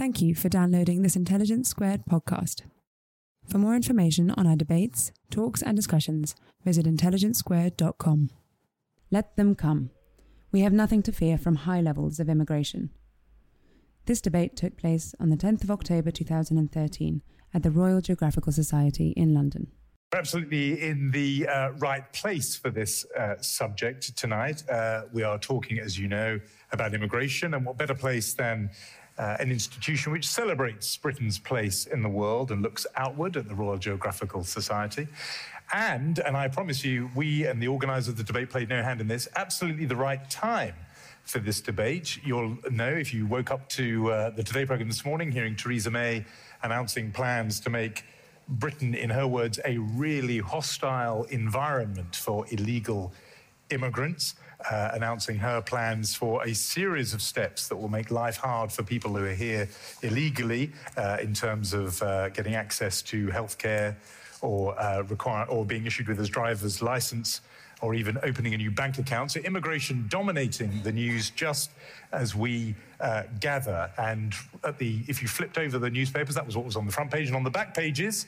[0.00, 2.62] Thank you for downloading this Intelligence Squared podcast.
[3.46, 6.34] For more information on our debates, talks, and discussions,
[6.64, 8.30] visit intelligencesquared.com.
[9.10, 9.90] Let them come.
[10.52, 12.88] We have nothing to fear from high levels of immigration.
[14.06, 17.20] This debate took place on the 10th of October 2013
[17.52, 19.66] at the Royal Geographical Society in London.
[20.12, 24.68] We're absolutely in the uh, right place for this uh, subject tonight.
[24.68, 26.40] Uh, we are talking, as you know,
[26.72, 28.70] about immigration, and what better place than
[29.20, 33.54] uh, an institution which celebrates Britain's place in the world and looks outward at the
[33.54, 35.06] Royal Geographical Society.
[35.74, 38.98] And, and I promise you, we and the organisers of the debate played no hand
[39.00, 40.74] in this, absolutely the right time
[41.24, 42.18] for this debate.
[42.24, 45.90] You'll know if you woke up to uh, the Today programme this morning, hearing Theresa
[45.90, 46.24] May
[46.62, 48.04] announcing plans to make
[48.48, 53.12] Britain, in her words, a really hostile environment for illegal
[53.68, 54.34] immigrants
[54.70, 58.82] uh, announcing her plans for a series of steps that will make life hard for
[58.82, 59.68] people who are here
[60.02, 63.94] illegally uh, in terms of uh, getting access to healthcare
[64.42, 67.40] or uh, require or being issued with a driver's license
[67.82, 69.32] or even opening a new bank account.
[69.32, 71.70] So immigration dominating the news just
[72.12, 73.90] as we uh, gather.
[73.96, 74.34] And
[74.64, 77.10] at the, if you flipped over the newspapers, that was what was on the front
[77.10, 77.28] page.
[77.28, 78.26] And on the back pages,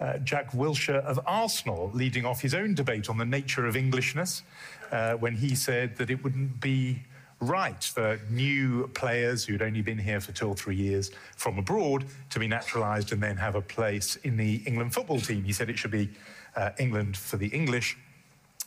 [0.00, 4.42] uh, Jack Wilshere of Arsenal leading off his own debate on the nature of Englishness
[4.90, 7.02] uh, when he said that it wouldn't be
[7.40, 12.04] right for new players who'd only been here for two or three years from abroad
[12.30, 15.44] to be naturalised and then have a place in the England football team.
[15.44, 16.10] He said it should be
[16.56, 17.96] uh, England for the English,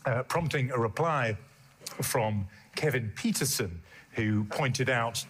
[0.06, 1.38] uh, prompting a reply
[2.02, 3.72] from Kevin Pietersen,
[4.14, 5.26] who pointed out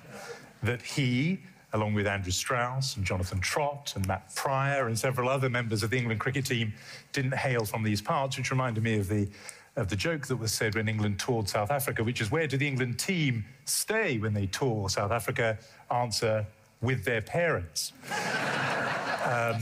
[0.62, 1.40] that he,
[1.74, 5.90] along with Andrew Strauss and Jonathan Trott and Matt Prior and several other members of
[5.90, 6.74] the England cricket team,
[7.14, 9.28] didn't hail from these parts, which reminded me of the
[9.78, 12.60] of the joke that was said when England toured South Africa, which is where did
[12.60, 15.58] the England team stay when they tour South Africa?
[15.90, 16.46] Answer
[16.82, 17.94] with their parents.
[19.24, 19.56] um,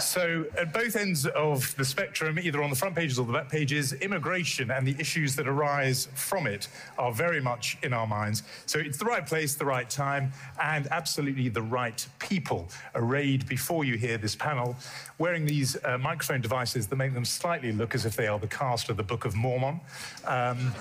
[0.00, 3.48] so, at both ends of the spectrum, either on the front pages or the back
[3.48, 6.68] pages, immigration and the issues that arise from it
[6.98, 8.42] are very much in our minds.
[8.66, 13.84] So, it's the right place, the right time, and absolutely the right people arrayed before
[13.84, 14.76] you here this panel,
[15.18, 18.46] wearing these uh, microphone devices that make them slightly look as if they are the
[18.46, 19.80] cast of the Book of Mormon.
[20.26, 20.72] Um,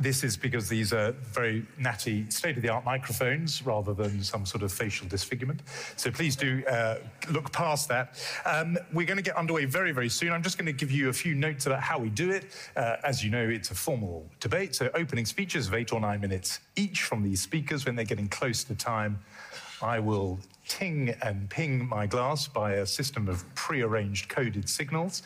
[0.00, 4.44] this is because these are very natty, state of the art microphones rather than some
[4.44, 5.62] sort of facial disfigurement.
[5.96, 6.96] So please do uh,
[7.30, 8.18] look past that.
[8.44, 10.32] Um, we're going to get underway very, very soon.
[10.32, 12.46] I'm just going to give you a few notes about how we do it.
[12.76, 14.74] Uh, as you know, it's a formal debate.
[14.74, 17.86] So opening speeches of eight or nine minutes each from these speakers.
[17.86, 19.18] When they're getting close to time,
[19.82, 20.38] I will
[20.68, 25.22] ting and ping my glass by a system of pre-arranged coded signals,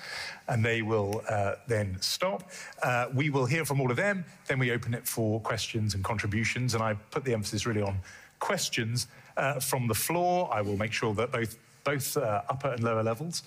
[0.48, 2.50] and they will uh, then stop.
[2.82, 6.04] Uh, we will hear from all of them, then we open it for questions and
[6.04, 7.98] contributions, and I put the emphasis really on
[8.38, 9.06] questions
[9.36, 10.48] uh, from the floor.
[10.52, 13.42] I will make sure that both both uh, upper and lower levels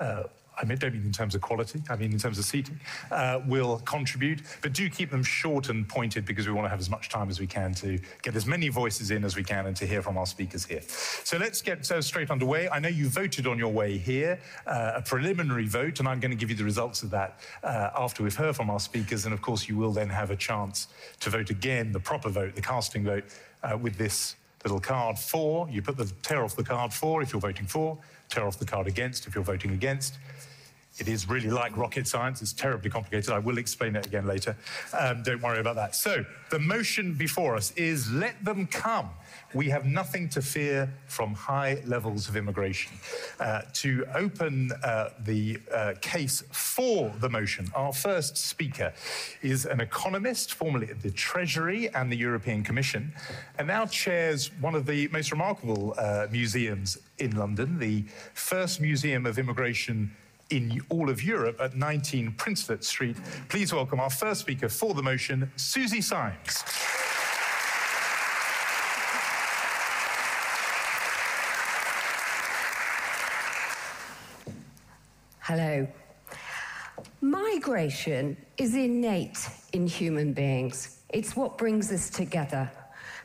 [0.00, 0.24] uh,
[0.60, 2.78] I don't mean in terms of quality, I mean in terms of seating,
[3.10, 4.42] uh, will contribute.
[4.60, 7.30] But do keep them short and pointed because we want to have as much time
[7.30, 10.02] as we can to get as many voices in as we can and to hear
[10.02, 10.82] from our speakers here.
[11.24, 12.68] So let's get uh, straight underway.
[12.68, 16.30] I know you voted on your way here, uh, a preliminary vote, and I'm going
[16.30, 19.24] to give you the results of that uh, after we've heard from our speakers.
[19.24, 20.88] And of course, you will then have a chance
[21.20, 23.24] to vote again, the proper vote, the casting vote,
[23.62, 25.68] uh, with this little card for.
[25.70, 28.66] You put the tear off the card for if you're voting for, tear off the
[28.66, 30.14] card against if you're voting against
[30.98, 32.42] it is really like rocket science.
[32.42, 33.30] It's terribly complicated.
[33.30, 34.56] I will explain it again later.
[34.98, 35.94] Um, don't worry about that.
[35.94, 39.10] So, the motion before us is let them come.
[39.54, 42.92] We have nothing to fear from high levels of immigration.
[43.38, 48.92] Uh, to open uh, the uh, case for the motion, our first speaker
[49.42, 53.12] is an economist, formerly at the Treasury and the European Commission,
[53.58, 58.04] and now chairs one of the most remarkable uh, museums in London, the
[58.34, 60.14] first museum of immigration
[60.50, 63.16] in all of Europe at 19 Princelet Street.
[63.48, 66.64] Please welcome our first speaker for the motion, Susie Symes.
[75.40, 75.88] Hello.
[77.20, 80.98] Migration is innate in human beings.
[81.08, 82.70] It's what brings us together.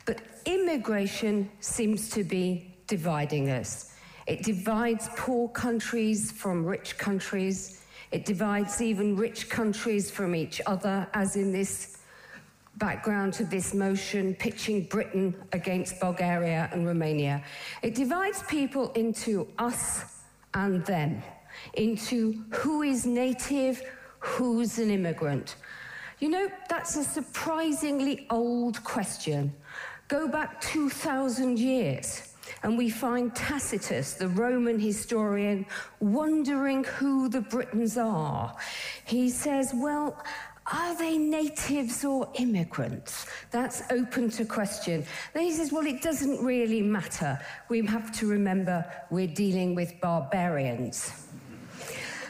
[0.06, 3.93] But immigration seems to be dividing us.
[4.26, 7.82] It divides poor countries from rich countries.
[8.10, 11.98] It divides even rich countries from each other, as in this
[12.76, 17.42] background to this motion, pitching Britain against Bulgaria and Romania.
[17.82, 20.04] It divides people into us
[20.54, 21.22] and them,
[21.74, 23.82] into who is native,
[24.18, 25.56] who's an immigrant.
[26.18, 29.52] You know, that's a surprisingly old question.
[30.08, 32.33] Go back 2,000 years.
[32.62, 35.66] And we find Tacitus, the Roman historian,
[36.00, 38.54] wondering who the Britons are.
[39.04, 40.22] He says, well,
[40.72, 43.26] are they natives or immigrants?
[43.50, 45.04] That's open to question.
[45.34, 47.38] Then he says, well, it doesn't really matter.
[47.68, 51.26] We have to remember we're dealing with barbarians.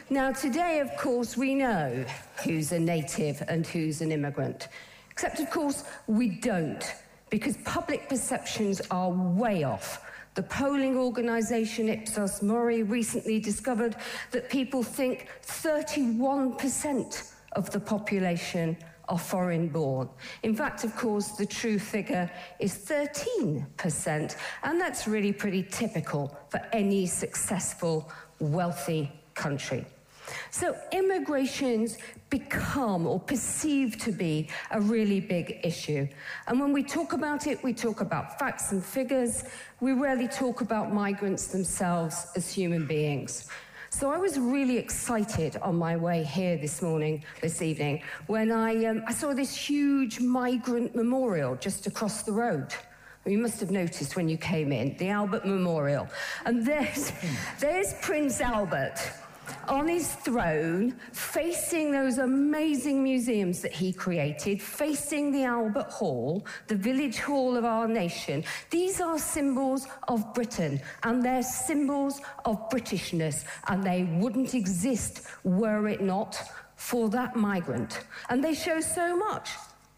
[0.09, 2.05] Now, today, of course, we know
[2.43, 4.67] who's a native and who's an immigrant.
[5.09, 6.83] Except, of course, we don't,
[7.29, 10.04] because public perceptions are way off.
[10.35, 13.95] The polling organisation Ipsos Mori recently discovered
[14.31, 18.75] that people think 31% of the population
[19.07, 20.09] are foreign born.
[20.43, 22.29] In fact, of course, the true figure
[22.59, 29.85] is 13%, and that's really pretty typical for any successful, wealthy country.
[30.51, 31.97] So immigrations
[32.29, 36.07] become or perceived to be a really big issue.
[36.47, 39.43] And when we talk about it, we talk about facts and figures.
[39.79, 43.47] We rarely talk about migrants themselves as human beings.
[43.89, 48.85] So I was really excited on my way here this morning, this evening, when I,
[48.85, 52.73] um, I saw this huge migrant memorial just across the road.
[53.25, 56.09] You must have noticed when you came in, the Albert Memorial.
[56.45, 57.13] And there's,
[57.59, 58.99] there's Prince Albert
[59.67, 66.75] on his throne, facing those amazing museums that he created, facing the Albert Hall, the
[66.75, 68.43] village hall of our nation.
[68.69, 75.87] These are symbols of Britain, and they're symbols of Britishness, and they wouldn't exist were
[75.87, 76.39] it not
[76.75, 78.01] for that migrant.
[78.29, 79.49] And they show so much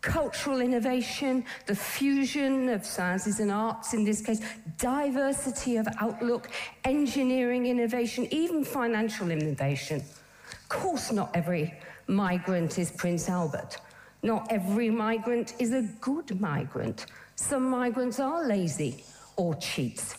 [0.08, 4.40] cultural innovation, the fusion of sciences and arts in this case,
[4.78, 6.50] diversity of outlook,
[6.86, 9.98] engineering innovation, even financial innovation.
[9.98, 11.74] Of course, not every
[12.08, 13.78] migrant is Prince Albert.
[14.24, 17.08] Not every migrant is a good migrant.
[17.36, 19.04] Some migrants are lazy
[19.36, 20.16] or cheats.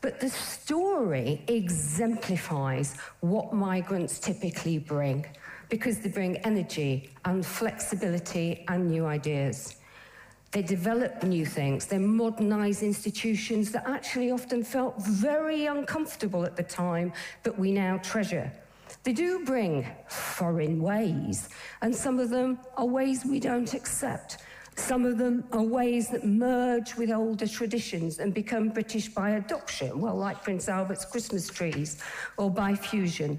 [0.00, 5.26] But the story exemplifies what migrants typically bring
[5.68, 9.76] because they bring energy and flexibility and new ideas.
[10.50, 11.86] They develop new things.
[11.86, 17.12] They modernize institutions that actually often felt very uncomfortable at the time,
[17.42, 18.50] but we now treasure.
[19.04, 21.50] They do bring foreign ways,
[21.82, 24.38] and some of them are ways we don't accept.
[24.76, 30.00] Some of them are ways that merge with older traditions and become British by adoption,
[30.00, 32.00] well, like Prince Albert's Christmas trees,
[32.38, 33.38] or by fusion.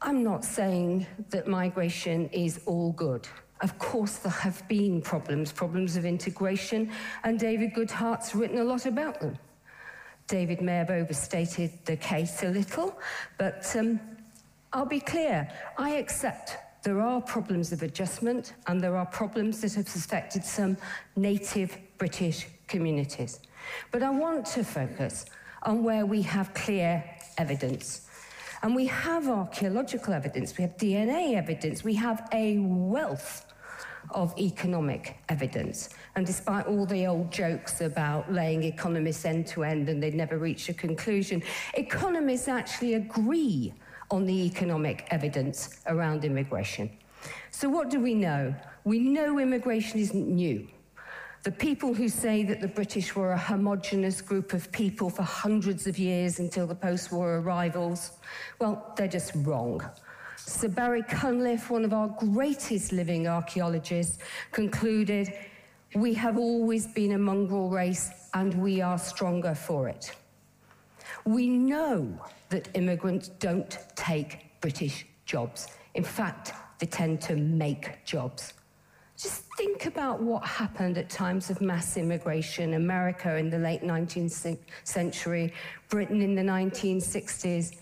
[0.00, 3.26] I'm not saying that migration is all good.
[3.62, 6.92] Of course, there have been problems, problems of integration,
[7.24, 9.36] and David Goodhart's written a lot about them.
[10.28, 12.96] David may have overstated the case a little,
[13.38, 13.98] but um,
[14.72, 15.50] I'll be clear.
[15.76, 20.76] I accept there are problems of adjustment, and there are problems that have affected some
[21.16, 23.40] native British communities.
[23.90, 25.26] But I want to focus
[25.64, 27.02] on where we have clear
[27.36, 28.07] evidence.
[28.62, 33.46] And we have archaeological evidence, we have DNA evidence, we have a wealth
[34.10, 35.90] of economic evidence.
[36.16, 40.38] And despite all the old jokes about laying economists end to end and they'd never
[40.38, 41.42] reach a conclusion,
[41.74, 43.74] economists actually agree
[44.10, 46.90] on the economic evidence around immigration.
[47.50, 48.54] So, what do we know?
[48.84, 50.68] We know immigration isn't new.
[51.48, 55.86] The people who say that the British were a homogenous group of people for hundreds
[55.86, 58.18] of years until the post war arrivals,
[58.58, 59.80] well, they're just wrong.
[60.36, 64.18] Sir Barry Cunliffe, one of our greatest living archaeologists,
[64.52, 65.32] concluded
[65.94, 70.14] we have always been a mongrel race and we are stronger for it.
[71.24, 75.68] We know that immigrants don't take British jobs.
[75.94, 78.52] In fact, they tend to make jobs.
[79.18, 84.56] Just think about what happened at times of mass immigration America in the late 19th
[84.84, 85.52] century,
[85.88, 87.74] Britain in the 1960s.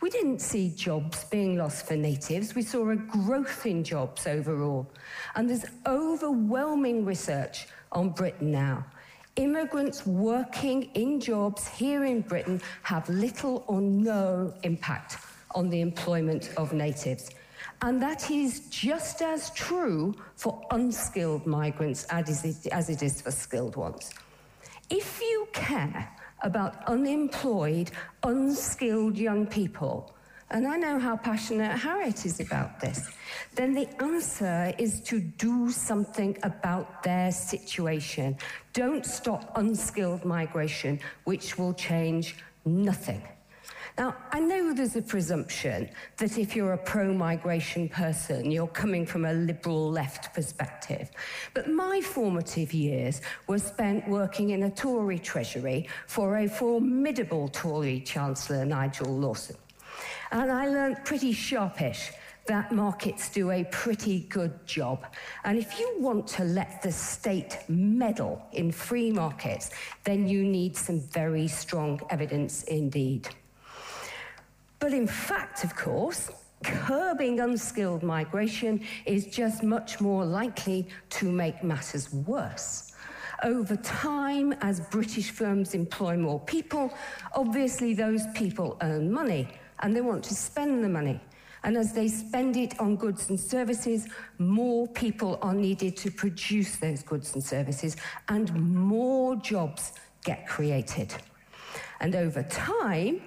[0.00, 2.54] We didn't see jobs being lost for natives.
[2.54, 4.88] We saw a growth in jobs overall.
[5.34, 8.86] And there's overwhelming research on Britain now.
[9.34, 15.16] Immigrants working in jobs here in Britain have little or no impact
[15.56, 17.30] on the employment of natives.
[17.82, 24.10] And that is just as true for unskilled migrants as it is for skilled ones.
[24.90, 26.10] If you care
[26.42, 27.90] about unemployed,
[28.22, 30.14] unskilled young people,
[30.50, 33.10] and I know how passionate Harriet is about this,
[33.54, 38.36] then the answer is to do something about their situation.
[38.72, 43.22] Don't stop unskilled migration, which will change nothing.
[43.96, 49.06] Now, I know there's a presumption that if you're a pro migration person, you're coming
[49.06, 51.12] from a liberal left perspective.
[51.54, 58.00] But my formative years were spent working in a Tory treasury for a formidable Tory
[58.00, 59.56] Chancellor, Nigel Lawson.
[60.32, 62.10] And I learned pretty sharpish
[62.46, 65.06] that markets do a pretty good job.
[65.44, 69.70] And if you want to let the state meddle in free markets,
[70.02, 73.28] then you need some very strong evidence indeed.
[74.84, 76.30] But in fact, of course,
[76.62, 82.92] curbing unskilled migration is just much more likely to make matters worse.
[83.42, 86.92] Over time, as British firms employ more people,
[87.34, 89.48] obviously those people earn money
[89.80, 91.18] and they want to spend the money.
[91.62, 96.76] And as they spend it on goods and services, more people are needed to produce
[96.76, 97.96] those goods and services,
[98.28, 101.14] and more jobs get created.
[102.00, 103.22] And over time,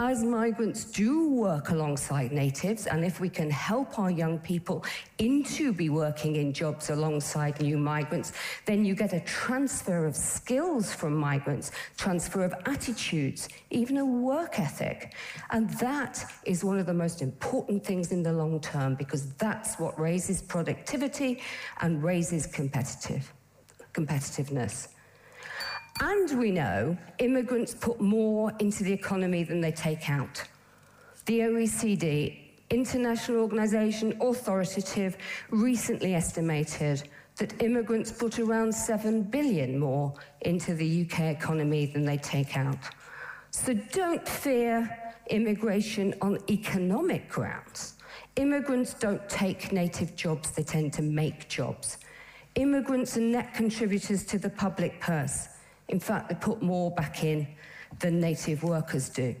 [0.00, 4.82] as migrants do work alongside natives, and if we can help our young people
[5.18, 8.32] into be working in jobs alongside new migrants,
[8.64, 14.58] then you get a transfer of skills from migrants, transfer of attitudes, even a work
[14.58, 15.14] ethic.
[15.50, 19.78] And that is one of the most important things in the long term because that's
[19.78, 21.42] what raises productivity
[21.82, 23.30] and raises competitive
[23.92, 24.88] competitiveness.
[25.98, 30.42] And we know immigrants put more into the economy than they take out.
[31.26, 32.38] The OECD,
[32.70, 35.16] international organization authoritative,
[35.50, 42.18] recently estimated that immigrants put around 7 billion more into the UK economy than they
[42.18, 42.78] take out.
[43.50, 44.88] So don't fear
[45.28, 47.94] immigration on economic grounds.
[48.36, 51.98] Immigrants don't take native jobs, they tend to make jobs.
[52.54, 55.48] Immigrants are net contributors to the public purse.
[55.90, 57.46] In fact, they put more back in
[57.98, 59.34] than native workers do.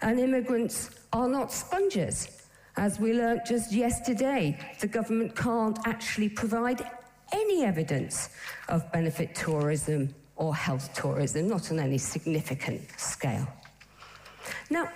[0.00, 2.42] And immigrants are not sponges.
[2.76, 6.88] As we learnt just yesterday, the government can't actually provide
[7.32, 8.30] any evidence
[8.68, 13.46] of benefit tourism or health tourism, not on any significant scale.
[14.70, 14.90] Now,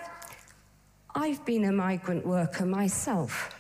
[1.15, 3.55] I've been a migrant worker myself,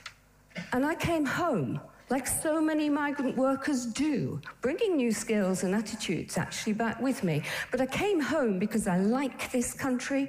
[0.73, 1.81] and I came home
[2.13, 7.43] like so many migrant workers do, bringing new skills and attitudes actually back with me.
[7.71, 10.29] But I came home because I like this country.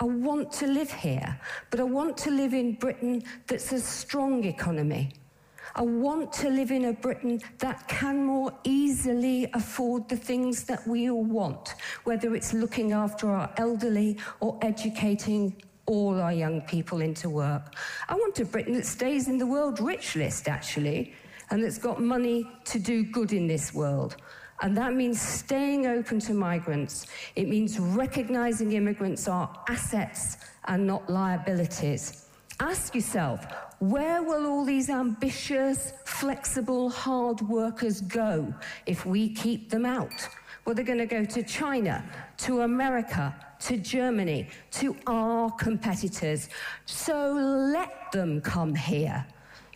[0.00, 1.38] I want to live here,
[1.70, 5.12] but I want to live in Britain that's a strong economy.
[5.74, 10.88] I want to live in a Britain that can more easily afford the things that
[10.88, 15.54] we all want, whether it's looking after our elderly or educating
[15.86, 17.74] all our young people into work.
[18.08, 21.14] I want a Britain that stays in the world rich list, actually,
[21.50, 24.16] and that's got money to do good in this world.
[24.62, 27.06] And that means staying open to migrants.
[27.34, 32.26] It means recognizing immigrants are assets and not liabilities.
[32.60, 33.46] Ask yourself,
[33.78, 38.52] where will all these ambitious, flexible, hard workers go
[38.84, 40.28] if we keep them out?
[40.64, 42.04] Well, they're going to go to China,
[42.38, 46.48] to America, to Germany, to our competitors.
[46.86, 49.26] So let them come here.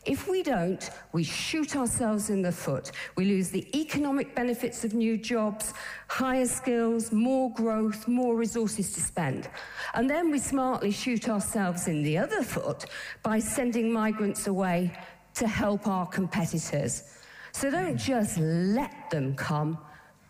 [0.04, 2.92] If we don't, we shoot ourselves in the foot.
[3.16, 5.72] We lose the economic benefits of new jobs,
[6.08, 9.48] higher skills, more growth, more resources to spend.
[9.94, 12.84] And then we smartly shoot ourselves in the other foot
[13.22, 14.92] by sending migrants away
[15.34, 17.04] to help our competitors.
[17.52, 19.78] So don't just let them come,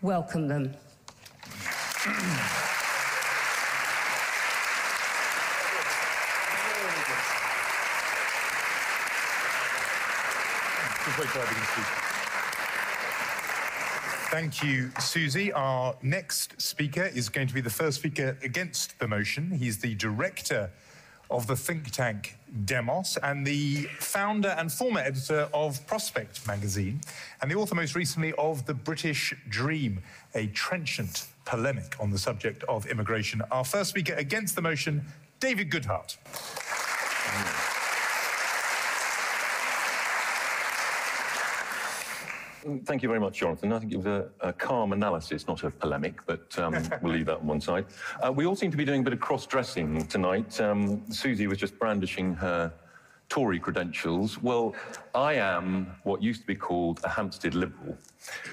[0.03, 0.73] welcome them.
[14.31, 15.53] Thank you, Susie.
[15.53, 19.53] Our next speaker is going to be the first speaker against the motion.
[19.53, 20.71] He's the director
[21.31, 27.01] of the think tank Demos and the founder and former editor of Prospect magazine,
[27.41, 30.03] and the author most recently of The British Dream,
[30.35, 33.41] a trenchant polemic on the subject of immigration.
[33.53, 35.05] Our first speaker against the motion,
[35.39, 36.17] David Goodhart.
[42.85, 43.73] Thank you very much, Jonathan.
[43.73, 47.27] I think it was a, a calm analysis, not a polemic, but um, we'll leave
[47.27, 47.85] that on one side.
[48.23, 50.59] Uh, we all seem to be doing a bit of cross-dressing tonight.
[50.61, 52.73] Um, Susie was just brandishing her
[53.29, 54.43] Tory credentials.
[54.43, 54.75] Well,
[55.15, 57.99] I am what used to be called a Hampstead Liberal.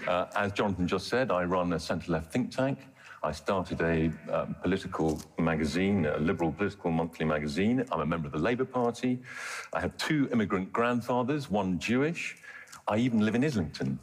[0.08, 2.80] Uh, as Jonathan just said, I run a centre-left think tank.
[3.24, 7.86] I started a um, political magazine, a liberal political monthly magazine.
[7.92, 9.22] I'm a member of the Labour Party.
[9.72, 12.38] I have two immigrant grandfathers, one Jewish.
[12.92, 13.98] I even live in Islington.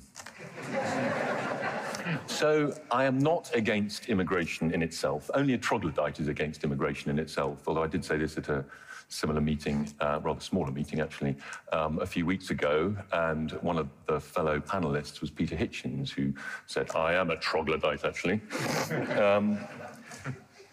[2.27, 5.31] so I am not against immigration in itself.
[5.35, 8.65] Only a troglodyte is against immigration in itself, although I did say this at a
[9.11, 11.37] similar meeting, uh, rather smaller meeting actually,
[11.71, 16.33] um, a few weeks ago, and one of the fellow panelists was Peter Hitchens, who
[16.67, 18.41] said, I am a troglodyte actually.
[19.21, 19.59] um,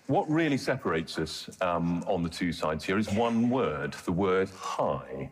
[0.08, 4.50] what really separates us um, on the two sides here is one word, the word
[4.52, 5.30] high.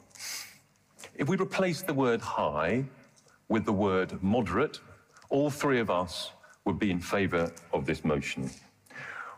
[1.15, 2.85] If we replace the word high
[3.47, 4.79] with the word moderate,
[5.29, 6.31] all three of us
[6.65, 8.49] would be in favour of this motion.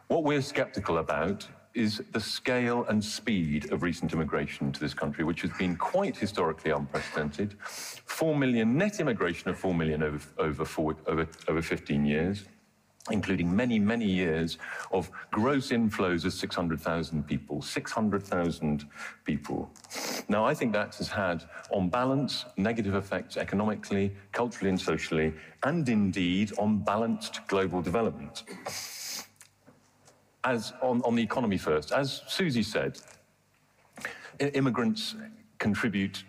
[0.07, 5.25] What we're sceptical about is the scale and speed of recent immigration to this country,
[5.25, 7.57] which has been quite historically unprecedented.
[7.59, 12.45] Four million net immigration of four million over, over, four, over, over 15 years
[13.11, 14.57] including many, many years
[14.91, 17.61] of gross inflows of 600,000 people.
[17.61, 18.85] 600,000
[19.23, 19.69] people.
[20.27, 25.33] Now, I think that has had, on balance, negative effects economically, culturally, and socially,
[25.63, 28.43] and indeed on balanced global development.
[30.43, 32.99] As on, on the economy first, as Susie said,
[34.39, 35.15] immigrants
[35.59, 36.23] contribute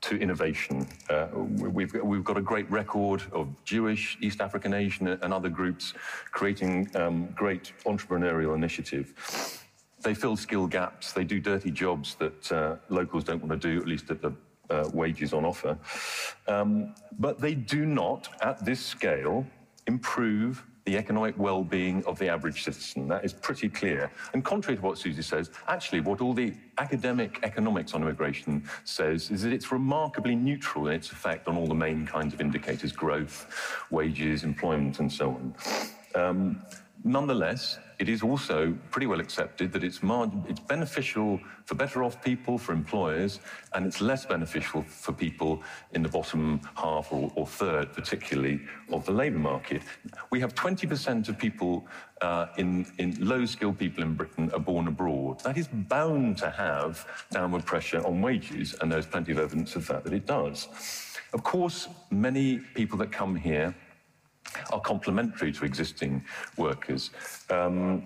[0.00, 0.86] to innovation.
[1.10, 5.94] Uh, we've, we've got a great record of Jewish, East African, Asian, and other groups
[6.30, 9.14] creating um, great entrepreneurial initiative.
[10.02, 13.80] They fill skill gaps, they do dirty jobs that uh, locals don't want to do,
[13.80, 14.32] at least at the
[14.70, 15.76] uh, wages on offer.
[16.46, 19.44] Um, but they do not, at this scale,
[19.86, 23.08] improve the economic well-being of the average citizen.
[23.08, 24.10] That is pretty clear.
[24.32, 29.30] And contrary to what Susie says, actually what all the academic economics on immigration says
[29.30, 32.90] is that it's remarkably neutral in its effect on all the main kinds of indicators,
[32.90, 35.54] growth, wages, employment, and so on.
[36.14, 36.62] Um,
[37.04, 42.56] nonetheless, it is also pretty well accepted that it's, it's beneficial for better off people,
[42.56, 43.40] for employers,
[43.74, 48.60] and it's less beneficial for people in the bottom half or, or third, particularly,
[48.92, 49.82] of the labour market.
[50.30, 51.86] We have 20% of people
[52.22, 55.40] uh, in, in low-skilled people in Britain are born abroad.
[55.40, 59.86] That is bound to have downward pressure on wages, and there's plenty of evidence of
[59.88, 60.68] that, that it does.
[61.32, 63.74] Of course, many people that come here
[64.70, 66.24] are complementary to existing
[66.56, 67.10] workers.
[67.50, 68.04] Um,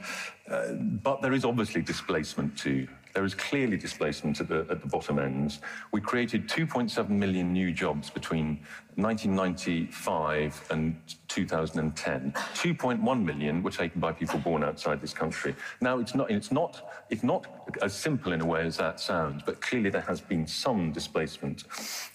[0.51, 2.89] uh, but there is obviously displacement too.
[3.13, 5.61] There is clearly displacement at the, at the bottom ends.
[5.93, 8.61] We created 2.7 million new jobs between
[8.97, 10.97] 1995 and
[11.29, 12.33] 2010.
[12.33, 15.55] 2.1 million were taken by people born outside this country.
[15.81, 17.47] Now, it's not, it's, not, it's not
[17.83, 21.65] as simple in a way as that sounds, but clearly there has been some displacement.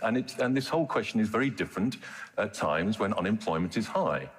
[0.02, 1.98] And, it, and this whole question is very different
[2.38, 4.30] at times when unemployment is high.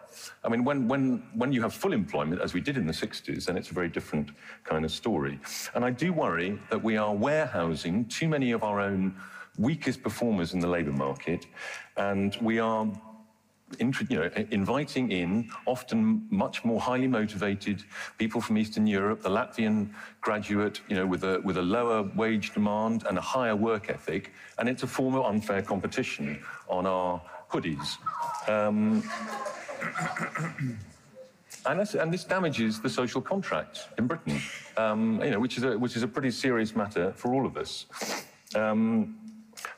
[0.44, 3.44] I mean, when, when, when you have full employment, as we did in the 60s,
[3.46, 4.30] then it's a very different
[4.64, 5.38] kind of story.
[5.74, 9.14] And I do worry that we are warehousing too many of our own
[9.58, 11.46] weakest performers in the labour market,
[11.96, 12.86] and we are
[13.80, 17.82] you know, inviting in often much more highly motivated
[18.16, 22.52] people from Eastern Europe, the Latvian graduate, you know, with a, with a lower wage
[22.54, 27.20] demand and a higher work ethic, and it's a form of unfair competition on our
[27.50, 27.98] hoodies.
[28.48, 29.02] Um,
[31.66, 34.40] and, this, and, this, damages the social contract in Britain,
[34.76, 37.56] um, you know, which is, a, which is a pretty serious matter for all of
[37.56, 37.86] us.
[38.54, 39.16] Um,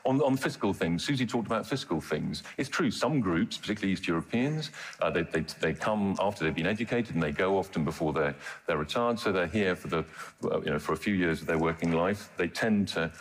[0.05, 2.43] on, on, fiscal things, Susie talked about fiscal things.
[2.57, 6.67] It's true, some groups, particularly East Europeans, uh, they, they, they, come after they've been
[6.67, 8.35] educated and they go often before they're,
[8.67, 10.05] they're retired, so they're here for, the,
[10.43, 12.29] you know, for a few years of their working life.
[12.37, 13.11] They tend to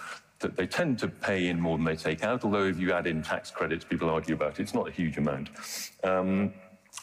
[0.41, 3.23] they tend to pay in more than they take out, although if you add in
[3.23, 5.51] tax credits, people argue about it, it's not a huge amount.
[6.03, 6.55] Um,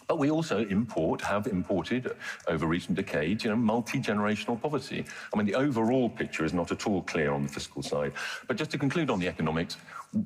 [0.08, 2.16] but we also import, have imported
[2.48, 5.06] over recent decades, you know, multi-generational poverty.
[5.34, 8.14] I mean, the overall picture is not at all clear on the fiscal side.
[8.48, 9.78] But just to conclude on the economics,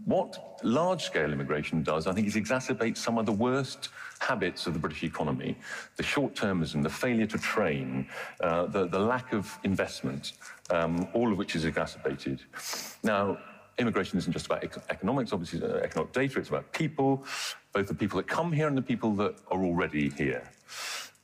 [0.05, 4.79] what large-scale immigration does, I think, is exacerbate some of the worst habits of the
[4.79, 5.57] British economy.
[5.95, 8.07] The short-termism, the failure to train,
[8.39, 10.33] uh, the, the lack of investment,
[10.69, 12.41] um, all of which is exacerbated.
[13.03, 13.39] Now,
[13.79, 17.25] immigration isn't just about economics, obviously, uh, economic data, it's about people,
[17.73, 20.43] both the people that come here and the people that are already here.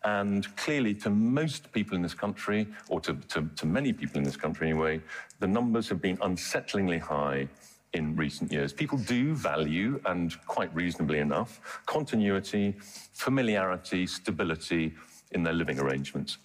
[0.04, 4.24] And clearly, to most people in this country, or to, to, to, many people in
[4.24, 5.02] this country anyway,
[5.40, 7.48] the numbers have been unsettlingly high
[7.94, 8.72] in recent years.
[8.72, 12.76] People do value, and quite reasonably enough, continuity,
[13.14, 14.94] familiarity, stability
[15.32, 16.38] in their living arrangements.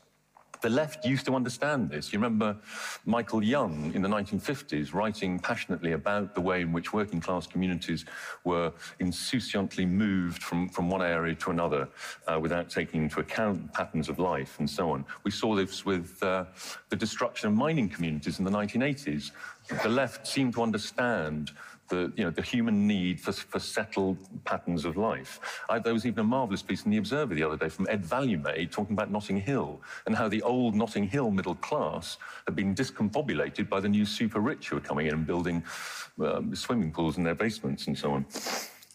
[0.63, 2.13] The left used to understand this.
[2.13, 2.57] You remember
[3.05, 8.05] Michael Young in the 1950s writing passionately about the way in which working class communities
[8.45, 11.89] were insouciantly moved from, from one area to another
[12.29, 15.05] uh, without taking into account patterns of life and so on.
[15.25, 16.45] We saw this with uh,
[16.91, 19.33] the destruction of mining communities in the 1980s.
[19.83, 21.51] The left seemed to understand
[21.93, 25.63] the, you know, the human need for, for settled patterns of life.
[25.69, 28.03] I, there was even a marvellous piece in The Observer the other day from Ed
[28.03, 32.75] Vulliamy talking about Notting Hill and how the old Notting Hill middle class had been
[32.75, 35.63] discombobulated by the new super rich who were coming in and building
[36.25, 38.27] um, swimming pools in their basements and so on.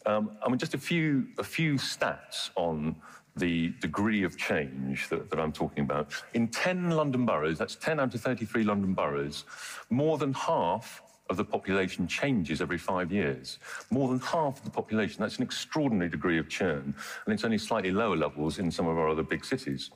[0.08, 2.96] Um, I mean, just a few, a few stats on
[3.36, 6.12] the degree of change that, that, I'm talking about.
[6.34, 9.46] In 10 London boroughs, that's 10 out of 33 London boroughs,
[9.92, 13.60] more than half of the population changes every five years.
[13.90, 17.58] More than half of the population, that's an extraordinary degree of churn, and it's only
[17.58, 19.92] slightly lower levels in some of our other big cities.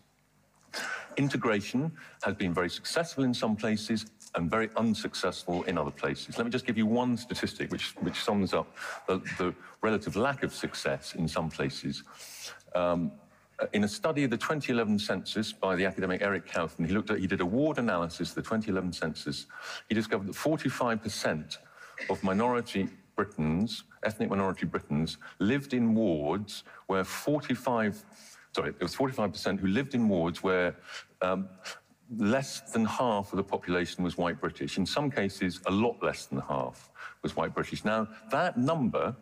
[1.17, 1.91] Integration
[2.23, 6.37] has been very successful in some places and very unsuccessful in other places.
[6.37, 8.75] Let me just give you one statistic which, which sums up
[9.07, 12.03] the, the relative lack of success in some places.
[12.73, 13.11] Um,
[13.73, 17.19] in a study of the 2011 census by the academic Eric Kaufmann, he looked at,
[17.19, 19.45] he did a ward analysis of the 2011 census.
[19.89, 21.57] He discovered that 45%
[22.09, 28.03] of minority Britons, ethnic minority Britons, lived in wards where 45,
[28.55, 30.75] sorry, it was 45% who lived in wards where
[31.21, 31.47] um,
[32.17, 34.77] less than half of the population was white British.
[34.77, 36.89] In some cases, a lot less than half
[37.21, 37.85] was white British.
[37.85, 39.15] Now, that number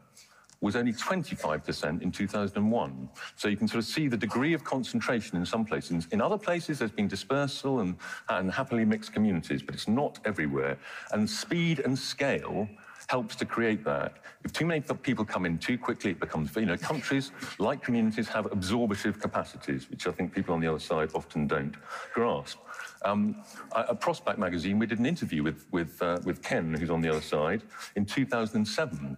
[0.62, 3.10] was only 25% in 2001.
[3.36, 6.08] So you can sort of see the degree of concentration in some places.
[6.12, 7.96] In other places, there's been dispersal and,
[8.28, 10.78] and happily mixed communities, but it's not everywhere.
[11.12, 12.68] And speed and scale
[13.08, 14.18] helps to create that.
[14.44, 18.28] If too many people come in too quickly, it becomes, you know, countries like communities
[18.28, 21.76] have absorptive capacities, which I think people on the other side often don't
[22.14, 22.60] grasp.
[23.04, 23.44] Um,
[24.00, 27.22] Prospect magazine, we did an interview with, with, uh, with Ken, who's on the other
[27.22, 27.64] side,
[27.96, 29.18] in 2007.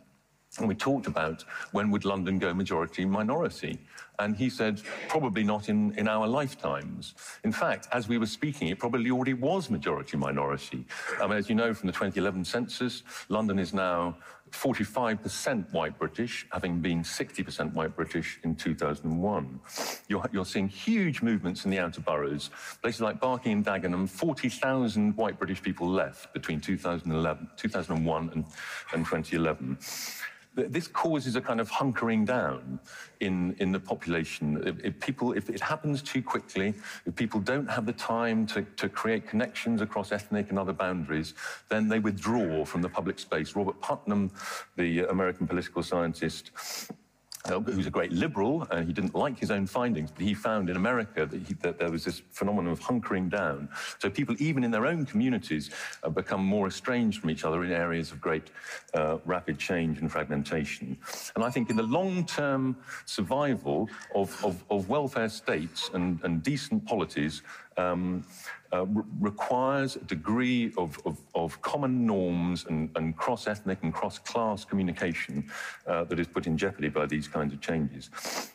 [0.57, 3.79] And we talked about when would London go majority minority.
[4.19, 7.15] And he said, probably not in, in our lifetimes.
[7.43, 10.85] In fact, as we were speaking, it probably already was majority minority.
[11.21, 14.17] Mean, as you know from the 2011 census, London is now
[14.51, 19.59] 45% white British, having been 60% white British in 2001.
[20.09, 22.49] You're, you're, seeing huge movements in the outer boroughs.
[22.81, 28.45] Places like Barking and Dagenham, 40,000 white British people left between 2011, 2001 and,
[28.93, 29.77] and 2011
[30.53, 32.79] this causes a kind of hunkering down
[33.21, 34.61] in, in the population.
[34.65, 36.73] If, if, people, if it happens too quickly,
[37.05, 41.33] if people don't have the time to, to create connections across ethnic and other boundaries,
[41.69, 43.55] then they withdraw from the public space.
[43.55, 44.31] Robert Putnam,
[44.75, 46.51] the American political scientist,
[47.47, 50.75] who's a great liberal, and he didn't like his own findings, but he found in
[50.75, 53.67] America that, he, that there was this phenomenon of hunkering down.
[53.99, 55.71] So people, even in their own communities,
[56.03, 58.51] uh, become more estranged from each other in areas of great
[58.93, 60.97] uh, rapid change and fragmentation.
[61.35, 66.85] And I think in the long-term survival of, of, of welfare states and, and decent
[66.85, 67.41] polities,
[67.77, 68.23] um,
[68.73, 74.65] uh, re requires a degree of, of, of common norms and, and cross-ethnic and cross-class
[74.65, 75.49] communication
[75.87, 78.09] uh, that is put in jeopardy by these kinds of changes.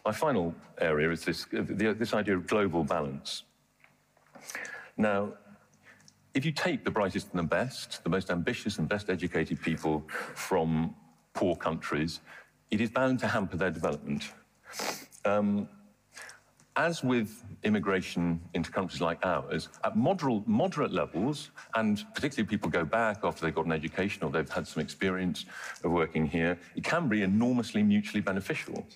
[0.04, 3.44] My final area is this, the, this idea of global balance.
[4.96, 5.34] Now,
[6.34, 10.06] if you take the brightest and the best, the most ambitious and best educated people
[10.34, 10.94] from
[11.32, 12.20] poor countries,
[12.70, 14.32] it is bound to hamper their development.
[15.24, 15.68] Um,
[16.76, 22.84] as with immigration into countries like ours, at moderate, moderate levels, and particularly people go
[22.84, 25.46] back after they've got an education or they've had some experience
[25.82, 28.86] of working here, it can be enormously mutually beneficial.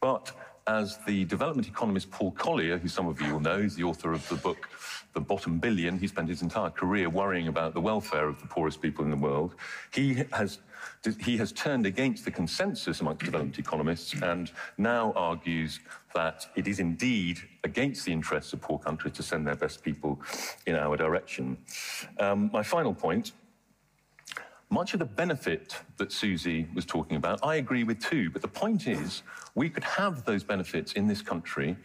[0.00, 0.32] But
[0.66, 4.12] as the development economist Paul Collier, who some of you will know, is the author
[4.12, 4.70] of the book
[5.12, 5.98] The Bottom Billion.
[5.98, 9.16] He spent his entire career worrying about the welfare of the poorest people in the
[9.16, 9.54] world.
[9.92, 10.58] He has
[11.20, 15.80] he has turned against the consensus amongst development economists and now argues
[16.14, 20.20] that it is indeed against the interests of poor countries to send their best people
[20.66, 21.56] in our direction.
[22.18, 23.32] Um, my final point
[24.70, 28.48] much of the benefit that Susie was talking about, I agree with too, but the
[28.48, 29.22] point is
[29.54, 31.76] we could have those benefits in this country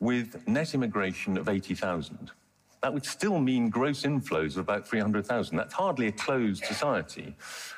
[0.00, 2.30] with net immigration of 80,000.
[2.80, 5.56] That would still mean gross inflows of about 300,000.
[5.56, 7.34] That's hardly a closed society.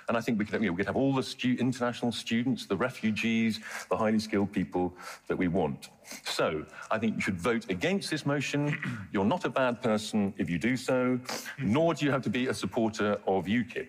[0.09, 2.67] And I think we could, you know, we could have all the stu- international students,
[2.67, 4.93] the refugees, the highly skilled people
[5.27, 5.89] that we want.
[6.25, 8.77] So I think you should vote against this motion.
[9.13, 11.19] You're not a bad person if you do so,
[11.59, 13.89] nor do you have to be a supporter of UKIP.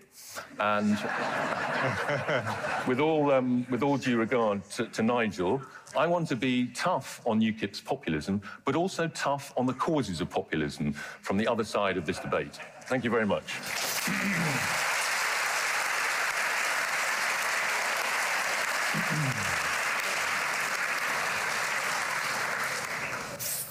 [0.59, 0.91] And
[2.87, 5.61] with, all, um, with all due regard to, to Nigel,
[5.95, 10.29] I want to be tough on UKIP's populism, but also tough on the causes of
[10.29, 12.59] populism from the other side of this debate.
[12.83, 13.43] Thank you very much.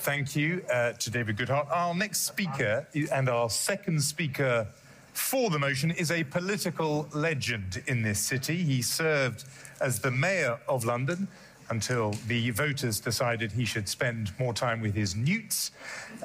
[0.02, 1.70] Thank you uh, to David Goodhart.
[1.70, 4.66] Our next speaker and our second speaker
[5.12, 8.56] for the motion is a political legend in this city.
[8.56, 9.44] He served
[9.80, 11.28] as the mayor of London
[11.70, 15.70] until the voters decided he should spend more time with his newts.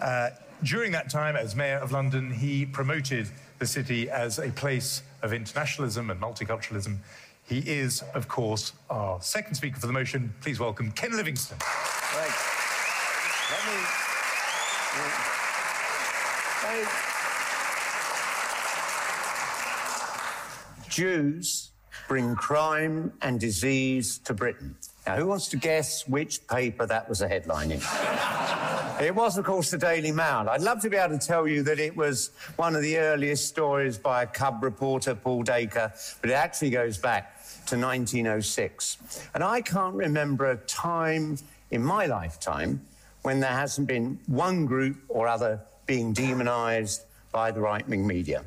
[0.01, 0.31] Uh,
[0.63, 3.29] during that time, as mayor of London, he promoted
[3.60, 6.97] the city as a place of internationalism and multiculturalism.
[7.47, 10.34] He is, of course, our second speaker for the motion.
[10.41, 11.60] Please welcome Ken Livingstone.
[11.60, 12.55] Thanks.
[20.89, 21.71] Jews
[22.08, 24.75] bring crime and disease to Britain.
[25.08, 27.80] Now, who wants to guess which paper that was a headline in?
[29.00, 30.48] it was, of course, the Daily Mail.
[30.50, 33.48] I'd love to be able to tell you that it was one of the earliest
[33.48, 37.36] stories by a cub reporter, Paul Dacre, but it actually goes back
[37.68, 39.28] to 1906.
[39.36, 41.38] And I can't remember a time
[41.70, 42.82] in my lifetime
[43.22, 48.44] when there hasn't been one group or other being demonised by the right wing media.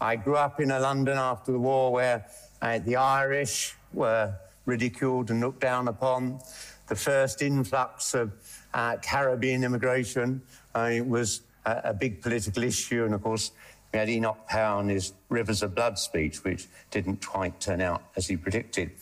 [0.00, 2.26] I grew up in a London after the war where
[2.62, 4.34] uh, the Irish were
[4.70, 6.40] ridiculed and looked down upon.
[6.86, 8.32] The first influx of
[8.72, 10.40] uh, Caribbean immigration
[10.74, 13.50] uh, was a, a, big political issue, and of course,
[13.92, 18.02] we had Enoch Powell and his Rivers of Blood speech, which didn't quite turn out
[18.14, 18.92] as he predicted.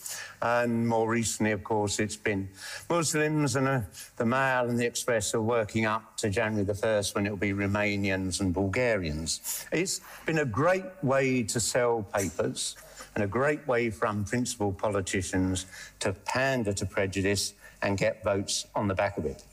[0.41, 2.49] And more recently, of course, it's been
[2.89, 3.81] Muslims and uh,
[4.17, 7.53] the Mail and the Express are working up to January the 1st when it'll be
[7.53, 9.67] Romanians and Bulgarians.
[9.71, 12.75] It's been a great way to sell papers
[13.15, 15.65] and a great way for unprincipled politicians
[15.99, 19.43] to pander to prejudice and get votes on the back of it.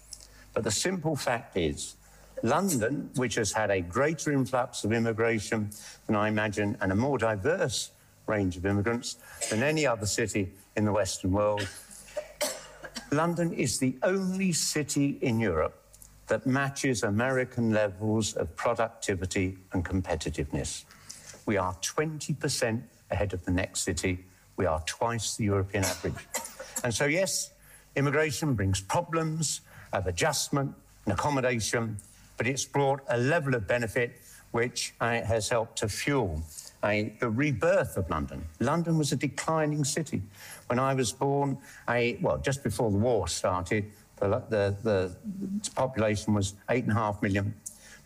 [0.53, 1.97] But the simple fact is,
[2.42, 5.71] London, which has had a greater influx of immigration
[6.07, 7.90] than I imagine, and a more diverse
[8.27, 9.16] range of immigrants
[9.51, 11.66] than any other city in the Western world,
[13.12, 15.83] London is the only city in Europe
[16.27, 20.85] that matches American levels of productivity and competitiveness.
[21.47, 24.25] We are 20% ahead of the next city.
[24.57, 26.14] We are twice the European average.
[26.85, 27.53] And so, yes,
[27.97, 29.62] immigration brings problems
[29.95, 31.97] of adjustment and accommodation,
[32.37, 34.21] but it's brought a level of benefit
[34.53, 36.42] which uh, has helped to fuel
[36.83, 38.45] uh, the rebirth of London.
[38.61, 40.23] London was a declining city.
[40.69, 45.16] When I was born, I, well, just before the war started, the, the, the
[45.75, 47.55] population was eight and a half million.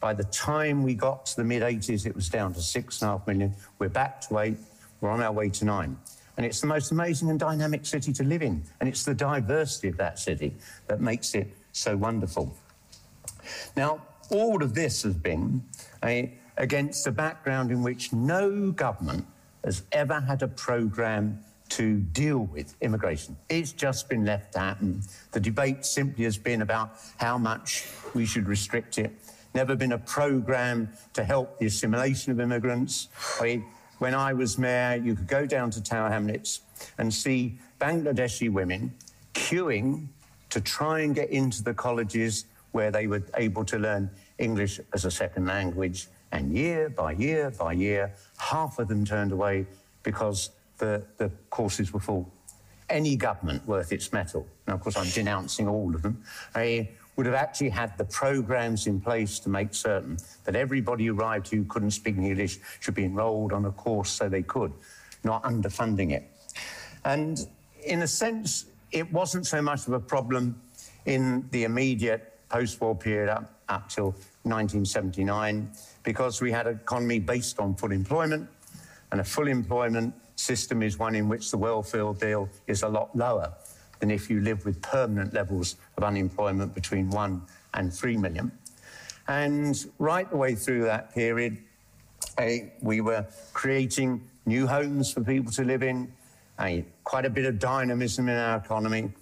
[0.01, 3.11] By the time we got to the mid 80s, it was down to six and
[3.11, 3.55] a half million.
[3.79, 4.57] We're back to eight.
[5.01, 5.97] We're on our way to nine.
[6.37, 8.63] And it's the most amazing and dynamic city to live in.
[8.81, 10.55] And it's the diversity of that city
[10.87, 12.55] that makes it so wonderful.
[13.77, 15.63] Now, all of this has been
[16.05, 19.27] a, against a background in which no government
[19.65, 23.37] has ever had a program to deal with immigration.
[23.49, 25.03] It's just been left to happen.
[25.33, 29.13] The debate simply has been about how much we should restrict it.
[29.55, 33.09] Never been a program to help the assimilation of immigrants.
[33.41, 33.65] I mean,
[34.01, 36.63] when I was mayor, you could go down to Tower Hamlets
[36.97, 38.93] and see Bangladeshi women
[39.35, 40.07] queuing
[40.49, 45.05] to try and get into the colleges where they were able to learn English as
[45.05, 46.09] a second language.
[46.33, 49.67] And year by year by year, half of them turned away
[50.03, 52.33] because the, the courses were full.
[52.89, 56.25] Any government worth its metal, and of course I'm denouncing all of them,
[57.21, 61.49] would have actually had the programs in place to make certain that everybody who arrived
[61.49, 64.73] who couldn't speak English should be enrolled on a course so they could,
[65.23, 66.25] not underfunding it.
[67.05, 67.47] And
[67.85, 70.59] in a sense, it wasn't so much of a problem
[71.05, 74.13] in the immediate post-war period up, up till
[74.45, 75.71] 1979
[76.03, 78.49] because we had an economy based on full employment,
[79.13, 83.15] and a full employment system is one in which the welfare bill is a lot
[83.15, 83.53] lower
[84.01, 87.43] than if you live with permanent levels of unemployment between one
[87.75, 88.51] and three million.
[89.29, 91.59] And right the way through that period,
[92.81, 96.13] we were creating new homes for people to live in,
[97.05, 99.13] quite a bit of dynamism in our economy.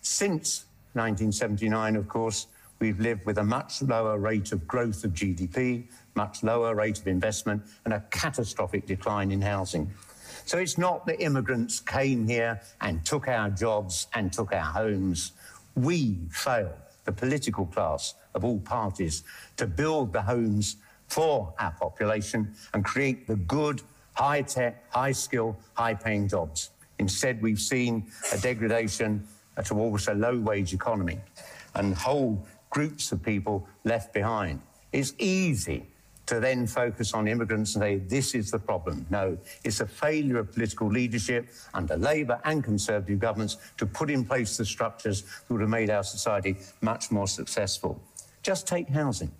[0.00, 2.46] Since 1979, of course,
[2.78, 7.06] we've lived with a much lower rate of growth of GDP, much lower rate of
[7.06, 9.92] investment, and a catastrophic decline in housing.
[10.46, 15.32] So it's not that immigrants came here and took our jobs and took our homes.
[15.74, 19.24] We failed, the political class of all parties,
[19.56, 20.76] to build the homes
[21.08, 23.82] for our population and create the good,
[24.14, 26.70] high tech, high skill, high paying jobs.
[26.98, 29.26] Instead, we've seen a degradation
[29.64, 31.18] towards a low wage economy
[31.74, 34.60] and whole groups of people left behind.
[34.92, 35.86] It's easy
[36.26, 39.06] to then focus on immigrants and say, this is the problem.
[39.10, 44.24] No, it's a failure of political leadership under Labour and Conservative governments to put in
[44.24, 48.00] place the structures that would have made our society much more successful.
[48.42, 49.30] Just take housing.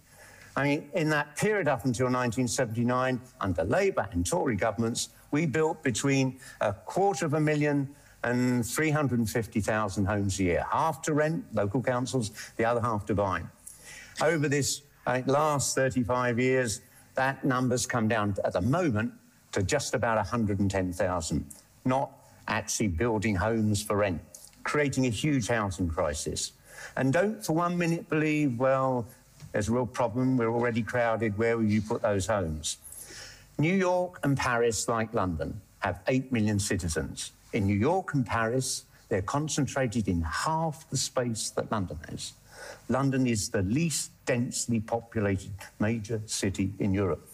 [0.56, 5.82] I mean, in that period up until 1979, under Labour and Tory governments, we built
[5.82, 7.88] between a quarter of a million
[8.22, 13.42] and 350,000 homes a year, half to rent, local councils, the other half to buy.
[14.22, 16.80] Over this uh, last 35 years,
[17.14, 19.12] that number's come down at the moment
[19.52, 21.46] to just about 110,000,
[21.84, 22.12] not
[22.48, 24.20] actually building homes for rent,
[24.64, 26.52] creating a huge housing crisis.
[26.96, 29.06] And don't for one minute believe, well,
[29.52, 32.78] there's a real problem, we're already crowded, where will you put those homes?
[33.58, 37.32] New York and Paris, like London, have 8 million citizens.
[37.52, 42.32] In New York and Paris, they're concentrated in half the space that London has.
[42.88, 47.29] London is the least densely populated major city in Europe.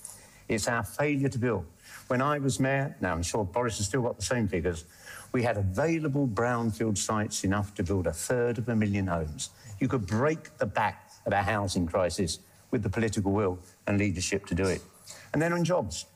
[0.49, 1.66] It's our failure to build.
[2.09, 4.85] When I was mayor, now I'm sure Boris has still got the same figures,
[5.33, 9.51] we had available brownfield sites enough to build a third of a million homes.
[9.79, 12.40] You could break the back of our housing crisis
[12.71, 14.83] with the political will and leadership to do it.
[15.33, 16.07] And then on jobs.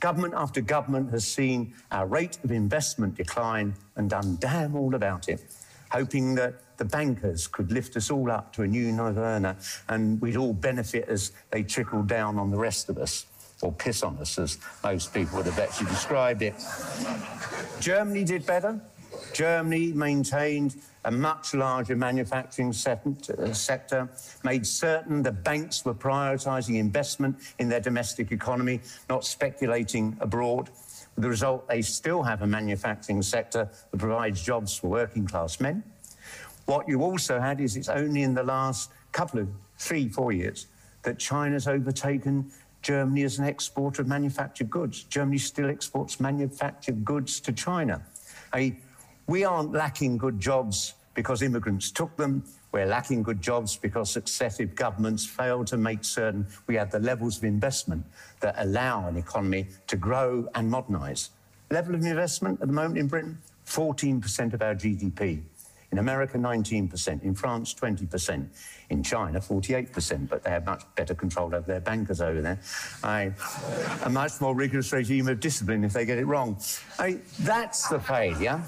[0.00, 5.28] Government after government has seen our rate of investment decline and done damn all about
[5.28, 5.42] it,
[5.90, 9.56] hoping that the bankers could lift us all up to a new nirvana
[9.88, 13.26] and we'd all benefit as they trickle down on the rest of us,
[13.62, 16.54] or piss on us, as most people would have actually described it.
[17.80, 18.80] Germany did better.
[19.32, 24.08] Germany maintained a much larger manufacturing uh, sector,
[24.44, 30.68] made certain the banks were prioritising investment in their domestic economy, not speculating abroad.
[31.18, 35.82] The result, they still have a manufacturing sector that provides jobs for working class men.
[36.66, 39.48] What you also had is it's only in the last couple of
[39.78, 40.66] three, four years
[41.02, 42.50] that China's overtaken
[42.82, 45.04] Germany as an exporter of manufactured goods.
[45.04, 48.02] Germany still exports manufactured goods to China.
[48.52, 48.76] I,
[49.26, 52.44] we aren't lacking good jobs because immigrants took them.
[52.72, 57.38] We're lacking good jobs because successive governments failed to make certain we have the levels
[57.38, 58.04] of investment
[58.40, 61.30] that allow an economy to grow and modernise.
[61.70, 65.42] Level of investment at the moment in Britain, 14% of our GDP.
[65.92, 67.22] In America, 19%.
[67.22, 68.46] In France, 20%.
[68.90, 70.28] In China, 48%.
[70.28, 72.60] But they have much better control over their bankers over there.
[73.02, 73.32] I,
[74.04, 76.58] a much more rigorous regime of discipline if they get it wrong.
[76.98, 78.60] I, that's the failure.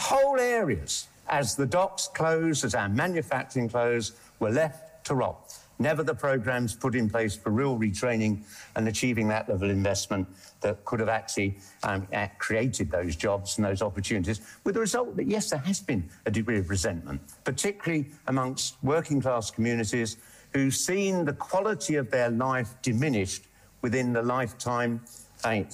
[0.00, 6.02] Whole areas, as the docks closed, as our manufacturing closed, were left to rot never
[6.02, 8.42] the programs put in place for real retraining
[8.76, 10.26] and achieving that level of investment
[10.60, 12.06] that could have actually um,
[12.38, 16.30] created those jobs and those opportunities, with the result that, yes, there has been a
[16.30, 20.16] degree of resentment, particularly amongst working class communities
[20.52, 23.44] who've seen the quality of their life diminished
[23.82, 25.00] within the lifetime,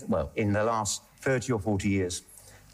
[0.08, 2.22] well, in the last 30 or 40 years.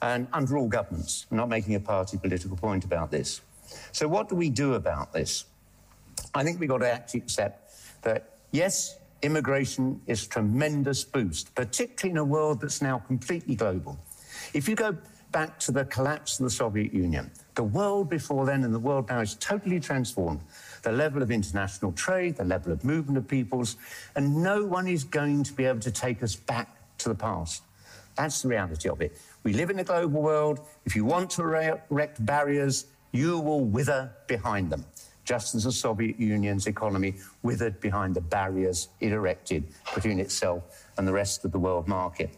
[0.03, 3.41] And under all governments, I'm not making a party political point about this.
[3.93, 5.45] So, what do we do about this?
[6.35, 12.13] I think we've got to actually accept that, yes, immigration is a tremendous boost, particularly
[12.13, 13.99] in a world that's now completely global.
[14.55, 14.97] If you go
[15.33, 19.09] back to the collapse of the Soviet Union, the world before then and the world
[19.09, 20.41] now is totally transformed.
[20.83, 23.77] The level of international trade, the level of movement of peoples,
[24.17, 27.63] and no one is going to be able to take us back to the past.
[28.17, 29.17] That's the reality of it.
[29.42, 30.61] We live in a global world.
[30.85, 34.85] If you want to erect barriers, you will wither behind them
[35.31, 39.62] just as the Soviet Union's economy withered behind the barriers it erected
[39.94, 42.31] between itself and the rest of the world market.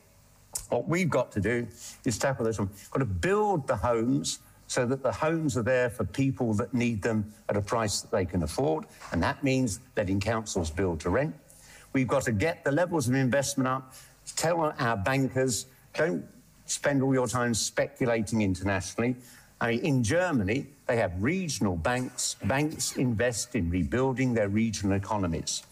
[0.68, 1.66] What we've got to do
[2.04, 2.68] is tackle this one.
[2.68, 6.74] We've got to build the homes so that the homes are there for people that
[6.74, 11.00] need them at a price that they can afford, and that means letting councils build
[11.00, 11.34] to rent.
[11.94, 13.94] We've got to get the levels of investment up,
[14.36, 15.64] tell our bankers,
[15.94, 16.26] don't
[16.72, 19.16] spend all your time speculating internationally.
[19.60, 22.36] I mean, in Germany, they have regional banks.
[22.44, 25.62] Banks invest in rebuilding their regional economies.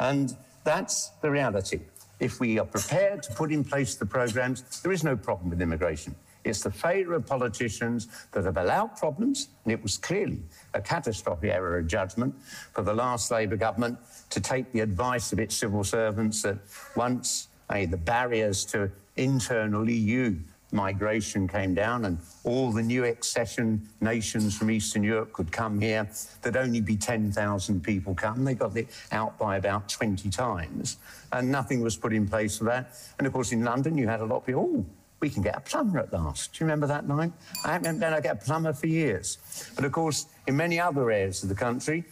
[0.00, 1.80] And that's the reality.
[2.18, 5.62] If we are prepared to put in place the programs, there is no problem with
[5.62, 6.14] immigration.
[6.44, 10.40] It's the failure of politicians that have allowed problems, and it was clearly
[10.72, 12.34] a catastrophic error of judgment
[12.72, 13.98] for the last Labour government
[14.30, 16.58] to take the advice of its civil servants that
[16.96, 20.36] once uh, the barriers to internal EU
[20.72, 26.08] migration came down and all the new accession nations from Eastern Europe could come here,
[26.42, 28.44] there'd only be 10,000 people come.
[28.44, 30.98] They got it out by about 20 times,
[31.32, 32.94] and nothing was put in place for that.
[33.18, 34.86] And of course, in London, you had a lot of people, oh,
[35.20, 36.52] we can get a plumber at last.
[36.52, 37.32] Do you remember that night?
[37.64, 39.38] I haven't been able to get a plumber for years.
[39.74, 42.04] But of course, in many other areas of the country,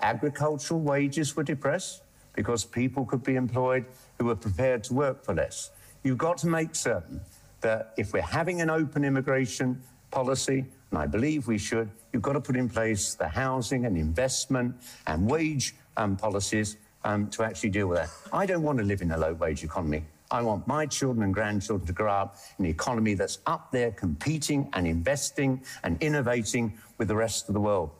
[0.00, 2.02] agricultural wages were depressed
[2.32, 3.84] because people could be employed
[4.18, 5.70] who were prepared to work for less.
[6.04, 7.20] You've got to make certain
[7.62, 9.80] that if we're having an open immigration
[10.10, 13.96] policy, and I believe we should, you've got to put in place the housing and
[13.96, 14.76] investment
[15.06, 18.10] and wage um, policies um, to actually deal with that.
[18.32, 20.04] I don't want to live in a low wage economy.
[20.30, 23.90] I want my children and grandchildren to grow up in an economy that's up there
[23.90, 27.90] competing and investing and innovating with the rest of the world.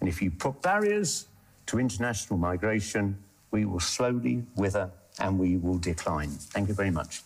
[0.00, 1.26] And if you put barriers
[1.66, 3.18] to international migration,
[3.50, 4.90] we will slowly wither
[5.20, 6.30] and we will decline.
[6.30, 7.22] Thank you very much.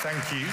[0.00, 0.48] Thank you.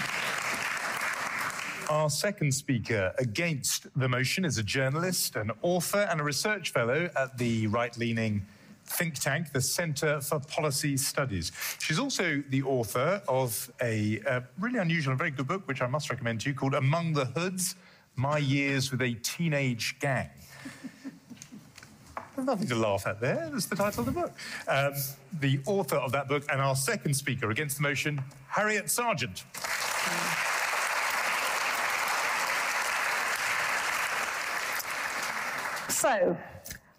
[1.89, 7.09] Our second speaker against the motion is a journalist, an author, and a research fellow
[7.15, 8.45] at the right leaning
[8.86, 11.51] think tank, the Centre for Policy Studies.
[11.79, 15.88] She's also the author of a, a, really unusual and very good book, which I
[15.88, 17.75] must recommend to you, called Among the Hoods
[18.15, 20.29] My Years with a Teenage Gang.
[22.36, 23.49] There's nothing to laugh at there.
[23.51, 24.33] That's the title of the book.
[24.67, 24.93] Um,
[25.39, 29.45] the author of that book and our second speaker against the motion, Harriet Sergeant.
[35.88, 36.38] So,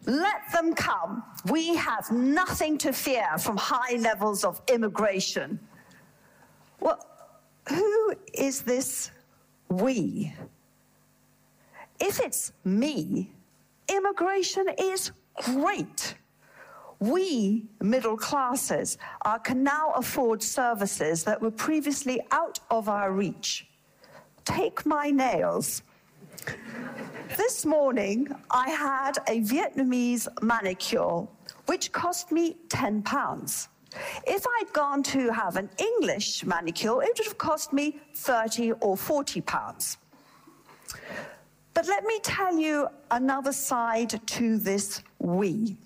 [0.07, 1.22] let them come.
[1.50, 5.59] We have nothing to fear from high levels of immigration.
[6.80, 7.04] Well,
[7.68, 9.11] who is this
[9.68, 10.32] we?
[11.98, 13.32] If it's me,
[13.88, 16.14] immigration is great.
[16.98, 23.66] We, middle classes, are, can now afford services that were previously out of our reach.
[24.44, 25.82] Take my nails.
[27.36, 31.26] This morning, I had a Vietnamese manicure,
[31.66, 33.68] which cost me 10 pounds.
[34.26, 38.97] If I'd gone to have an English manicure, it would have cost me 30 or
[38.97, 39.99] 40 pounds.
[41.74, 45.76] But let me tell you another side to this we.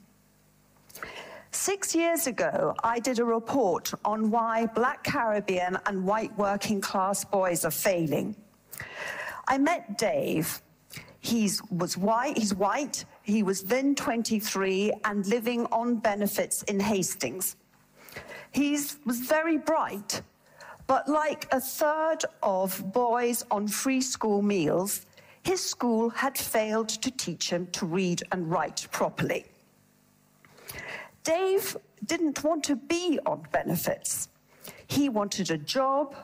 [1.53, 7.25] Six years ago, I did a report on why black Caribbean and white working class
[7.25, 8.37] boys are failing.
[9.51, 10.63] I met Dave,
[11.19, 17.57] he was white, he's white, he was then 23 and living on benefits in Hastings.
[18.53, 20.23] He was very bright,
[20.87, 25.05] but like a third of boys on free school meals,
[25.43, 29.47] his school had failed to teach him to read and write properly.
[31.25, 34.29] Dave didn't want to be on benefits.
[34.87, 36.15] He wanted a job,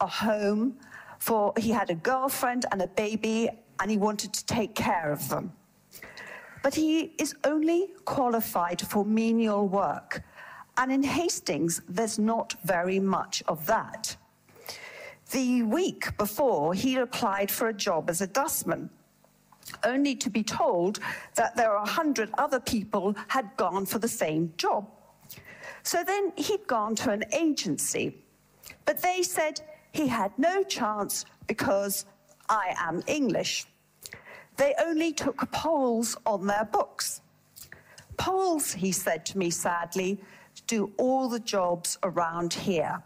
[0.00, 0.78] a home,
[1.20, 3.48] for he had a girlfriend and a baby
[3.78, 5.52] and he wanted to take care of them.
[6.62, 10.22] But he is only qualified for menial work,
[10.76, 14.16] and in Hastings, there's not very much of that.
[15.30, 18.90] The week before, he applied for a job as a dustman,
[19.84, 21.00] only to be told
[21.36, 24.90] that there are a hundred other people had gone for the same job.
[25.82, 28.22] So then he'd gone to an agency,
[28.84, 29.60] but they said
[29.92, 32.04] he had no chance because
[32.48, 33.66] I am English.
[34.56, 37.22] They only took Poles on their books.
[38.16, 40.20] Poles, he said to me sadly,
[40.66, 43.02] do all the jobs around here.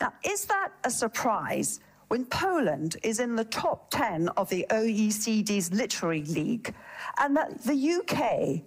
[0.00, 5.72] Now, is that a surprise when Poland is in the top 10 of the OECD's
[5.72, 6.74] literary league
[7.18, 8.62] and that the UK,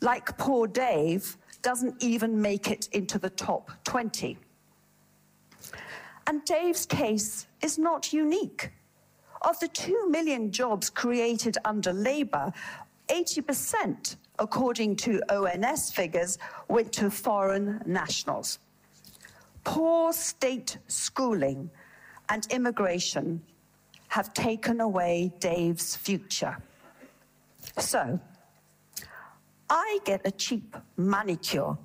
[0.00, 4.38] like poor Dave, doesn't even make it into the top 20?
[6.28, 8.70] And Dave's case is not unique.
[9.40, 12.52] Of the 2 million jobs created under Labour,
[13.08, 16.36] 80% according to ONS figures,
[16.68, 18.58] went to foreign nationals.
[19.64, 21.70] Poor state schooling
[22.28, 23.42] and immigration
[24.08, 26.58] have taken away Dave's future.
[27.78, 28.20] So,
[29.70, 31.78] I get a cheap manicure,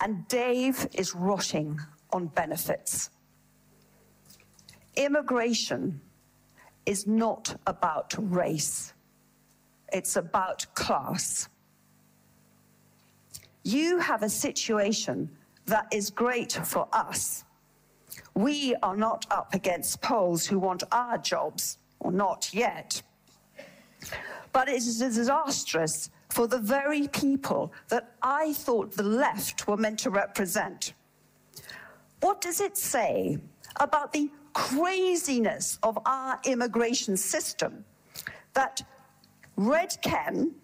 [0.00, 1.80] and Dave is rotting
[2.12, 3.10] on benefits.
[4.96, 6.00] Immigration
[6.84, 8.92] is not about race,
[9.92, 11.48] it's about class.
[13.64, 15.30] You have a situation
[15.66, 17.44] that is great for us.
[18.34, 23.00] We are not up against Poles who want our jobs, or not yet.
[24.52, 30.00] But it is disastrous for the very people that I thought the left were meant
[30.00, 30.94] to represent.
[32.22, 33.38] What does it say
[33.80, 37.84] about the craziness of our immigration system
[38.54, 38.82] that
[39.56, 40.54] Red Ken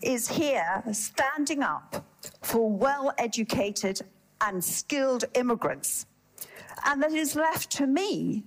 [0.00, 2.06] is here standing up
[2.42, 4.00] for well educated
[4.40, 6.06] and skilled immigrants.
[6.84, 8.44] And that is left to me.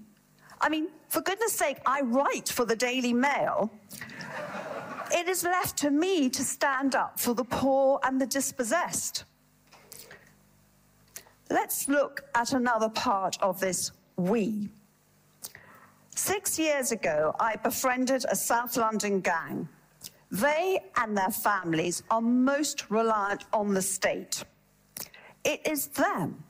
[0.61, 3.71] I mean, for goodness sake, I write for the Daily Mail.
[5.11, 9.25] it is left to me to stand up for the poor and the dispossessed.
[11.49, 14.69] Let's look at another part of this we.
[16.15, 19.69] Six years ago, I befriended a South London gang.
[20.31, 24.43] They and their families are most reliant on the state.
[25.43, 26.43] It is them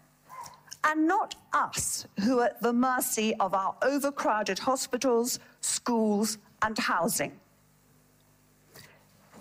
[0.83, 7.37] and not us who are at the mercy of our overcrowded hospitals, schools, and housing.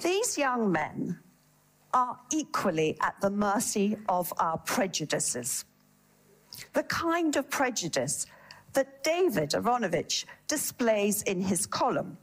[0.02, 1.18] These young men
[1.96, 5.64] are equally at the mercy of our prejudices.
[6.74, 8.26] The kind of prejudice
[8.74, 12.18] that David Aaronovitch displays in his column.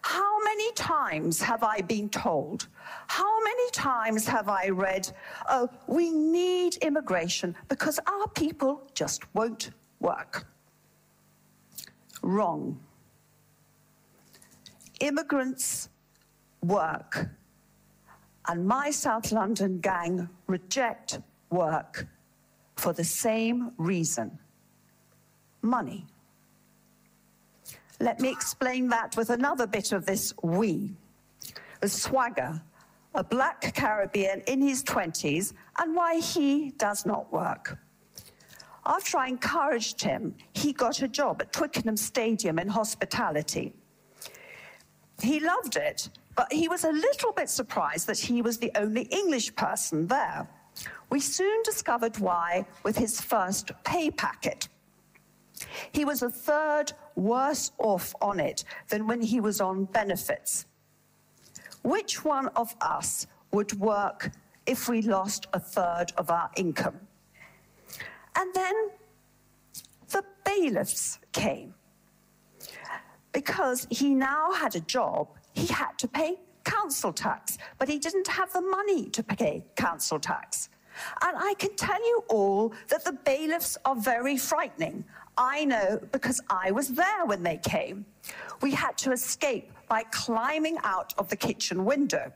[0.00, 2.68] How many times have I been told?
[3.06, 5.12] How many times have I read,
[5.50, 10.46] oh, we need immigration because our people just won't work?
[12.22, 12.80] Wrong.
[15.00, 15.90] Immigrants
[16.62, 17.28] work,
[18.50, 21.20] and my South London gang reject
[21.50, 22.08] work
[22.74, 24.36] for the same reason
[25.62, 26.04] money.
[28.00, 30.90] Let me explain that with another bit of this we.
[31.82, 32.60] A swagger,
[33.14, 37.78] a black Caribbean in his 20s, and why he does not work.
[38.84, 43.74] After I encouraged him, he got a job at Twickenham Stadium in hospitality.
[45.22, 49.02] He loved it, but he was a little bit surprised that he was the only
[49.02, 50.48] English person there.
[51.10, 54.68] We soon discovered why with his first pay packet.
[55.92, 60.66] He was a third worse off on it than when he was on benefits.
[61.82, 64.30] Which one of us would work
[64.66, 67.00] if we lost a third of our income?
[68.36, 68.90] And then
[70.10, 71.74] the bailiffs came.
[73.32, 75.28] Because he now had a job,
[75.60, 80.18] he had to pay council tax, but he didn't have the money to pay council
[80.18, 80.70] tax.
[81.22, 85.04] And I can tell you all that the bailiffs are very frightening.
[85.36, 88.04] I know because I was there when they came.
[88.60, 92.32] We had to escape by climbing out of the kitchen window.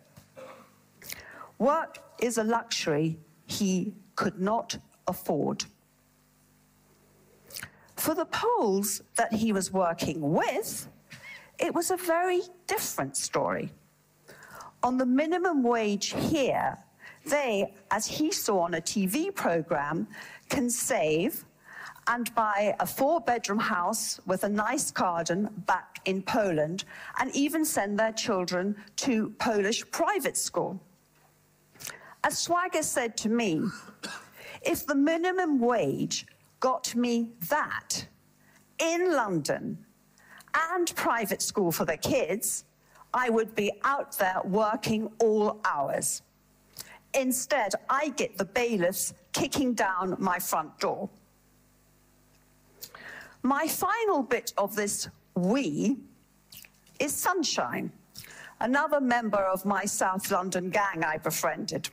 [1.58, 5.64] Work is a luxury he could not afford.
[7.96, 10.88] For the Poles that he was working with,
[11.58, 13.72] it was a very different story.
[14.82, 16.76] On the minimum wage here,
[17.26, 20.06] they, as he saw on a TV program,
[20.48, 21.44] can save
[22.06, 26.84] and buy a four bedroom house with a nice garden back in Poland
[27.18, 30.78] and even send their children to Polish private school.
[32.22, 33.62] As Swagger said to me,
[34.62, 36.26] if the minimum wage
[36.60, 38.06] got me that
[38.78, 39.78] in London
[40.54, 42.64] and private school for the kids,
[43.12, 46.22] I would be out there working all hours.
[47.14, 51.08] Instead, I get the bailiffs kicking down my front door.
[53.42, 55.98] My final bit of this we
[56.98, 57.92] is Sunshine,
[58.60, 61.88] another member of my South London gang I befriended.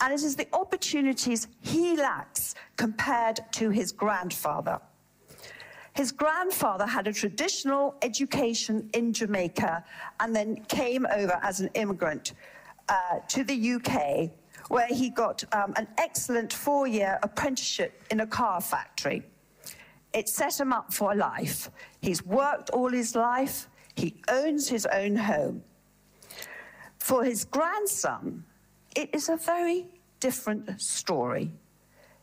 [0.00, 4.80] And it is the opportunities he lacks compared to his grandfather.
[5.96, 9.82] His grandfather had a traditional education in Jamaica
[10.20, 12.34] and then came over as an immigrant
[12.90, 14.30] uh, to the UK,
[14.68, 19.22] where he got um, an excellent four year apprenticeship in a car factory.
[20.12, 21.70] It set him up for life.
[22.02, 25.62] He's worked all his life, he owns his own home.
[26.98, 28.44] For his grandson,
[28.94, 29.86] it is a very
[30.20, 31.52] different story.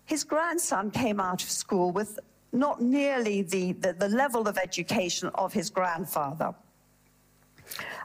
[0.06, 2.20] His grandson came out of school with
[2.54, 6.54] not nearly the, the, the level of education of his grandfather.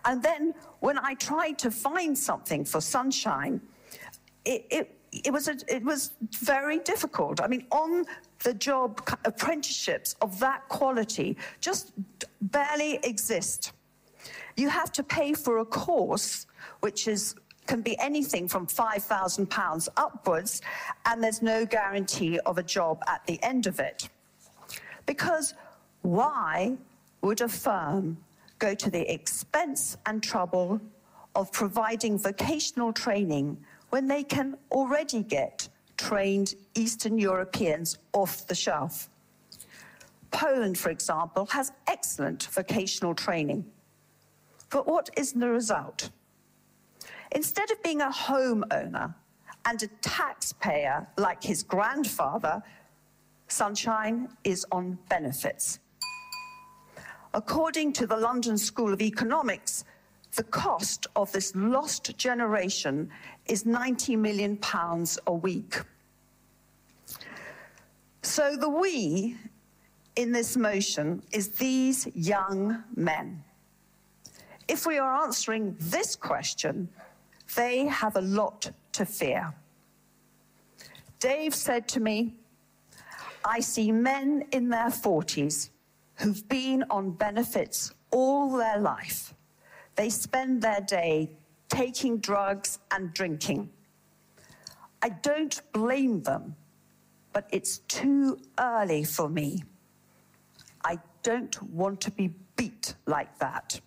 [0.05, 3.61] And then when I tried to find something for Sunshine,
[4.44, 7.40] it, it, it, was, a, it was very difficult.
[7.40, 8.07] I mean, on
[8.42, 11.92] the job apprenticeships of that quality just
[12.40, 13.72] barely exist.
[14.57, 16.46] You have to pay for a course
[16.80, 17.34] which is
[17.66, 20.62] can be anything from £5,000 upwards,
[21.05, 24.09] and there's no guarantee of a job at the end of it.
[25.09, 25.54] Because
[26.02, 26.76] why
[27.22, 28.18] would a firm
[28.59, 30.82] go to the expense and trouble
[31.34, 33.56] of providing vocational training
[33.88, 39.09] when they can already get trained Eastern Europeans off the shelf?
[40.30, 43.64] Poland, for example, has excellent vocational training.
[44.68, 46.11] But what is the result?
[47.32, 49.14] Instead of being a homeowner
[49.64, 52.62] and a taxpayer like his grandfather,
[53.49, 55.80] Sunshine is on benefits.
[57.34, 59.84] According to the London School of Economics,
[60.36, 63.11] the cost of this lost generation
[63.46, 65.80] is 90 million pounds a week.
[68.22, 69.36] So the we
[70.16, 73.42] in this motion is these young men.
[74.68, 76.88] If we are answering this question,
[77.57, 79.55] they have a lot to fear.
[81.18, 82.34] Dave said to me,
[83.45, 85.70] I see men in their 40s
[86.16, 89.34] who've been on benefits all their life.
[89.97, 91.30] They spend their day
[91.68, 93.70] taking drugs and drinking.
[95.03, 96.57] I don't blame them,
[97.32, 99.62] but it's too early for me.
[100.84, 103.80] I don't want to be beat like that.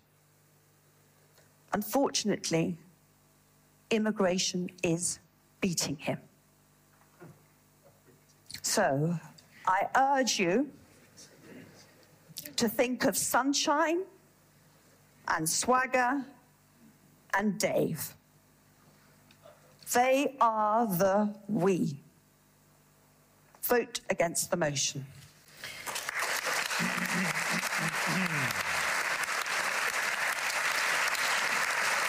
[1.74, 2.76] Unfortunately,
[3.90, 5.18] immigration is
[5.60, 6.18] beating him.
[8.62, 9.18] So
[9.66, 10.68] I urge you
[12.56, 14.02] to think of sunshine
[15.28, 16.24] and swagger
[17.34, 18.14] and Dave.
[19.92, 21.96] They are the we.
[23.62, 25.06] Vote against the motion.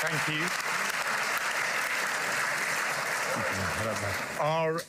[0.06, 0.46] Thank you.
[4.40, 4.82] Our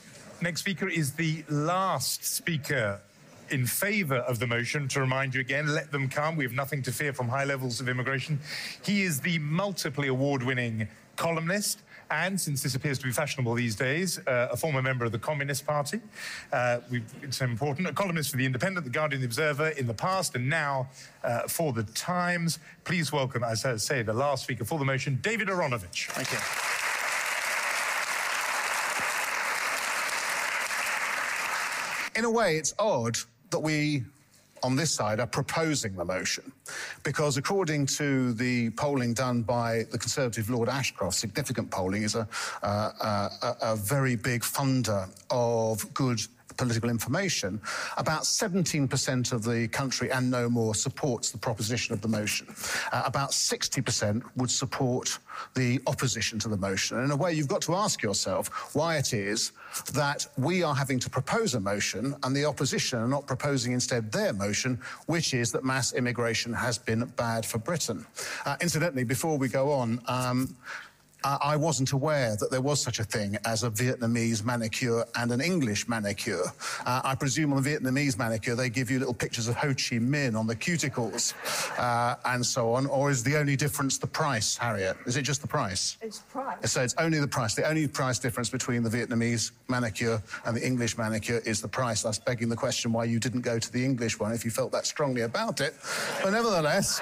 [0.44, 3.00] next speaker is the last speaker
[3.48, 4.86] in favour of the motion.
[4.88, 6.36] To remind you again, let them come.
[6.36, 8.38] We have nothing to fear from high levels of immigration.
[8.84, 10.86] He is the multiply award winning
[11.16, 11.80] columnist.
[12.10, 15.18] And since this appears to be fashionable these days, uh, a former member of the
[15.18, 16.00] Communist Party.
[16.52, 16.80] Uh,
[17.22, 17.88] it's important.
[17.88, 20.90] A columnist for The Independent, The Guardian, The Observer in the past, and now
[21.24, 22.58] uh, for The Times.
[22.84, 26.10] Please welcome, as I say, the last speaker for the motion, David Aaronovitch.
[26.10, 26.83] Thank you.
[32.16, 33.16] In a way, it's odd
[33.50, 34.04] that we
[34.64, 36.50] on this side are proposing the motion.
[37.02, 42.26] Because according to the polling done by the Conservative Lord Ashcroft, significant polling is a,
[42.62, 46.20] uh, a, a very big funder of good
[46.56, 47.60] political information,
[47.96, 52.46] about 17% of the country and no more supports the proposition of the motion.
[52.92, 55.18] Uh, about 60% would support
[55.54, 56.96] the opposition to the motion.
[56.98, 59.52] And in a way, you've got to ask yourself why it is
[59.92, 64.12] that we are having to propose a motion and the opposition are not proposing instead
[64.12, 68.06] their motion, which is that mass immigration has been bad for Britain.
[68.46, 70.54] Uh, incidentally, before we go on, um,
[71.24, 75.40] I wasn't aware that there was such a thing as a Vietnamese manicure and an
[75.40, 76.44] English manicure.
[76.84, 79.96] Uh, I presume on the Vietnamese manicure they give you little pictures of Ho Chi
[79.96, 81.32] Minh on the cuticles
[81.78, 84.96] uh, and so on, or is the only difference the price, Harriet?
[85.06, 85.96] Is it just the price?
[86.02, 86.70] It's price.
[86.70, 87.54] So it's only the price.
[87.54, 92.02] The only price difference between the Vietnamese manicure and the English manicure is the price.
[92.02, 94.72] That's begging the question why you didn't go to the English one if you felt
[94.72, 95.74] that strongly about it.
[96.22, 97.00] But nevertheless.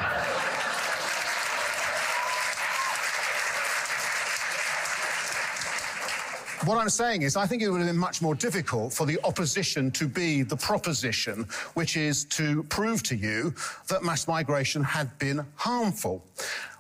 [6.65, 9.19] What I'm saying is, I think it would have been much more difficult for the
[9.25, 13.53] opposition to be the proposition, which is to prove to you
[13.89, 16.25] that mass migration had been harmful.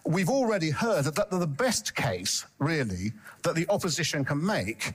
[0.07, 3.12] We've already heard that the best case, really,
[3.43, 4.93] that the opposition can make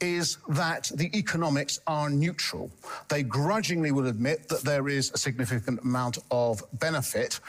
[0.00, 2.70] is that the economics are neutral.
[3.08, 7.40] They grudgingly will admit that there is a significant amount of benefit.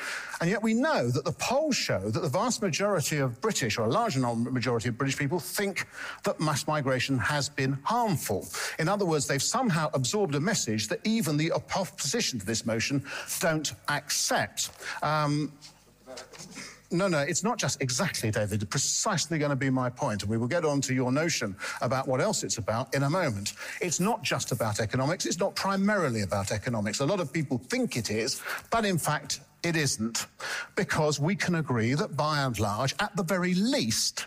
[0.42, 3.86] And yet we know that the polls show that the vast majority of British, or
[3.86, 5.88] a large majority of British people, think
[6.24, 8.48] that mass migration has been harmful.
[8.80, 13.04] In other words, they've somehow absorbed a message that even the opposition to this motion
[13.40, 14.70] don't accept.
[15.02, 15.52] Um,
[16.92, 18.70] no, no, it's not just exactly, David.
[18.70, 22.08] Precisely going to be my point, and we will get on to your notion about
[22.08, 23.54] what else it's about in a moment.
[23.82, 25.26] It's not just about economics.
[25.26, 27.00] It's not primarily about economics.
[27.00, 30.26] A lot of people think it is, but in fact, it isn't,
[30.76, 34.26] because we can agree that by and large, at the very least,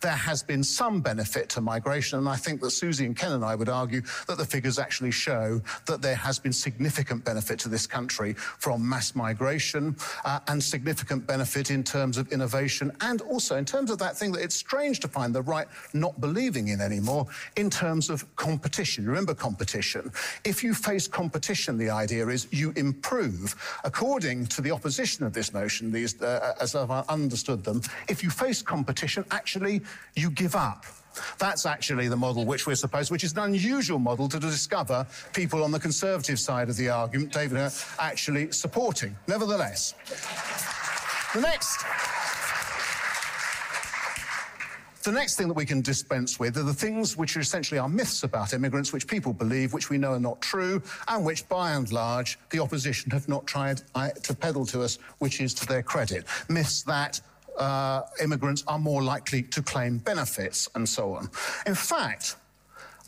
[0.00, 3.44] there has been some benefit to migration, and I think that Susie and Ken and
[3.44, 7.68] I would argue that the figures actually show that there has been significant benefit to
[7.68, 13.56] this country from mass migration uh, and significant benefit in terms of innovation and also
[13.56, 16.80] in terms of that thing that it's strange to find the right not believing in
[16.80, 19.06] anymore in terms of competition.
[19.06, 20.10] Remember competition.
[20.44, 23.54] If you face competition, the idea is you improve.
[23.84, 28.30] According to the opposition of this motion, these, uh, as I've understood them, if you
[28.30, 30.84] face competition, actually actually you give up.
[31.38, 35.64] That's actually the model which we're supposed, which is an unusual model to discover people
[35.64, 39.16] on the conservative side of the argument, David, are actually supporting.
[39.26, 39.94] Nevertheless,
[41.34, 41.84] the next.
[45.04, 47.88] The next thing that we can dispense with are the things which are essentially are
[47.88, 51.74] myths about immigrants, which people believe, which we know are not true, and which, by
[51.74, 55.66] and large, the opposition have not tried uh, to peddle to us, which is to
[55.66, 56.24] their credit.
[56.48, 57.20] Myths that
[57.58, 61.28] uh, immigrants are more likely to claim benefits and so on.
[61.66, 62.36] In fact,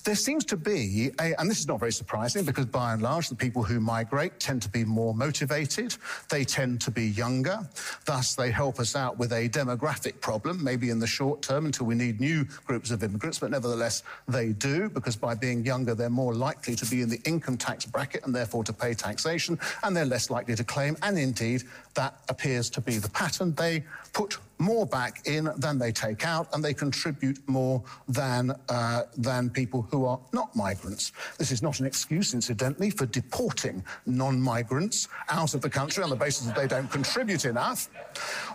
[0.09, 3.29] there seems to be, a, and this is not very surprising because by and large,
[3.29, 5.95] the people who migrate tend to be more motivated.
[6.31, 7.69] They tend to be younger.
[8.07, 11.85] Thus, they help us out with a demographic problem, maybe in the short term until
[11.85, 16.09] we need new groups of immigrants, but nevertheless, they do because by being younger, they're
[16.09, 19.95] more likely to be in the income tax bracket and therefore to pay taxation, and
[19.95, 20.97] they're less likely to claim.
[21.03, 23.55] And indeed, that appears to be the pattern.
[23.57, 23.85] They
[24.15, 29.51] put more back in than they take out, and they contribute more than, uh, than
[29.51, 31.13] people who are not migrants.
[31.39, 36.11] This is not an excuse, incidentally, for deporting non migrants out of the country on
[36.11, 37.89] the basis that they don't contribute enough.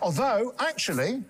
[0.02, 1.24] Although, actually,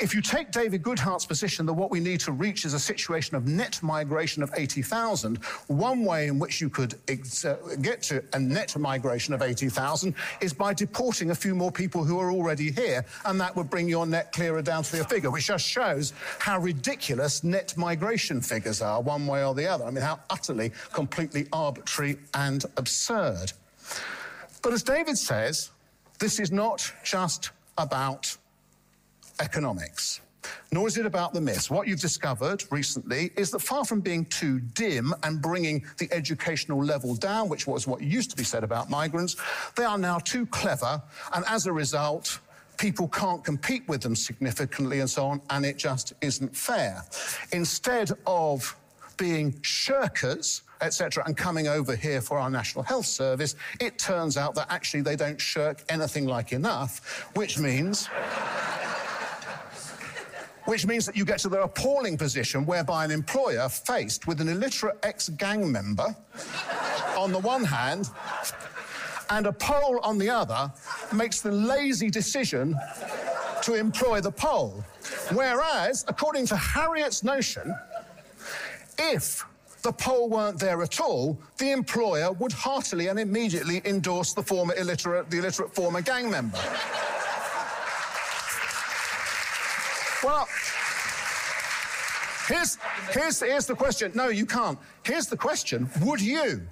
[0.00, 3.36] if you take David Goodhart's position that what we need to reach is a situation
[3.36, 5.36] of net migration of 80,000,
[5.68, 10.52] one way in which you could uh, get to a net migration of 80,000 is
[10.52, 14.06] by deporting a few more people who are already here, and that would bring your
[14.06, 19.00] net clearer down to your figure, which just shows how ridiculous net migration figures are,
[19.00, 19.84] one way or the other.
[19.84, 23.52] I mean, how utterly, completely arbitrary and absurd.
[24.62, 25.70] But as David says,
[26.18, 28.36] this is not just about
[29.40, 30.20] economics.
[30.72, 31.70] Nor is it about the myths.
[31.70, 36.82] What you've discovered recently is that far from being too dim and bringing the educational
[36.82, 39.36] level down, which was what used to be said about migrants,
[39.76, 41.02] they are now too clever,
[41.34, 42.38] and as a result,
[42.78, 47.02] people can't compete with them significantly and so on, and it just isn't fair.
[47.52, 48.74] Instead of
[49.18, 54.54] being shirkers, etc., and coming over here for our National Health Service, it turns out
[54.54, 58.08] that actually they don't shirk anything like enough, which means
[60.70, 64.48] which means that you get to the appalling position whereby an employer faced with an
[64.48, 66.14] illiterate ex-gang member
[67.16, 68.08] on the one hand
[69.30, 70.72] and a Pole on the other
[71.12, 72.76] makes the lazy decision
[73.62, 74.84] to employ the Pole.
[75.32, 77.74] Whereas, according to Harriet's notion,
[78.96, 79.44] if
[79.82, 84.74] the Pole weren't there at all, the employer would heartily and immediately endorse the former
[84.76, 86.60] illiterate, the illiterate former gang member.
[90.22, 90.46] Well,
[92.50, 92.78] here's,
[93.10, 94.12] here's, here's the question.
[94.14, 94.78] No, you can't.
[95.04, 96.62] Here's the question Would you?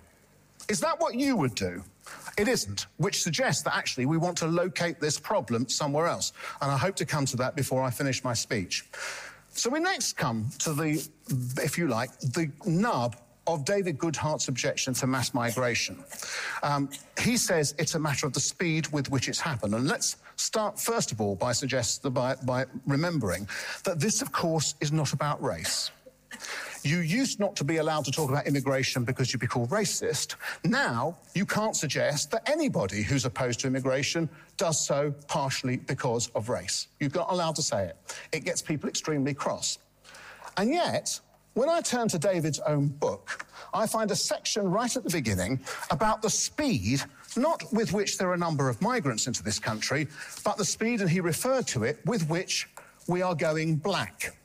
[0.68, 1.82] Is that what you would do?
[2.36, 6.32] It isn't, which suggests that actually we want to locate this problem somewhere else.
[6.60, 8.84] And I hope to come to that before I finish my speech.
[9.50, 11.08] So we next come to the,
[11.62, 13.16] if you like, the nub
[13.48, 16.04] of David Goodhart's objection to mass migration.
[16.62, 19.74] Um, he says it's a matter of the speed with which it's happened.
[19.74, 23.48] And let's start, first of all, by, suggest, by, by remembering
[23.84, 25.90] that this, of course, is not about race.
[26.84, 30.36] You used not to be allowed to talk about immigration because you'd be called racist.
[30.64, 36.48] Now, you can't suggest that anybody who's opposed to immigration does so partially because of
[36.48, 36.88] race.
[37.00, 37.96] You're not allowed to say it.
[38.32, 39.78] It gets people extremely cross.
[40.56, 41.18] And yet,
[41.54, 45.60] when I turn to David's own book, I find a section right at the beginning
[45.90, 47.02] about the speed,
[47.36, 50.08] not with which there are a number of migrants into this country,
[50.44, 52.68] but the speed, and he referred to it, with which
[53.06, 54.36] we are going black.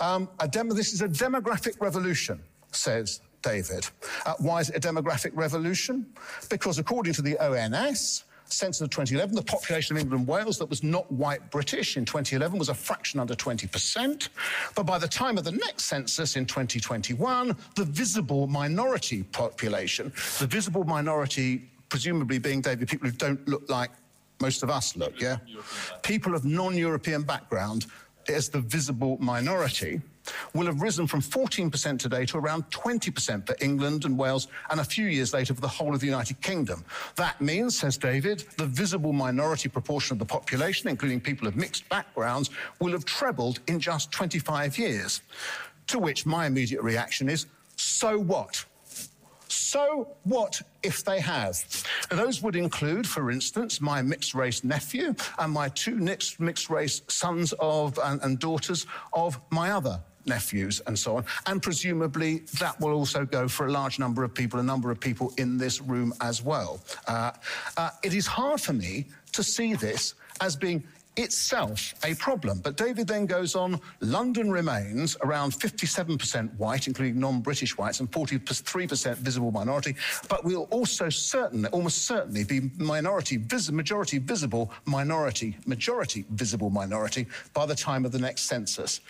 [0.00, 2.40] Um, this is a demographic revolution,
[2.72, 3.86] says David.
[4.24, 6.06] Uh, why is it a demographic revolution?
[6.50, 10.68] Because according to the ONS, census of 2011, the population of England and Wales that
[10.68, 14.28] was not white British in 2011 was a fraction under 20%.
[14.74, 20.46] But by the time of the next census in 2021, the visible minority population, the
[20.46, 23.90] visible minority presumably being, David, people who don't look like
[24.40, 25.38] most of us look, yeah?
[26.02, 27.86] People of non European background
[28.28, 30.00] as the visible minority
[30.54, 34.84] will have risen from 14% today to around 20% for England and Wales, and a
[34.84, 36.84] few years later for the whole of the United Kingdom.
[37.14, 41.88] That means, says David, the visible minority proportion of the population, including people of mixed
[41.88, 45.22] backgrounds, will have trebled in just 25 years.
[45.88, 48.64] To which my immediate reaction is, so what?
[49.48, 51.62] So what if they have?
[52.10, 57.52] Those would include, for instance, my mixed race nephew and my two mixed, race sons
[57.60, 61.24] of and, and daughters of my other nephews and so on.
[61.46, 65.00] And presumably that will also go for a large number of people, a number of
[65.00, 66.80] people in this room as well.
[67.06, 67.30] Uh,
[67.76, 70.82] uh, it is hard for me to see this as being
[71.16, 72.60] itself a problem.
[72.60, 78.10] But David then goes on London remains around 57% white, including non British whites, and
[78.10, 79.96] 43% visible minority,
[80.28, 87.26] but we'll also certainly, almost certainly, be minority, vis- majority visible minority, majority visible minority
[87.54, 89.00] by the time of the next census.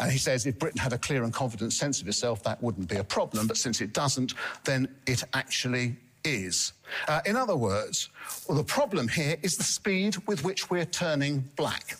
[0.00, 2.88] And he says if Britain had a clear and confident sense of itself, that wouldn't
[2.88, 3.46] be a problem.
[3.46, 4.34] But since it doesn't,
[4.64, 6.72] then it actually is.
[7.06, 8.10] Uh, in other words,
[8.48, 11.96] well, the problem here is the speed with which we're turning black.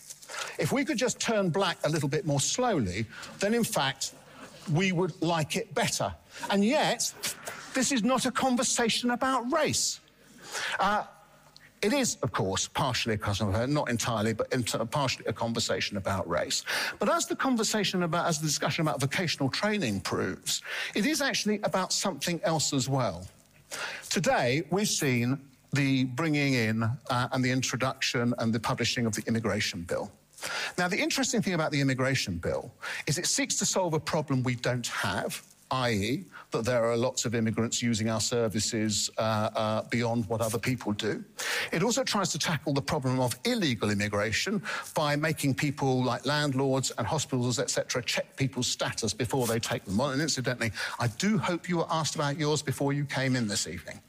[0.57, 3.05] If we could just turn black a little bit more slowly,
[3.39, 4.13] then in fact,
[4.71, 6.13] we would like it better.
[6.49, 7.13] And yet,
[7.73, 9.99] this is not a conversation about race.
[10.79, 11.03] Uh,
[11.81, 14.51] it is, of course, partially a conversation, not entirely, but
[14.91, 16.63] partially a conversation about race.
[16.99, 20.61] But as the conversation about, as the discussion about vocational training proves,
[20.93, 23.25] it is actually about something else as well.
[24.09, 25.39] Today, we've seen
[25.73, 30.11] the bringing in uh, and the introduction and the publishing of the immigration bill.
[30.77, 32.73] Now, the interesting thing about the immigration bill
[33.07, 37.25] is it seeks to solve a problem we don't have, i.e., that there are lots
[37.25, 41.23] of immigrants using our services uh, uh, beyond what other people do.
[41.71, 44.61] It also tries to tackle the problem of illegal immigration
[44.95, 49.99] by making people like landlords and hospitals, etc., check people's status before they take them
[49.99, 50.13] on.
[50.13, 53.67] And incidentally, I do hope you were asked about yours before you came in this
[53.67, 54.01] evening.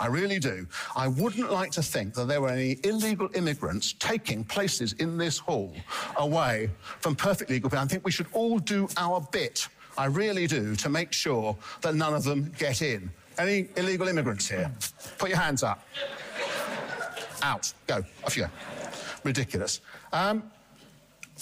[0.00, 0.66] I really do.
[0.96, 5.38] I wouldn't like to think that there were any illegal immigrants taking places in this
[5.38, 5.72] hall
[6.16, 6.70] away
[7.00, 7.84] from perfectly legal people.
[7.84, 11.94] I think we should all do our bit I really do, to make sure that
[11.94, 13.10] none of them get in.
[13.38, 14.70] Any illegal immigrants here?
[15.18, 15.86] Put your hands up.
[17.42, 17.72] Out.
[17.86, 18.04] Go.
[18.24, 18.50] Off you go.
[19.24, 19.80] Ridiculous.
[20.12, 20.50] Um,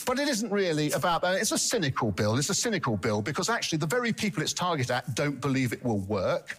[0.06, 1.40] but it isn't really about that.
[1.40, 2.38] It's a cynical bill.
[2.38, 5.84] It's a cynical bill because actually the very people it's targeted at don't believe it
[5.84, 6.58] will work.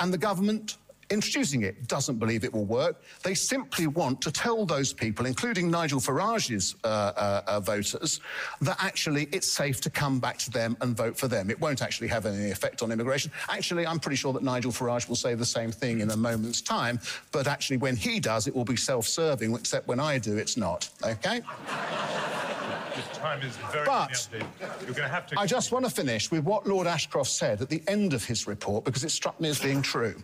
[0.00, 0.76] And the government
[1.10, 3.02] introducing it doesn't believe it will work.
[3.22, 8.20] They simply want to tell those people, including Nigel Farage's uh, uh, uh, voters,
[8.60, 11.50] that actually it's safe to come back to them and vote for them.
[11.50, 13.30] It won't actually have any effect on immigration.
[13.48, 16.60] Actually, I'm pretty sure that Nigel Farage will say the same thing in a moment's
[16.60, 17.00] time,
[17.32, 20.56] but actually, when he does, it will be self serving, except when I do, it's
[20.56, 20.88] not.
[21.04, 21.42] Okay?
[23.18, 25.38] time is very but You're going to have to.
[25.38, 28.46] I just want to finish with what Lord Ashcroft said at the end of his
[28.46, 30.14] report because it struck me as being true.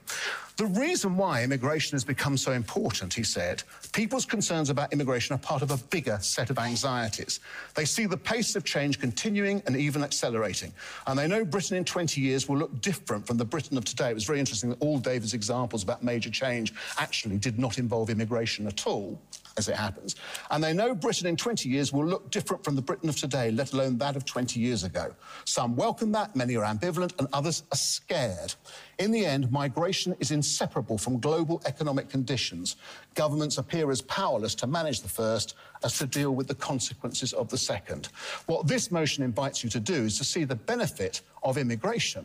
[0.57, 5.39] The reason why immigration has become so important, he said, people's concerns about immigration are
[5.39, 7.41] part of a bigger set of anxieties.
[7.75, 10.73] They see the pace of change continuing and even accelerating.
[11.09, 14.11] And they know Britain in 20 years will look different from the Britain of today.
[14.11, 18.09] It was very interesting that all David's examples about major change actually did not involve
[18.09, 19.21] immigration at all
[19.57, 20.17] as it happens.
[20.51, 23.51] And they know Britain in 20 years will look different from the Britain of today,
[23.51, 25.15] let alone that of 20 years ago.
[25.45, 28.55] Some welcome that, many are ambivalent, and others are scared.
[28.99, 32.77] In the end, migration is inseparable from global economic conditions.
[33.15, 37.49] Governments appear as powerless to manage the first as to deal with the consequences of
[37.49, 38.09] the second.
[38.47, 42.25] What this motion invites you to do is to see the benefit of immigration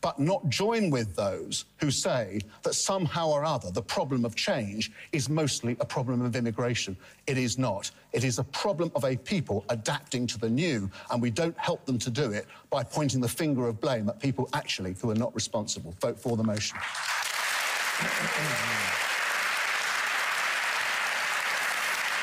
[0.00, 4.92] but not join with those who say that somehow or other the problem of change
[5.12, 6.96] is mostly a problem of immigration.
[7.26, 7.90] It is not.
[8.12, 11.84] It is a problem of a people adapting to the new, and we don't help
[11.86, 15.14] them to do it by pointing the finger of blame at people actually who are
[15.14, 15.94] not responsible.
[16.00, 16.78] Vote for the motion.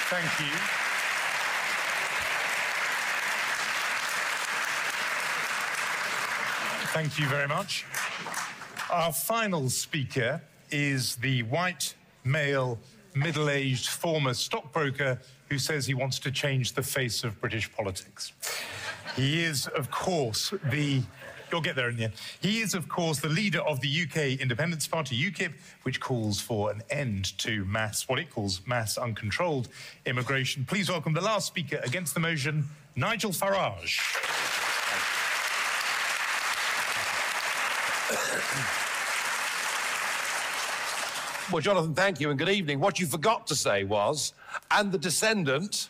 [0.10, 0.83] Thank you.
[6.94, 7.86] Thank you very much.
[8.92, 10.40] Our final speaker
[10.70, 12.78] is the white, male,
[13.16, 15.20] middle aged former stockbroker
[15.50, 18.34] who says he wants to change the face of British politics.
[19.16, 21.02] He is, of course, the
[21.52, 22.14] You'll get there in the end.
[22.42, 26.72] He is, of course, the leader of the UK Independence Party, UKIP, which calls for
[26.72, 29.68] an end to mass, what it calls mass uncontrolled
[30.08, 30.66] immigration.
[30.66, 32.66] Please welcome the last speaker against the motion,
[32.96, 34.63] Nigel Farage.
[41.52, 42.80] Well, Jonathan, thank you and good evening.
[42.80, 44.34] What you forgot to say was,
[44.72, 45.90] and the descendant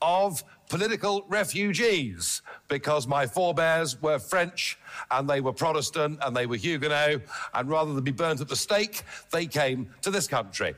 [0.00, 4.78] of political refugees, because my forebears were French
[5.10, 7.20] and they were Protestant and they were Huguenot,
[7.52, 10.74] and rather than be burnt at the stake, they came to this country.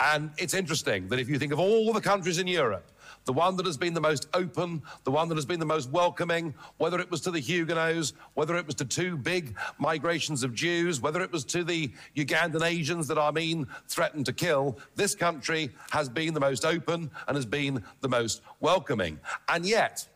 [0.00, 2.90] And it's interesting that if you think of all the countries in Europe,
[3.28, 5.90] the one that has been the most open, the one that has been the most
[5.90, 10.54] welcoming, whether it was to the Huguenots, whether it was to two big migrations of
[10.54, 15.68] Jews, whether it was to the Ugandan Asians that Amin threatened to kill, this country
[15.90, 19.20] has been the most open and has been the most welcoming.
[19.50, 20.08] And yet,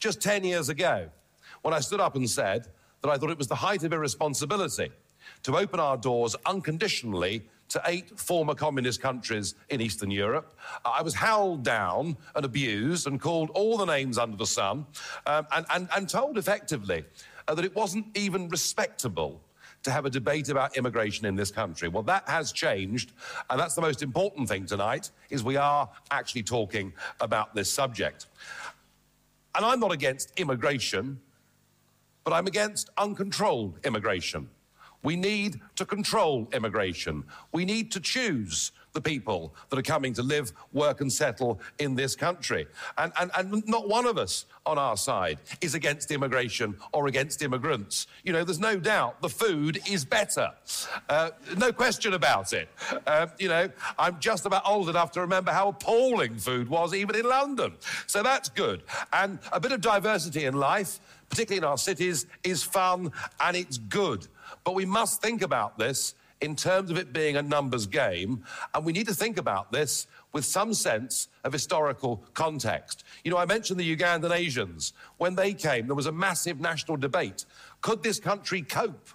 [0.00, 1.10] just 10 years ago,
[1.62, 2.66] when I stood up and said
[3.02, 4.90] that I thought it was the height of irresponsibility
[5.44, 10.58] to open our doors unconditionally to eight former communist countries in Eastern Europe.
[10.84, 14.86] I was howled down and abused and called all the names under the sun
[15.26, 17.04] um, and, and, and, told effectively
[17.46, 19.40] uh, that it wasn't even respectable
[19.82, 21.88] to have a debate about immigration in this country.
[21.88, 23.12] Well, that has changed,
[23.48, 28.26] and that's the most important thing tonight, is we are actually talking about this subject.
[29.54, 31.20] And I'm not against immigration,
[32.24, 34.48] but I'm against uncontrolled immigration.
[35.02, 37.24] We need to control immigration.
[37.52, 41.94] We need to choose the people that are coming to live, work, and settle in
[41.94, 42.66] this country.
[42.96, 47.42] And, and, and not one of us on our side is against immigration or against
[47.42, 48.08] immigrants.
[48.24, 50.50] You know, there's no doubt the food is better.
[51.08, 52.68] Uh, no question about it.
[53.06, 53.68] Uh, you know,
[53.98, 57.74] I'm just about old enough to remember how appalling food was even in London.
[58.06, 58.82] So that's good.
[59.12, 63.78] And a bit of diversity in life, particularly in our cities, is fun and it's
[63.78, 64.26] good.
[64.68, 68.44] But we must think about this in terms of it being a numbers game,
[68.74, 73.04] and we need to think about this with some sense of historical context.
[73.24, 74.92] You know, I mentioned the Ugandan Asians.
[75.16, 77.46] When they came, there was a massive national debate.
[77.80, 79.08] Could this country cope?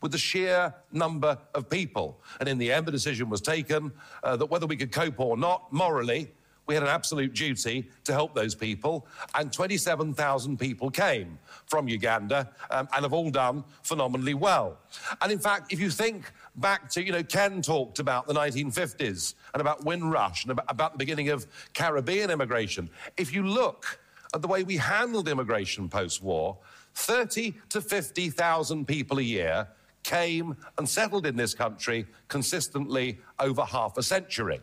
[0.00, 2.18] With the sheer number of people.
[2.40, 3.92] And in the end, the decision was taken
[4.22, 6.30] uh, that whether we could cope or not, morally,
[6.66, 12.50] we had an absolute duty to help those people, and 27,000 people came from Uganda
[12.70, 14.78] um, and have all done phenomenally well.
[15.20, 19.34] And in fact, if you think back to, you know, Ken talked about the 1950s
[19.52, 22.88] and about Windrush and about, about the beginning of Caribbean immigration.
[23.16, 23.98] If you look
[24.32, 26.58] at the way we handled immigration post war,
[26.94, 29.68] 30 to 50,000 people a year
[30.02, 34.60] came and settled in this country consistently over half a century.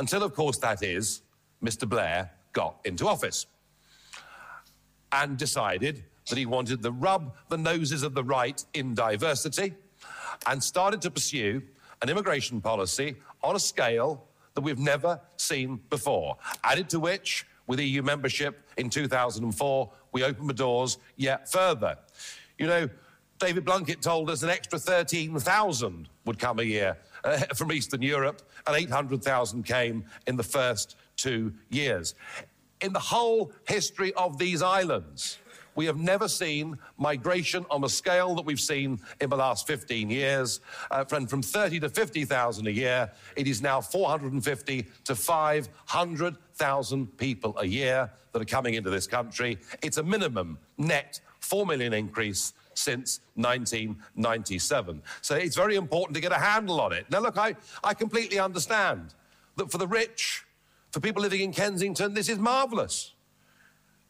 [0.00, 1.20] Until, of course, that is,
[1.62, 1.86] Mr.
[1.86, 3.44] Blair got into office
[5.12, 9.74] and decided that he wanted to rub the noses of the right in diversity
[10.46, 11.60] and started to pursue
[12.00, 14.24] an immigration policy on a scale
[14.54, 16.38] that we've never seen before.
[16.64, 21.98] Added to which, with EU membership in 2004, we opened the doors yet further.
[22.56, 22.88] You know,
[23.38, 28.42] David Blunkett told us an extra 13,000 would come a year uh, from Eastern Europe,
[28.66, 32.14] and 800,000 came in the first two years.
[32.80, 35.38] In the whole history of these islands,
[35.74, 40.10] we have never seen migration on a scale that we've seen in the last 15
[40.10, 40.60] years.
[40.90, 47.56] Uh, from, from 30 to 50,000 a year, it is now 450 to 500,000 people
[47.58, 49.58] a year that are coming into this country.
[49.82, 55.02] It's a minimum net 4 million increase since 1997.
[55.22, 57.06] So it's very important to get a handle on it.
[57.10, 59.14] Now, look, I, I completely understand
[59.56, 60.44] that for the rich,
[60.90, 63.14] for people living in Kensington, this is marvellous.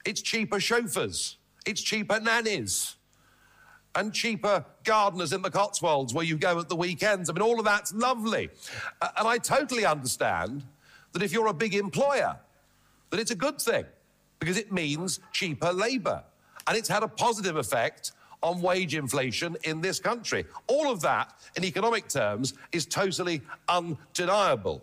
[0.05, 1.37] It's cheaper chauffeurs,
[1.67, 2.97] it's cheaper nannies,
[3.95, 7.29] and cheaper gardeners in the Cotswolds where you go at the weekends.
[7.29, 8.51] I mean, all of that's lovely.
[9.03, 10.65] Uh, and I totally understand
[11.13, 12.37] that if you're a big employer,
[13.11, 13.85] that it's a good thing
[14.39, 16.23] because it means cheaper labour.
[16.67, 20.45] And it's had a positive effect on wage inflation in this country.
[20.67, 24.83] All of that, in economic terms, is totally undeniable.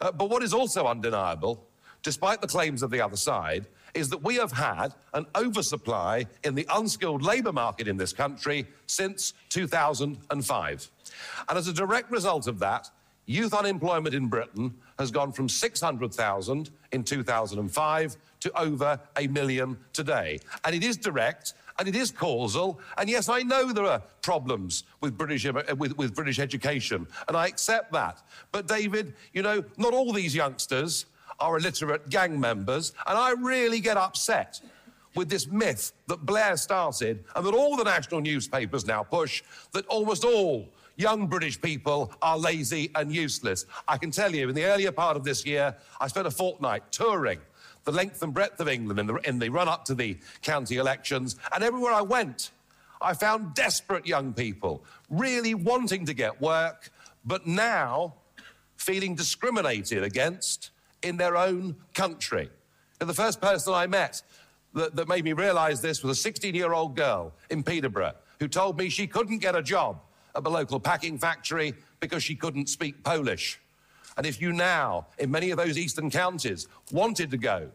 [0.00, 1.64] Uh, but what is also undeniable,
[2.02, 6.54] despite the claims of the other side, is that we have had an oversupply in
[6.54, 10.90] the unskilled labour market in this country since 2005.
[11.48, 12.88] And as a direct result of that,
[13.26, 20.40] youth unemployment in Britain has gone from 600,000 in 2005 to over a million today.
[20.64, 22.80] And it is direct and it is causal.
[22.98, 27.36] And yes, I know there are problems with British, uh, with, with British education, and
[27.36, 28.22] I accept that.
[28.50, 31.06] But, David, you know, not all these youngsters
[31.40, 34.60] are illiterate gang members, and I really get upset
[35.14, 39.42] with this myth that Blair started and that all the national newspapers now push
[39.72, 43.66] that almost all young British people are lazy and useless.
[43.88, 46.90] I can tell you, in the earlier part of this year, I spent a fortnight
[46.90, 47.40] touring
[47.84, 50.76] the length and breadth of England in the, in the run up to the county
[50.76, 51.36] elections.
[51.54, 52.50] And everywhere I went,
[53.00, 56.90] I found desperate young people really wanting to get work,
[57.24, 58.14] but now
[58.76, 60.70] feeling discriminated against
[61.02, 62.50] in their own country.
[63.00, 64.22] And the first person I met
[64.74, 68.48] that, that made me realize this was a 16 year old girl in Peterborough who
[68.48, 70.00] told me she couldn't get a job
[70.34, 73.60] at the local packing factory because she couldn't speak Polish.
[74.16, 77.70] And if you now, in many of those eastern counties, wanted to go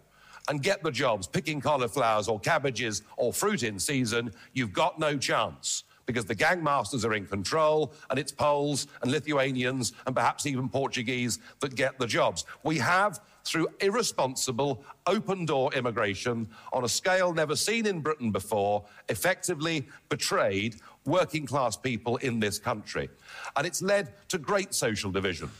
[0.49, 5.17] and get the jobs picking cauliflowers or cabbages or fruit in season, you've got no
[5.17, 10.69] chance because the gangmasters are in control and it's Poles and Lithuanians and perhaps even
[10.69, 12.45] Portuguese that get the jobs.
[12.63, 18.85] We have, through irresponsible, open door immigration on a scale never seen in Britain before,
[19.09, 23.09] effectively betrayed working class people in this country.
[23.57, 25.51] And it's led to great social division.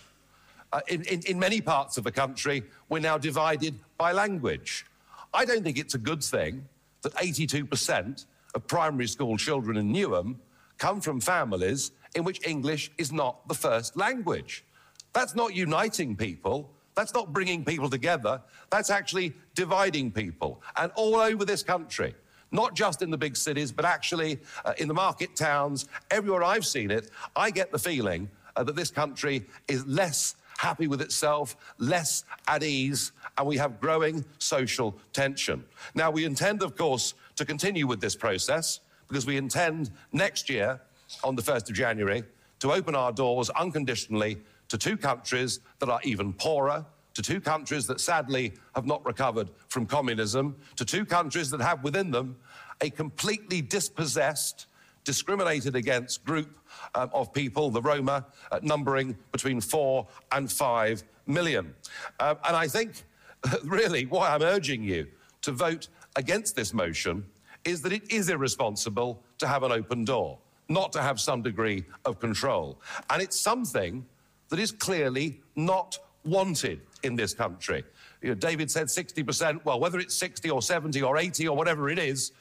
[0.74, 4.86] Uh, in, in, in many parts of the country, we're now divided by language.
[5.34, 6.65] I don't think it's a good thing
[7.03, 10.36] that 82% of primary school children in Newham
[10.78, 14.65] come from families in which English is not the first language.
[15.13, 16.70] That's not uniting people.
[16.95, 18.41] That's not bringing people together.
[18.70, 20.61] That's actually dividing people.
[20.76, 22.15] And all over this country,
[22.51, 26.65] not just in the big cities, but actually uh, in the market towns, everywhere I've
[26.65, 31.55] seen it, I get the feeling uh, that this country is less happy with itself,
[31.77, 35.63] less at ease, and we have growing social tension.
[35.95, 40.81] Now, we intend, of course, to continue with this process because we intend next year,
[41.23, 42.23] on the 1st of January,
[42.59, 44.37] to open our doors unconditionally
[44.67, 49.49] to two countries that are even poorer, to two countries that sadly have not recovered
[49.69, 52.35] from communism, to two countries that have within them
[52.81, 54.66] a completely dispossessed,
[55.07, 56.59] discriminated against group
[56.93, 61.73] um, of people, the Roma, uh, numbering between four and five million.
[62.19, 63.03] Uh, and I think,
[63.63, 65.07] really, why I'm urging you
[65.43, 65.87] to vote
[66.17, 67.25] against this motion
[67.63, 71.85] is that it is irresponsible to have an open door, not to have some degree
[72.03, 72.77] of control.
[73.09, 74.05] And it's something
[74.49, 77.85] that is clearly not wanted in this country.
[78.22, 79.63] You know, David said 60%.
[79.63, 82.32] Well, whether it's 60 or 70 or 80 or whatever it is,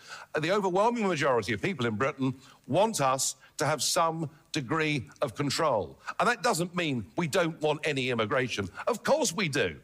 [0.41, 2.35] the overwhelming majority of people in Britain
[2.67, 5.99] want us to have some degree of control.
[6.19, 8.69] And that doesn't mean we don't want any immigration.
[8.87, 9.77] Of course we do.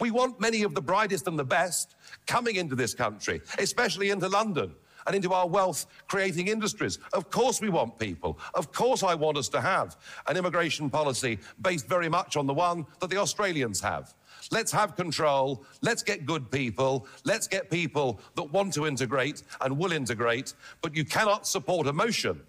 [0.00, 4.28] We want many of the brightest and the best coming into this country, especially into
[4.28, 4.74] London
[5.06, 6.98] and into our wealth creating industries.
[7.12, 8.38] Of course, we want people.
[8.54, 12.54] Of course, I want us to have an immigration policy based very much on the
[12.54, 14.14] one that the Australians have.
[14.50, 15.64] Let's have control.
[15.82, 17.06] Let's get good people.
[17.24, 20.54] Let's get people that want to integrate and will integrate.
[20.80, 22.40] But you cannot support a motion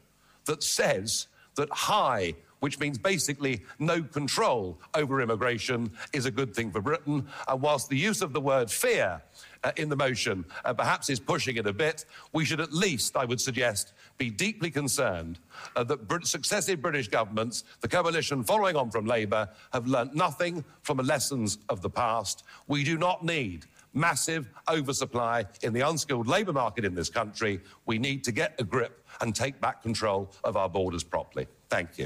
[0.45, 6.72] that says that high which means basically no control over immigration is a good thing
[6.72, 7.26] for Britain.
[7.47, 9.22] And whilst the use of the word fear
[9.64, 13.16] uh, in the motion uh, perhaps is pushing it a bit, we should at least,
[13.16, 15.39] I would suggest, be deeply concerned
[15.76, 20.97] uh, that successive British governments, the coalition following on from Labour, have learnt nothing from
[20.97, 22.43] the lessons of the past.
[22.67, 27.61] We do not need massive oversupply in the unskilled labour market in this country.
[27.88, 31.47] We need to get a grip and take back control of our borders properly.
[31.70, 32.05] Thank you.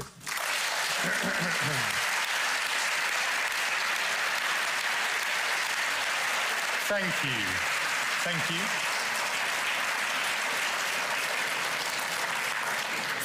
[6.86, 7.44] Thank you.
[8.22, 8.93] Thank you.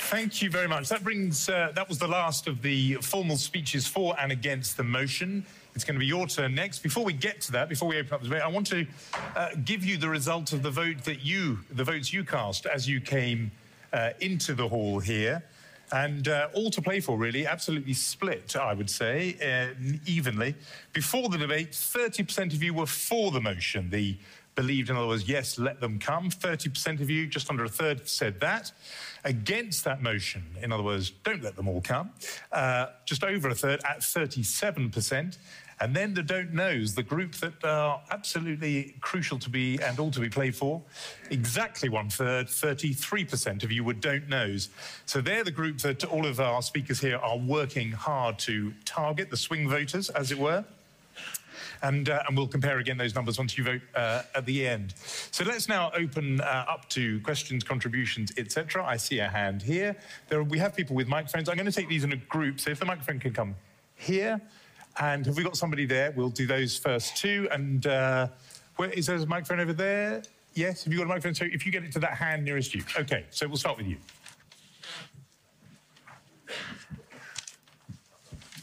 [0.10, 0.89] Thank you very much.
[0.89, 4.84] That brings, uh, that was the last of the formal speeches for and against the
[4.84, 5.45] motion.
[5.76, 6.80] It's going to be your turn next.
[6.80, 8.88] Before we get to that, before we open up the debate, I want to
[9.36, 12.89] uh, give you the result of the vote that you, the votes you cast as
[12.89, 13.51] you came
[13.93, 15.43] uh, into the hall here.
[15.91, 19.76] And uh, all to play for, really, absolutely split, I would say, uh,
[20.07, 20.55] evenly.
[20.91, 23.91] Before the debate, 30% of you were for the motion.
[23.91, 24.18] The
[24.60, 26.30] believed, in other words, yes, let them come.
[26.30, 28.74] 30% of you, just under a third, said that.
[29.24, 32.10] Against that motion, in other words, don't let them all come,
[32.51, 35.38] uh, just over a third at 37%.
[35.80, 40.12] And then the don't knows, the group that are absolutely crucial to be and all
[40.12, 40.82] to be played for,
[41.30, 44.68] exactly one third, 33% of you were don't knows.
[45.05, 49.30] So they're the group that all of our speakers here are working hard to target,
[49.30, 50.65] the swing voters, as it were.
[51.81, 54.93] And, uh, and, we'll compare again those numbers once you vote uh, at the end.
[55.31, 58.85] So let's now open uh, up to questions, contributions, etc.
[58.85, 59.95] I see a hand here.
[60.27, 61.47] There, we have people with microphones.
[61.47, 62.60] I'm going to take these in a group.
[62.60, 63.56] So if the microphone can come
[63.95, 64.41] here.
[64.99, 66.11] And have we got somebody there?
[66.15, 67.47] We'll do those first two.
[67.51, 68.27] And uh,
[68.76, 70.23] where is there a microphone over there?
[70.53, 71.35] Yes, have you got a microphone?
[71.35, 72.84] So if you get it to that hand nearest you.
[72.97, 73.97] Okay, so we'll start with you.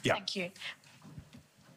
[0.03, 0.15] Yeah.
[0.15, 0.51] Thank you.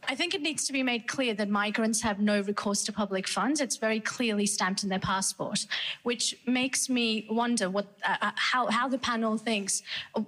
[0.10, 3.28] I think it needs to be made clear that migrants have no recourse to public
[3.28, 3.62] funds.
[3.62, 5.68] It's very clearly stamped in their passport,
[6.02, 9.84] which makes me wonder what, uh, uh how, how the panel thinks.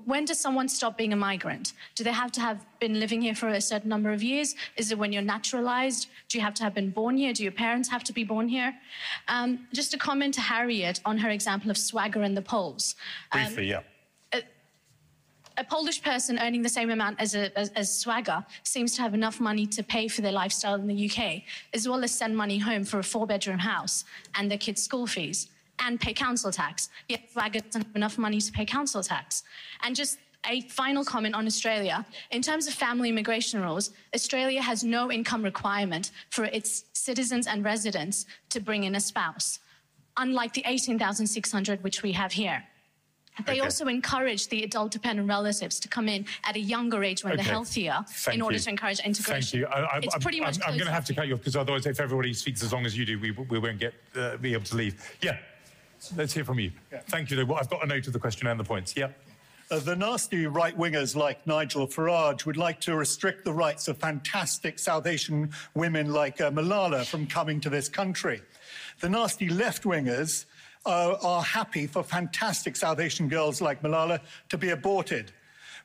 [0.05, 1.73] When does someone stop being a migrant?
[1.95, 4.53] Do they have to have been living here for a certain number of years?
[4.77, 6.09] Is it when you're naturalized?
[6.29, 7.33] Do you have to have been born here?
[7.33, 8.75] Do your parents have to be born here?
[9.27, 12.95] Um, just a comment to Harriet on her example of swagger in the Poles.
[13.31, 13.81] Um, Briefly, yeah
[15.57, 19.13] a Polish person earning the same amount as, a, as, as, Swagger seems to have
[19.13, 22.57] enough money to pay for their lifestyle in the UK, as well as send money
[22.57, 24.03] home for a four bedroom house
[24.35, 25.49] and their kids' school fees
[25.79, 26.89] and pay council tax.
[27.09, 29.43] Yet Swagger doesn't have enough money to pay council tax.
[29.81, 32.05] And just a final comment on Australia.
[32.31, 37.63] In terms of family immigration rules, Australia has no income requirement for its citizens and
[37.63, 39.59] residents to bring in a spouse,
[40.17, 42.63] unlike the 18,600 which we have here.
[43.45, 43.61] They okay.
[43.61, 47.43] also encourage the adult dependent relatives to come in at a younger age when okay.
[47.43, 49.61] they're healthier Thank in order to encourage integration.
[49.61, 49.85] Thank you.
[49.85, 51.39] I, I, it's I'm, pretty much I'm, I'm going to have to cut you off
[51.39, 54.38] because otherwise, if everybody speaks as long as you do, we, we won't get uh,
[54.38, 55.18] be able to leave.
[55.22, 55.38] Yeah,
[56.15, 56.72] let's hear from you.
[56.91, 57.01] Yeah.
[57.07, 57.39] Thank you.
[57.41, 58.95] I've got a note of the question and the points.
[58.95, 59.09] Yeah.
[59.72, 63.97] Uh, the nasty right wingers like Nigel Farage would like to restrict the rights of
[63.97, 68.41] fantastic South Asian women like uh, Malala from coming to this country.
[68.99, 70.43] The nasty left wingers
[70.85, 75.31] uh, are happy for fantastic South Asian girls like Malala to be aborted.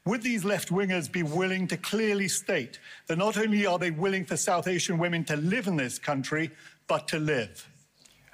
[0.04, 2.78] Would these left wingers be willing to clearly state
[3.08, 6.50] that not only are they willing for South Asian women to live in this country,
[6.86, 7.68] but to live?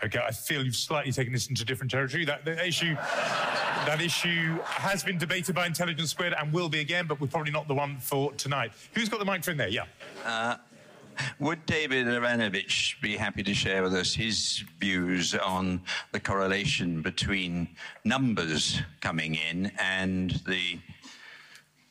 [0.05, 2.25] Okay, I feel you've slightly taken this into different territory.
[2.25, 2.95] That, issue,
[3.87, 7.53] that issue has been debated by Intelligence Squared and will be again, but we're probably
[7.53, 8.73] not the one for tonight.
[8.95, 9.69] Who's got the microphone there?
[9.69, 9.85] Yeah.
[10.25, 10.57] Uh,
[11.39, 15.81] would David Aaronovitch be happy to share with us his views on
[16.13, 17.69] the correlation between
[18.05, 20.79] numbers coming in and the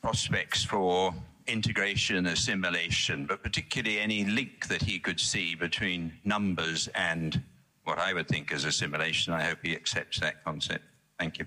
[0.00, 1.14] prospects for
[1.46, 7.42] integration, assimilation, but particularly any link that he could see between numbers and
[7.84, 9.32] what I would think is assimilation.
[9.32, 10.84] I hope he accepts that concept.
[11.18, 11.46] Thank you.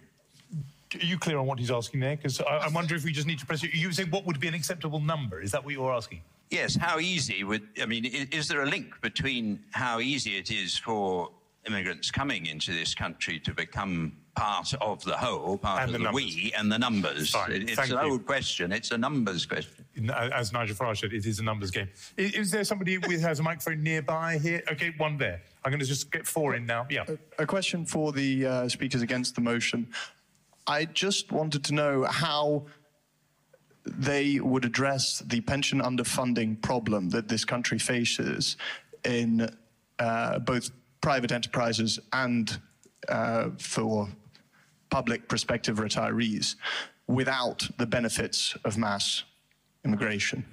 [0.94, 2.16] Are you clear on what he's asking there?
[2.16, 3.74] Because I, I wonder if we just need to press it.
[3.74, 5.42] You saying what would be an acceptable number?
[5.42, 6.22] Is that what you're asking?
[6.50, 10.52] Yes, how easy would, I mean, is, is, there a link between how easy it
[10.52, 11.30] is for
[11.66, 16.08] immigrants coming into this country to become part of the whole, part and of the,
[16.08, 17.32] the we, and the numbers?
[17.32, 17.52] Fine.
[17.52, 18.12] It, it's Thank an you.
[18.12, 18.72] old question.
[18.72, 19.86] It's a numbers question.
[20.12, 21.90] As Nigel Farage said, it is a numbers game.
[22.16, 24.62] Is, is there somebody who has a microphone nearby here?
[24.72, 25.42] Okay, one there.
[25.64, 26.86] I'm going to just get four in now.
[26.92, 27.06] Yeah.
[27.40, 29.88] A, a question for the uh, speakers against the motion.
[30.68, 32.66] I just wanted to know how
[33.86, 38.58] they would address the pension underfunding problem that this country faces
[39.04, 39.50] in
[40.00, 40.72] uh, both
[41.02, 42.60] private enterprises and
[43.10, 44.10] uh, for
[44.90, 46.56] public prospective retirees
[47.08, 49.24] without the benefits of mass
[49.86, 50.44] immigration.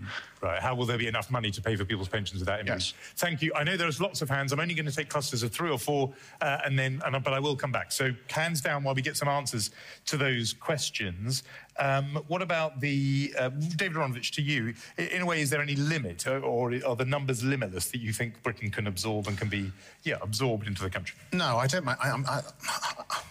[0.41, 0.61] Right.
[0.61, 2.97] How will there be enough money to pay for people's pensions without immigration?
[3.01, 3.13] Yes.
[3.17, 3.53] Thank you.
[3.55, 4.53] I know there's lots of hands.
[4.53, 7.33] I'm only going to take clusters of three or four, uh, and then, and, but
[7.33, 7.93] I will come back.
[7.93, 9.71] So hands down while we get some answers
[10.07, 11.43] to those questions.
[11.79, 14.33] Um, what about the uh, David Aaronovitch?
[14.33, 17.91] To you, in a way, is there any limit, or, or are the numbers limitless
[17.93, 19.73] that you think Britain can absorb and can be,
[20.03, 21.17] yeah, absorbed into the country?
[21.33, 21.87] No, I don't.
[21.89, 23.23] I, I, I,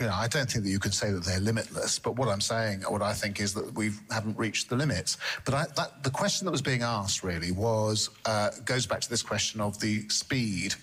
[0.00, 2.40] you know, I don't think that you could say that they're limitless, but what I'm
[2.40, 5.18] saying, what I think is that we haven't reached the limits.
[5.44, 9.10] But I, that, the question that was being asked really was, uh, goes back to
[9.10, 10.74] this question of the speed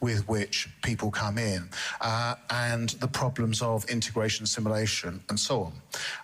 [0.00, 1.68] with which people come in
[2.00, 5.72] uh, and the problems of integration, assimilation, and so on.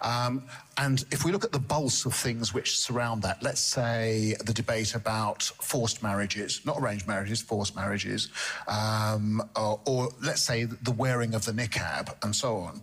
[0.02, 0.44] Um,
[0.78, 4.52] and if we look at the bulk of things which surround that, let's say the
[4.52, 8.28] debate about forced marriages, not arranged marriages, forced marriages,
[8.66, 12.82] um, or, or, let's say the wearing of the niqab and so on,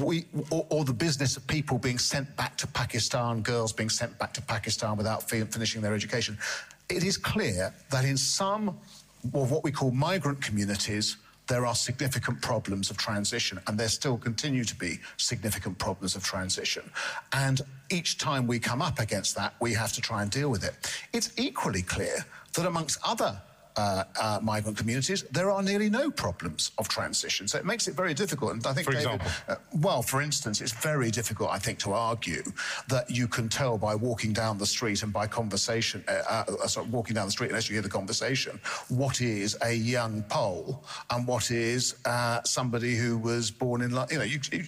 [0.00, 4.16] we, or, or, the business of people being sent back to Pakistan, girls being sent
[4.18, 6.38] back to Pakistan without finishing their education,
[6.88, 8.68] it is clear that in some
[9.34, 11.16] of what we call migrant communities,
[11.50, 16.22] there are significant problems of transition, and there still continue to be significant problems of
[16.22, 16.88] transition.
[17.32, 17.60] And
[17.90, 20.74] each time we come up against that, we have to try and deal with it.
[21.12, 22.24] It's equally clear
[22.54, 23.42] that amongst other
[23.80, 27.48] uh, uh, migrant communities, there are nearly no problems of transition.
[27.48, 28.52] So it makes it very difficult.
[28.52, 31.78] And I think, for David, example, uh, well, for instance, it's very difficult, I think,
[31.80, 32.44] to argue
[32.88, 36.88] that you can tell by walking down the street and by conversation, uh, uh, sorry,
[36.88, 41.26] walking down the street unless you hear the conversation, what is a young Pole and
[41.26, 44.64] what is uh, somebody who was born in, you know, you, you,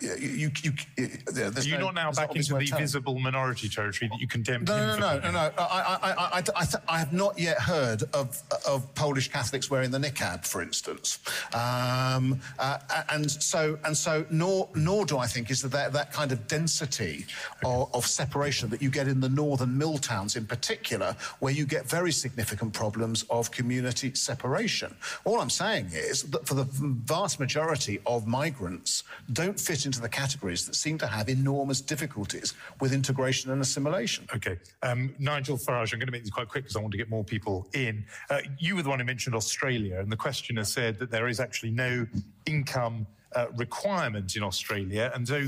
[0.00, 1.08] you, you, you
[1.56, 4.64] Are you no, not now back into the visible minority territory that you condemn?
[4.64, 5.52] No, no, no, no, no, no.
[5.58, 6.64] I, I, I, I,
[6.94, 11.18] I have not yet heard of of Polish Catholics wearing the niqab, for instance.
[11.54, 12.78] Um, uh,
[13.10, 17.26] and so, and so, nor nor do I think is that that kind of density
[17.64, 21.66] of, of separation that you get in the northern mill towns, in particular, where you
[21.66, 24.94] get very significant problems of community separation.
[25.24, 30.08] All I'm saying is that for the vast majority of migrants, don't fit into the
[30.08, 34.26] categories that seem to have enormous difficulties with integration and assimilation.
[34.34, 36.98] Okay, um, Nigel Farage, I'm going to make this quite quick because I want to
[36.98, 38.04] get more people in.
[38.30, 41.40] Uh, you were the one who mentioned Australia, and the questioner said that there is
[41.40, 42.06] actually no
[42.46, 45.46] income uh, requirement in Australia, and so.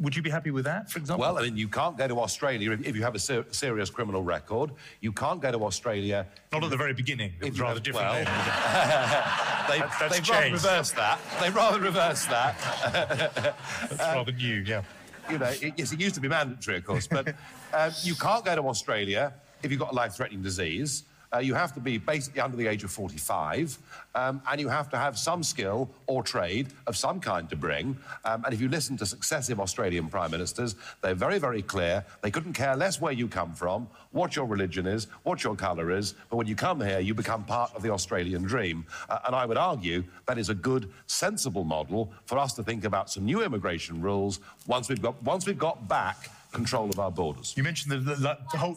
[0.00, 1.20] Would you be happy with that, for example?
[1.20, 3.90] Well, I mean, you can't go to Australia if, if you have a ser- serious
[3.90, 4.70] criminal record.
[5.02, 6.26] You can't go to Australia.
[6.50, 7.34] Not at the very beginning.
[7.42, 8.06] It was rather have- different.
[8.10, 8.24] well,
[9.68, 10.64] they, That's- that's they've rather changed.
[10.64, 11.18] reversed that.
[11.42, 12.56] They've rather reversed that.
[13.90, 14.82] That's rather new, yeah.
[15.30, 17.28] You know, it, yes, it used to be mandatory, of course, but
[17.74, 21.04] um, you can't go to Australia if you've got a life-threatening disease.
[21.34, 23.78] Uh, you have to be basically under the age of 45,
[24.14, 27.96] um, and you have to have some skill or trade of some kind to bring.
[28.24, 32.04] Um, and if you listen to successive Australian prime ministers, they're very, very clear.
[32.20, 35.90] They couldn't care less where you come from, what your religion is, what your colour
[35.90, 38.84] is, but when you come here, you become part of the Australian dream.
[39.08, 42.84] Uh, and I would argue that is a good, sensible model for us to think
[42.84, 47.10] about some new immigration rules once we've got, once we've got back control of our
[47.10, 47.54] borders.
[47.56, 48.76] You mentioned the, the, the whole.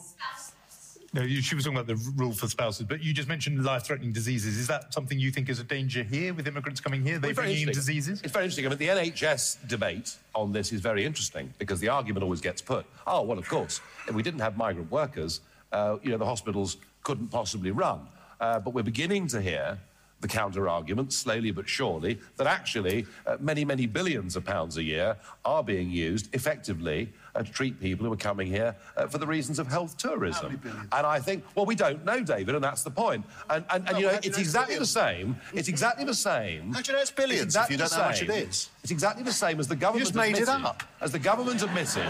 [1.16, 4.12] No, you, she was talking about the rule for spouses, but you just mentioned life-threatening
[4.12, 4.58] diseases.
[4.58, 7.18] Is that something you think is a danger here with immigrants coming here?
[7.18, 8.20] They Well, bringing in diseases?
[8.22, 8.66] It's very interesting.
[8.66, 12.60] I mean, the NHS debate on this is very interesting because the argument always gets
[12.60, 15.40] put, oh, well, of course, if we didn't have migrant workers,
[15.72, 18.06] uh, you know, the hospitals couldn't possibly run.
[18.38, 19.78] Uh, but we're beginning to hear
[20.20, 24.82] the counter argument, slowly but surely, that actually uh, many, many billions of pounds a
[24.82, 25.16] year
[25.46, 29.26] are being used effectively uh, to treat people who are coming here uh, for the
[29.26, 30.60] reasons of health tourism.
[30.92, 33.24] And I think, well, we don't know, David, and that's the point.
[33.50, 35.36] And, and, and No, you know, do you it's know it's exactly the same.
[35.52, 36.72] It's exactly the same.
[36.72, 38.48] How do you know it's billions It's if you exactly don't know how much it
[38.48, 38.70] is?
[38.82, 40.82] It's exactly the same as the government just made it admitted- up.
[41.00, 42.06] As the government admitted,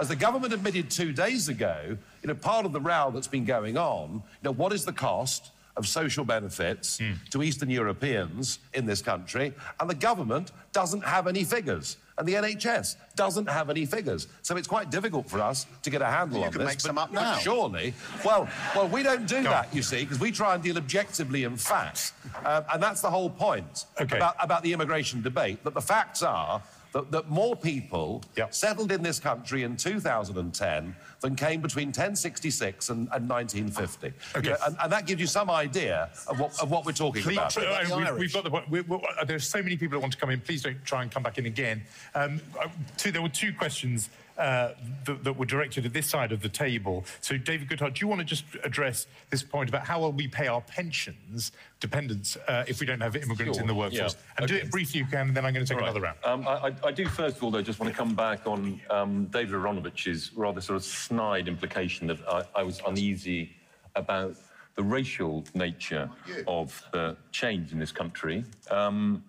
[0.00, 3.44] as the government admitted two days ago, you know, part of the row that's been
[3.44, 7.12] going on, you know, what is the cost of social benefits Hmm.
[7.30, 9.52] to Eastern Europeans in this country?
[9.80, 11.96] And the government doesn't have any figures.
[12.18, 14.26] And the NHS doesn't have any figures.
[14.40, 16.68] So it's quite difficult for us to get a handle You on can this.
[16.68, 17.36] make some up now.
[17.36, 17.92] Surely.
[18.24, 19.76] Well, well, we don't do Go that, on.
[19.76, 22.14] you see, because we try and deal objectively in facts.
[22.44, 24.16] Um, and that's the whole point Okay.
[24.16, 26.62] about, about the immigration debate, that the facts are
[26.92, 28.54] that, that more people Yep.
[28.54, 30.96] settled in this country in 2010
[31.26, 34.06] than came between 1066 and, and 1950.
[34.06, 34.46] Okay.
[34.46, 37.22] You know, and, and that gives you some idea of what, of what we're talking
[37.22, 37.56] Please, about.
[37.56, 38.70] uh, about we, we've got the point.
[38.70, 40.40] We, we, uh, there's so many people that want to come in.
[40.40, 41.82] Please don't try and come back in again.
[42.14, 44.08] Um, uh, two, there were two questions
[44.38, 44.70] uh,
[45.04, 47.04] that, that were directed at this side of the table.
[47.20, 50.28] So, David Goodhart, do you want to just address this point about how will we
[50.28, 54.14] pay our pensions dependents uh, if we don't have immigrants Sure, in the workforce?
[54.14, 55.88] yeah, And do it briefly, if you can, and then I'm going to take All
[55.88, 56.18] another round.
[56.24, 58.80] Um, I, I- I do first of all, though, just want to come back on
[58.90, 63.50] um, David Aaronovitch's rather sort of snide implication that I, I was uneasy
[63.94, 64.36] about
[64.74, 66.08] the racial nature
[66.46, 68.44] of the change in this country.
[68.70, 69.24] Um,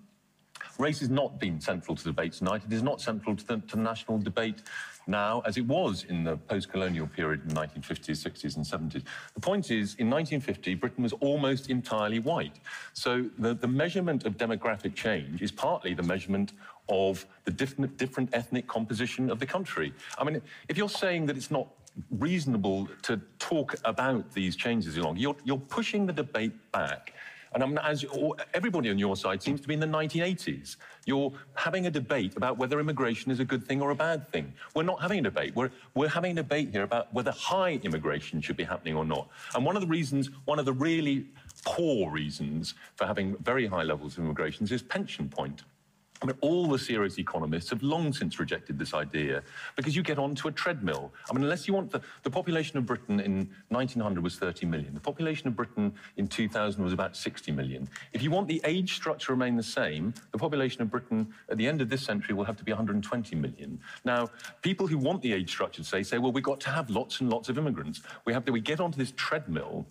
[0.80, 2.62] race has not been central to debate tonight.
[2.66, 4.64] It is not central to the, to the national debate
[5.08, 9.04] now, as it was in the post-colonial period in the 1950s, 60s, and 70s.
[9.34, 12.60] The point is, in 1950, Britain was almost entirely white.
[12.94, 16.54] So the, the measurement of demographic change is partly the measurement
[16.90, 19.94] of the different, different ethnic composition of the country.
[20.18, 21.68] I mean, if you're saying that it's not
[22.12, 27.14] reasonable to talk about these changes any longer, you're, you're pushing the debate back.
[27.58, 28.06] And I mean, as
[28.54, 30.76] everybody on your side seems to be in the 1980s.
[31.06, 34.54] You're having a debate about whether immigration is a good thing or a bad thing.
[34.76, 35.56] We're not having a debate.
[35.56, 39.30] We're, we're having a debate here about whether high immigration should be happening or not.
[39.56, 41.26] And one of the reasons, one of the really
[41.66, 45.64] poor reasons for having very high levels of immigration is pension point.
[46.22, 49.44] I mean, all the serious economists have long since rejected this idea
[49.76, 51.14] because you get onto a treadmill.
[51.30, 54.94] I mean, unless you want the, the population of Britain in 1900 was 30 million.
[54.94, 57.88] The population of Britain in 2000 was about 60 million.
[58.14, 61.58] If you want the age structure to remain the same, the population of Britain at
[61.58, 63.80] the end of this century will have to be 120 million.
[64.04, 64.30] Now,
[64.62, 67.20] people who want the age structure to say, say, well, we've got to have lots
[67.22, 68.02] and lots of immigrants.
[68.26, 69.86] We have to, we get onto this treadmill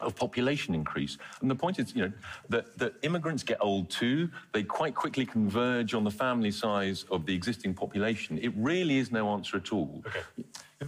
[0.00, 1.18] of population increase.
[1.40, 2.12] And the point is, you know,
[2.48, 4.30] that, that immigrants get old too.
[4.52, 8.38] They quite quickly converge on the family size of the existing population.
[8.38, 10.02] It really is no answer at all.
[10.06, 10.20] Okay.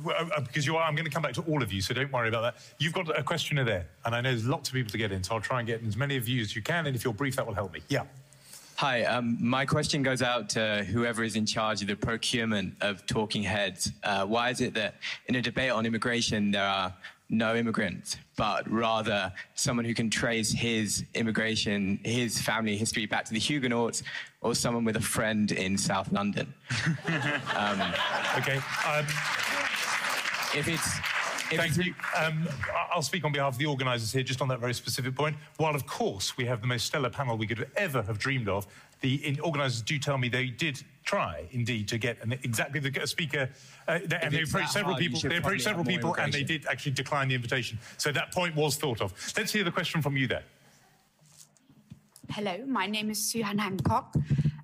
[0.04, 1.92] Well, uh, Because you are, I'm going to come back to all of you, so
[1.92, 2.62] don't worry about that.
[2.78, 5.24] You've got a questioner there, and I know there's lots of people to get in,
[5.24, 7.02] so I'll try and get in as many of you as you can, and if
[7.02, 7.80] you're brief, that will help me.
[7.88, 8.04] Yeah.
[8.76, 13.04] Hi, um, my question goes out to whoever is in charge of the procurement of
[13.06, 13.92] talking heads.
[14.02, 14.94] Uh, why is it that
[15.26, 16.94] in a debate on immigration there are
[17.30, 23.32] no immigrant, but rather someone who can trace his immigration, his family history back to
[23.32, 24.02] the Huguenots,
[24.40, 26.52] or someone with a friend in South London.
[27.56, 27.80] um,
[28.36, 28.60] okay.
[28.86, 29.06] Um,
[30.52, 30.98] if it's
[31.56, 31.94] Thank you.
[32.16, 35.14] Um, I- I'll speak on behalf of the organisers here, just on that very specific
[35.14, 35.36] point.
[35.56, 38.66] While, of course, we have the most stellar panel we could ever have dreamed of,
[39.00, 43.06] the in, organisers do tell me they did try, indeed, to get an, exactly the
[43.06, 43.48] speaker,
[43.88, 45.20] uh, they, and they approached several hard, people.
[45.20, 47.78] They approached several people, and they did actually decline the invitation.
[47.96, 49.14] So that point was thought of.
[49.36, 50.44] Let's hear the question from you there.
[52.30, 54.14] Hello, my name is Suhan Hancock.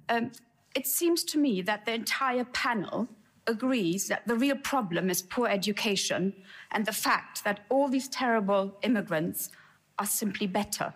[0.08, 0.30] Um,
[0.74, 3.08] it seems to me that the entire panel
[3.46, 6.34] agrees that the real problem is poor education
[6.72, 9.50] and the fact that all these terrible immigrants
[9.98, 10.92] are simply better.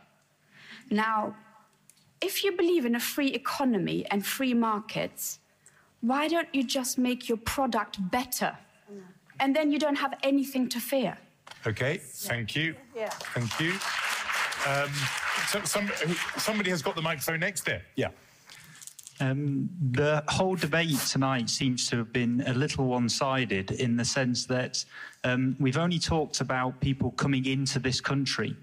[0.90, 1.36] Now,
[2.20, 5.38] if you believe in a free economy and free markets,
[6.00, 8.56] why don't you just make your product better?
[9.38, 11.16] And then you don't have anything to fear.
[11.66, 12.74] Okay, thank you.
[12.94, 13.08] Yeah.
[13.08, 13.72] Thank you.
[14.66, 14.90] Um,
[15.48, 15.90] so, some,
[16.36, 17.82] somebody has got the microphone next there.
[17.96, 18.08] Yeah.
[19.20, 24.04] Um, the whole debate tonight seems to have been a little one sided in the
[24.04, 24.82] sense that
[25.24, 28.56] um, we've only talked about people coming into this country,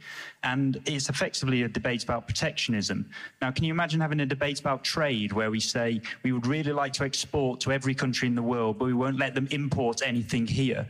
[0.44, 3.10] and it's effectively a debate about protectionism.
[3.42, 6.72] Now, can you imagine having a debate about trade where we say we would really
[6.72, 10.02] like to export to every country in the world, but we won't let them import
[10.04, 10.88] anything here?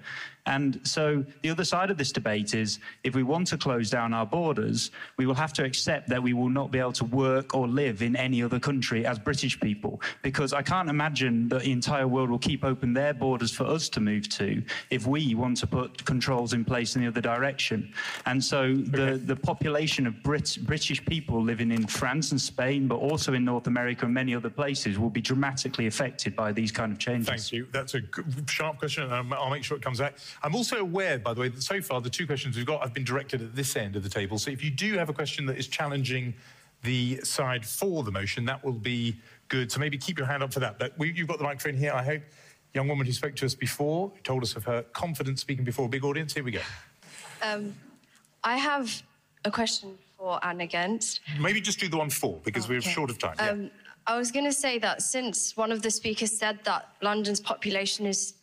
[0.47, 4.13] And so the other side of this debate is if we want to close down
[4.13, 7.53] our borders, we will have to accept that we will not be able to work
[7.53, 10.01] or live in any other country as British people.
[10.21, 13.89] Because I can't imagine that the entire world will keep open their borders for us
[13.89, 17.93] to move to if we want to put controls in place in the other direction.
[18.25, 22.95] And so the, the population of Brit- British people living in France and Spain, but
[22.95, 26.91] also in North America and many other places, will be dramatically affected by these kind
[26.91, 27.27] of changes.
[27.27, 27.67] Thank you.
[27.71, 28.01] That's a
[28.47, 30.17] sharp question, and I'll make sure it comes back.
[30.43, 32.93] I'm also aware, by the way, that so far the two questions we've got have
[32.93, 34.37] been directed at this end of the table.
[34.37, 36.33] So if you do have a question that is challenging
[36.83, 39.17] the side for the motion, that will be
[39.47, 39.71] good.
[39.71, 40.77] So maybe keep your hand up for that.
[40.77, 42.21] But we, you've got the microphone here, I hope.
[42.77, 45.85] Young woman who spoke to us before, who told us of her confidence speaking before
[45.85, 46.31] a big audience.
[46.35, 46.59] Here we go.
[47.41, 47.73] Um,
[48.43, 49.01] I have
[49.45, 51.21] a question for and against.
[51.39, 53.33] Maybe just do the one for, because we're short of time.
[53.39, 53.49] Yeah.
[53.49, 53.71] Um,
[54.05, 58.05] I was going to say that since one of the speakers said that London's population
[58.05, 58.35] is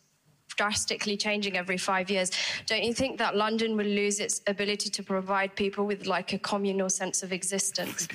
[0.57, 2.29] drastically changing every five years,
[2.65, 6.39] don't you think that London will lose its ability to provide people with like a
[6.39, 8.09] communal sense of existence?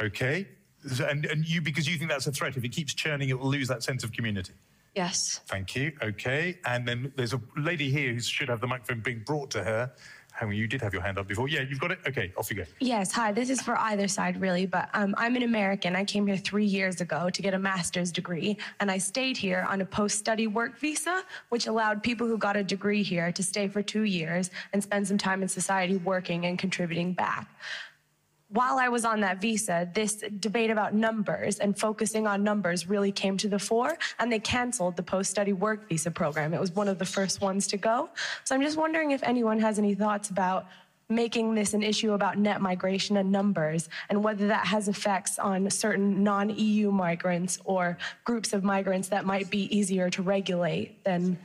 [0.00, 0.48] Okay.
[1.08, 3.50] And, and you, because you think that's a threat, if it keeps churning, it will
[3.50, 4.54] lose that sense of community.
[4.94, 5.40] Yes.
[5.46, 5.92] Thank you.
[6.02, 6.58] Okay.
[6.64, 9.92] And then there's a lady here who should have the microphone being brought to her.
[10.32, 11.48] Hang on, you did have your hand up before.
[11.48, 11.98] Yeah, you've got it.
[12.06, 12.64] Okay, off you go.
[12.78, 13.32] Yes, hi.
[13.32, 14.64] This is for either side, really.
[14.64, 15.96] But um, I'm an American.
[15.96, 19.66] I came here three years ago to get a master's degree, and I stayed here
[19.68, 23.42] on a post study work visa, which allowed people who got a degree here to
[23.42, 27.46] stay for two years and spend some time in society working and contributing back.
[28.52, 33.12] While I was on that visa, this debate about numbers and focusing on numbers really
[33.12, 36.52] came to the fore, and they canceled the post study work visa program.
[36.52, 38.10] It was one of the first ones to go.
[38.42, 40.66] So I'm just wondering if anyone has any thoughts about
[41.08, 45.70] making this an issue about net migration and numbers, and whether that has effects on
[45.70, 51.38] certain non EU migrants or groups of migrants that might be easier to regulate than,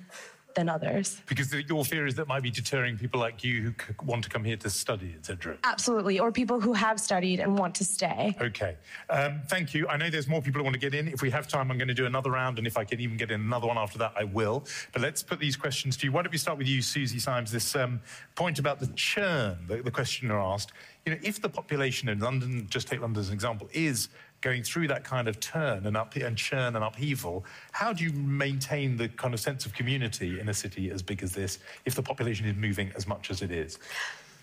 [0.55, 1.21] than others.
[1.27, 3.73] Because your fear is that might be deterring people like you who
[4.05, 5.57] want to come here to study, etc.
[5.63, 8.35] Absolutely, or people who have studied and want to stay.
[8.41, 8.75] Okay.
[9.09, 9.87] Um, thank you.
[9.87, 11.07] I know there's more people who want to get in.
[11.07, 13.17] If we have time, I'm going to do another round, and if I can even
[13.17, 14.65] get in another one after that, I will.
[14.91, 16.11] But let's put these questions to you.
[16.11, 17.51] Why don't we start with you, Susie Symes?
[17.51, 18.01] This um,
[18.35, 20.71] point about the churn that the questioner asked.
[21.05, 24.09] You know, if the population in London, just take London as an example, is
[24.45, 28.13] going through that kind of turn and up and churn and upheaval, how do you
[28.13, 31.95] maintain the kind of sense of community in a city as big as this if
[31.95, 33.79] the population is moving as much as it is?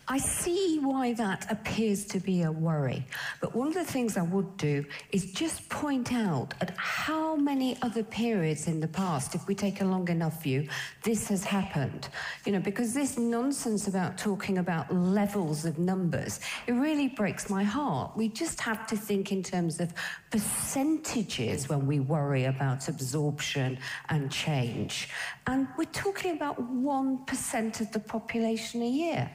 [0.08, 3.06] I see why that appears to be a worry.
[3.40, 7.78] But one of the things I would do is just point out at how many
[7.82, 10.68] other periods in the past, if we take a long enough view,
[11.02, 12.08] this has happened.
[12.44, 17.62] You know, because this nonsense about talking about levels of numbers, it really breaks my
[17.62, 18.16] heart.
[18.16, 19.92] We just have to think in terms of
[20.30, 25.08] percentages when we worry about absorption and change.
[25.46, 29.30] And we're talking about 1% of the population a year.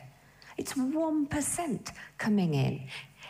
[0.57, 2.83] It's 1% coming in.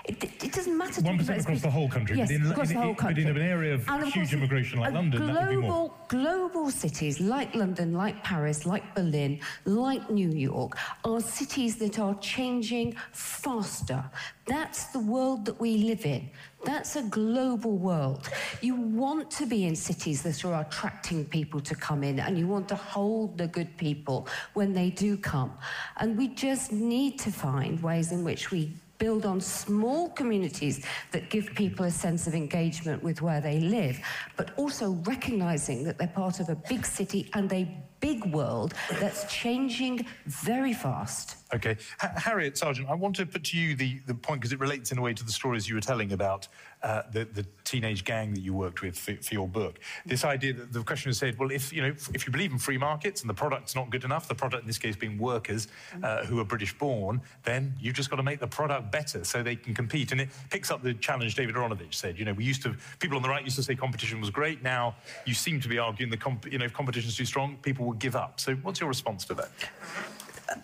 [0.06, 1.02] It, it doesn't matter.
[1.02, 3.24] One to percent across the whole country, Yes, but in, across in, the whole country.
[3.26, 5.70] but in an area of And huge immigration like London, that would be more.
[5.70, 12.00] global, global cities like London, like Paris, like Berlin, like New York are cities that
[12.00, 14.02] are changing faster.
[14.46, 16.30] That's the world that we live in.
[16.66, 18.30] That's a global world.
[18.62, 22.48] You want to be in cities that are attracting people to come in, and you
[22.48, 25.58] want to hold the good people when they do come.
[25.98, 31.30] And we just need to find ways in which we build on small communities that
[31.30, 34.00] give people a sense of engagement with where they live,
[34.36, 37.68] but also recognizing that they're part of a big city and a
[38.00, 41.37] big world that's changing very fast.
[41.54, 41.78] Okay.
[42.00, 44.92] Ha- Harriet Sergeant, I want to put to you the, the point because it relates
[44.92, 46.48] in a way to the stories you were telling about
[46.84, 49.80] uh, the, the teenage gang that you worked with for, for your book.
[50.06, 52.52] This idea that the question was said, well, if you know, if, if you believe
[52.52, 55.18] in free markets and the product's not good enough, the product in this case being
[55.18, 55.70] workers
[56.04, 59.42] uh, who are British born, then you've just got to make the product better so
[59.42, 60.12] they can compete.
[60.12, 62.20] And it picks up the challenge David Aaronovitch said.
[62.20, 64.64] You know, we used to, people on the right used to say competition was great.
[64.64, 64.96] Now
[65.26, 67.94] you seem to be arguing the, comp, you know, if competition's too strong, people will
[67.94, 68.42] give up.
[68.42, 69.50] So what's your response to that?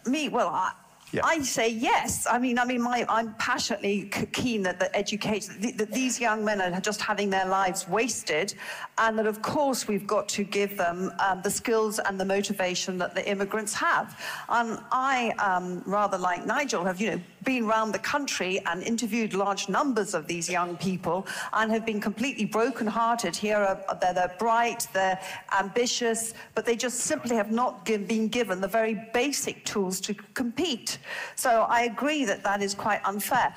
[0.05, 0.73] Me, well, I,
[1.21, 2.25] I say yes.
[2.29, 6.61] I mean, I mean, my, I'm passionately keen that education th- that these young men
[6.61, 8.55] are just having their lives wasted,
[8.97, 12.97] and that of course we've got to give them um, the skills and the motivation
[12.97, 14.19] that the immigrants have.
[14.49, 19.33] And I, um, rather like Nigel, have you know been around the country and interviewed
[19.33, 23.35] large numbers of these young people, and have been completely broken-hearted.
[23.35, 25.19] Here, are, they're, they're bright, they're
[25.59, 30.99] ambitious, but they just simply have not been given the very basic tools to compete.
[31.35, 33.53] So I agree that that is quite unfair.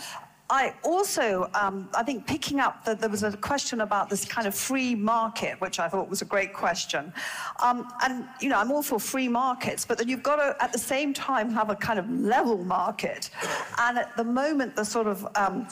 [0.48, 4.46] I also, um, I think, picking up that there was a question about this kind
[4.46, 7.12] of free market, which I thought was a great question.
[7.60, 10.72] Um, and, you know, I'm all for free markets, but then you've got to, at
[10.72, 13.30] the same time, have a kind of level market.
[13.78, 15.66] And at the moment, the sort of um,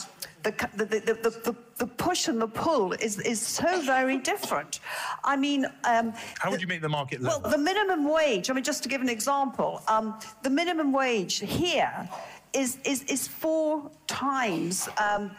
[0.45, 4.81] the, the, the, the, push and the pull is, is so very different.
[5.25, 8.65] I mean, um, How would you make the market well, the minimum wage, I mean,
[8.65, 12.09] just to give an example, um, the minimum wage here
[12.53, 15.31] is, is, is four times um,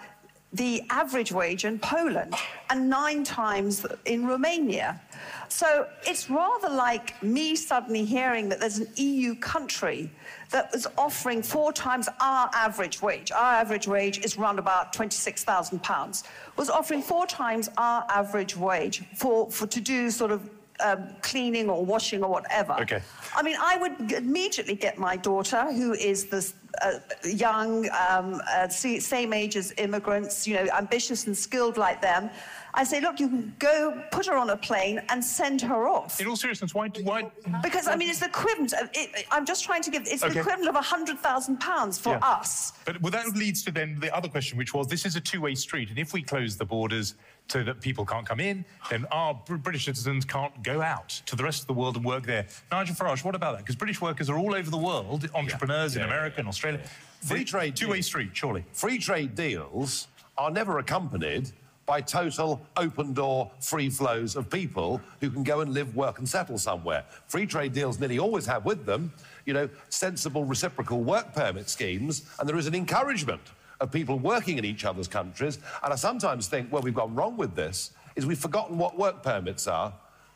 [0.53, 2.33] the average wage in Poland
[2.69, 5.01] and nine times in Romania.
[5.49, 10.09] So it's rather like me suddenly hearing that there's an EU country
[10.51, 13.31] that was offering four times our average wage.
[13.31, 16.23] Our average wage is around about £26,000.
[16.55, 20.49] Was offering four times our average wage for, for to do sort of
[20.83, 22.73] um, cleaning or washing or whatever.
[22.81, 23.01] Okay.
[23.35, 28.67] I mean, I would immediately get my daughter, who is this uh, young, um, uh,
[28.67, 32.29] same age as immigrants, you know, ambitious and skilled like them.
[32.77, 36.19] I say, look, you can go put her on a plane and send her off.
[36.19, 36.89] In all seriousness, why?
[37.03, 37.31] why
[37.63, 38.73] Because I mean, it's the equivalent.
[38.73, 40.01] Of, it, I'm just trying to give.
[40.05, 40.33] It's Okay.
[40.33, 42.19] the equivalent of a hundred thousand pounds for Yeah.
[42.37, 42.73] us.
[42.83, 45.39] But well, that leads to then the other question, which was this is a two
[45.39, 45.89] way street.
[45.89, 47.15] And if we close the borders
[47.47, 51.43] so that people can't come in, then our British citizens can't go out to the
[51.43, 52.47] rest of the world and work there.
[52.71, 53.59] Nigel Farage, what about that?
[53.59, 56.81] Because British workers are all over the world, entrepreneurs in America and Australia.
[57.21, 58.65] Free trade Two way street, surely.
[58.73, 60.07] Free trade deals
[60.37, 61.51] are never accompanied
[61.85, 66.27] by total open door free flows of people who can go and live, work, and
[66.27, 67.03] settle somewhere.
[67.27, 69.13] Free trade deals nearly always have with them,
[69.45, 73.41] you know, sensible reciprocal work permit schemes, and there is an encouragement
[73.81, 75.59] of people working in each other's countries.
[75.83, 79.21] And I sometimes think where we've gone wrong with this is we've forgotten what work
[79.23, 79.93] permits are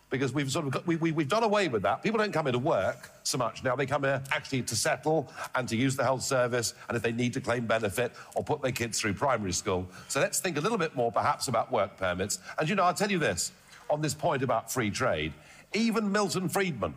[0.09, 2.01] because we've sort of got, we, we, we've done away with that.
[2.01, 3.75] People don't come here to work so much now.
[3.75, 7.11] They come here actually to settle and to use the health service and if they
[7.11, 9.87] need to claim benefit or put their kids through primary school.
[10.07, 12.39] So let's think a little bit more perhaps about work permits.
[12.57, 13.51] And you know, I'll tell you this
[13.89, 15.33] on this point about free trade.
[15.73, 16.95] Even Milton Friedman,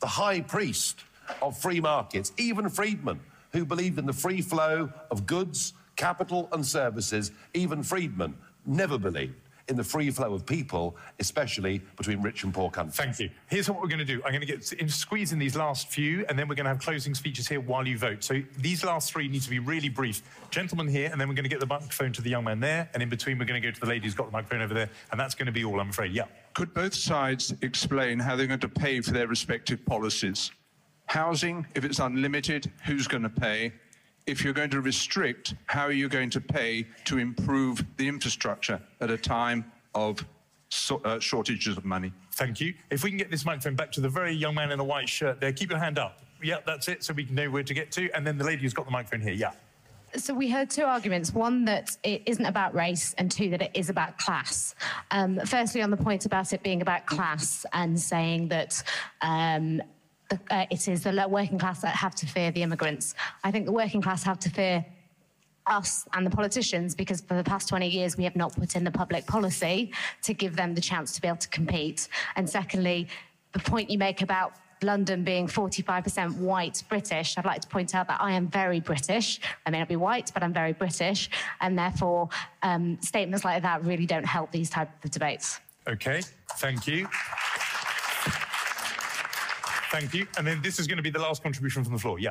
[0.00, 1.00] the high priest
[1.40, 3.20] of free markets, even Friedman,
[3.54, 8.36] who believed in the free flow of goods, capital, and services, even Friedman
[8.66, 9.34] never believed
[9.68, 12.96] in the free flow of people, especially between rich and poor countries.
[12.96, 13.30] Thank you.
[13.48, 14.20] Here's what we're going to do.
[14.24, 16.70] I'm going to get in, squeeze in these last few, and then we're going to
[16.70, 18.22] have closing speeches here while you vote.
[18.24, 20.20] So these last three need to be really brief.
[20.50, 22.90] Gentlemen here, and then we're going to get the microphone to the young man there,
[22.92, 24.74] and in between we're going to go to the lady who's got the microphone over
[24.74, 26.12] there, and that's going to be all, I'm afraid.
[26.12, 26.24] Yeah.
[26.52, 30.50] Could both sides explain how they're going to pay for their respective policies?
[31.14, 33.72] Housing, if it's unlimited, who's going to pay?
[34.26, 38.80] If you're going to restrict, how are you going to pay to improve the infrastructure
[39.00, 39.64] at a time
[39.94, 40.26] of
[40.70, 42.12] so, uh, shortages of money?
[42.32, 42.74] Thank you.
[42.90, 45.08] If we can get this microphone back to the very young man in a white
[45.08, 46.18] shirt there, keep your hand up.
[46.42, 48.10] Yeah, that's it, so we can know where to get to.
[48.10, 49.34] And then the lady who's got the microphone here.
[49.34, 49.52] Yeah.
[50.16, 51.32] So we heard two arguments.
[51.32, 54.74] One that it isn't about race, and two that it is about class.
[55.12, 58.82] Um, firstly, on the point about it being about class and saying that.
[59.22, 59.80] Um,
[60.30, 63.14] the, uh, it is the working class that have to fear the immigrants.
[63.42, 64.84] I think the working class have to fear
[65.66, 68.84] us and the politicians because for the past 20 years we have not put in
[68.84, 69.92] the public policy
[70.22, 72.08] to give them the chance to be able to compete.
[72.36, 73.08] And secondly,
[73.52, 78.08] the point you make about London being 45% white British, I'd like to point out
[78.08, 79.40] that I am very British.
[79.64, 81.30] I may not be white, but I'm very British.
[81.60, 82.28] And therefore,
[82.62, 85.60] um, statements like that really don't help these type of debates.
[85.88, 86.22] Okay,
[86.56, 87.08] thank you.
[89.94, 90.26] Thank you.
[90.36, 92.18] And then this is going to be the last contribution from the floor.
[92.18, 92.30] Yeah.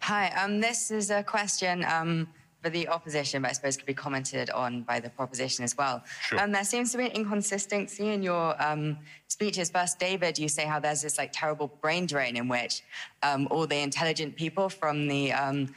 [0.00, 2.26] Hi, um, this is a question um,
[2.64, 6.02] for the opposition, but I suppose could be commented on by the proposition as well.
[6.22, 6.40] Sure.
[6.40, 9.70] Um, there seems to be an inconsistency in your um, speeches.
[9.70, 12.82] First, David, you say how there's this like terrible brain drain in which
[13.22, 15.72] um, all the intelligent people from the um,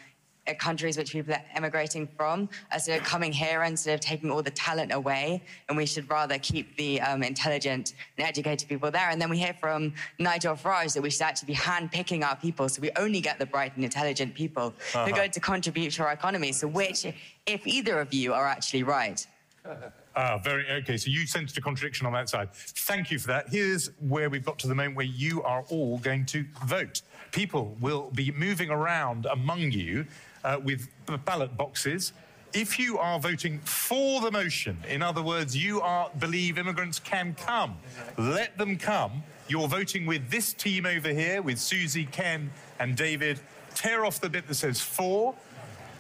[0.55, 4.31] countries which people are emigrating from are sort of coming here and sort of taking
[4.31, 8.89] all the talent away, and we should rather keep the um, intelligent and educated people
[8.91, 9.09] there.
[9.09, 12.69] And then we hear from Nigel Farage that we should actually be hand-picking our people,
[12.69, 15.15] so we only get the bright and intelligent people who are Uh-huh.
[15.15, 16.51] going to contribute to our economy.
[16.51, 17.05] So which,
[17.45, 19.25] if either of you are actually right?
[20.15, 20.97] Ah, very okay.
[20.97, 22.51] So you sensed a contradiction on that side.
[22.51, 23.47] Thank you for that.
[23.49, 27.03] Here's where we've got to the moment where you are all going to vote.
[27.31, 30.05] People will be moving around among you
[30.43, 30.89] uh, with
[31.25, 32.13] ballot boxes.
[32.51, 37.35] If you are voting for the motion, in other words, you are believe immigrants can
[37.35, 37.77] come,
[38.17, 39.23] let them come.
[39.47, 43.39] You're voting with this team over here, with Susie, Ken, and David.
[43.75, 45.35] Tear off the bit that says for.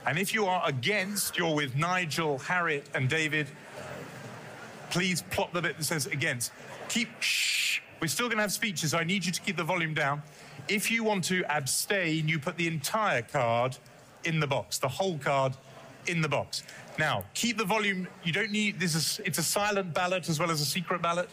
[0.07, 3.47] And if you are against, you're with Nigel, Harriet, and David.
[4.89, 6.51] Please plot the bit that says against.
[6.87, 7.81] Keep shh.
[8.01, 10.23] We're still going to have speeches, so I need you to keep the volume down.
[10.67, 13.77] If you want to abstain, you put the entire card
[14.23, 15.53] in the box, the whole card
[16.07, 16.63] in the box.
[16.97, 18.07] Now, keep the volume.
[18.23, 21.29] You don't need this is it's a silent ballot as well as a secret ballot.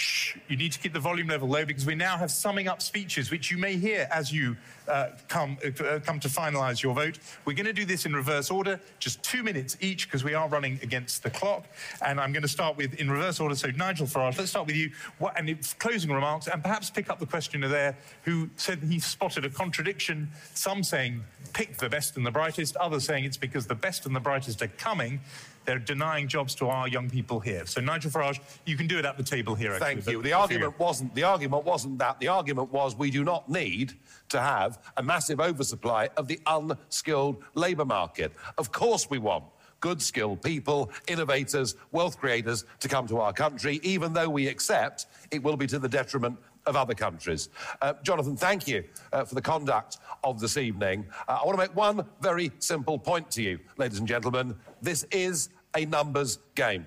[0.00, 2.80] Shh, you need to keep the volume level low because we now have summing up
[2.80, 4.56] speeches, which you may hear as you
[4.88, 7.18] uh, come uh, come to finalise your vote.
[7.44, 10.48] We're going to do this in reverse order, just two minutes each because we are
[10.48, 11.66] running against the clock.
[12.02, 13.54] And I'm going to start with in reverse order.
[13.54, 14.90] So Nigel Farage, let's start with you.
[15.18, 19.44] What and closing remarks, and perhaps pick up the questioner there who said he spotted
[19.44, 20.30] a contradiction.
[20.54, 21.22] Some saying
[21.52, 24.62] pick the best and the brightest, others saying it's because the best and the brightest
[24.62, 25.20] are coming.
[25.64, 27.66] They're denying jobs to our young people here.
[27.66, 29.72] So Nigel Farage, you can do it at the table here.
[29.72, 30.22] Actually, Thank you.
[30.22, 32.18] The argument wasn't the argument wasn't that.
[32.20, 33.92] The argument was we do not need
[34.30, 38.32] to have a massive oversupply of the unskilled labour market.
[38.58, 39.44] Of course we want
[39.80, 45.06] good skilled people, innovators, wealth creators to come to our country, even though we accept
[45.30, 47.48] it will be to the detriment of other countries.
[47.80, 51.06] Uh, Jonathan, thank you uh, for the conduct of this evening.
[51.28, 54.54] Uh, I want to make one very simple point to you, ladies and gentlemen.
[54.82, 56.86] This is a numbers game.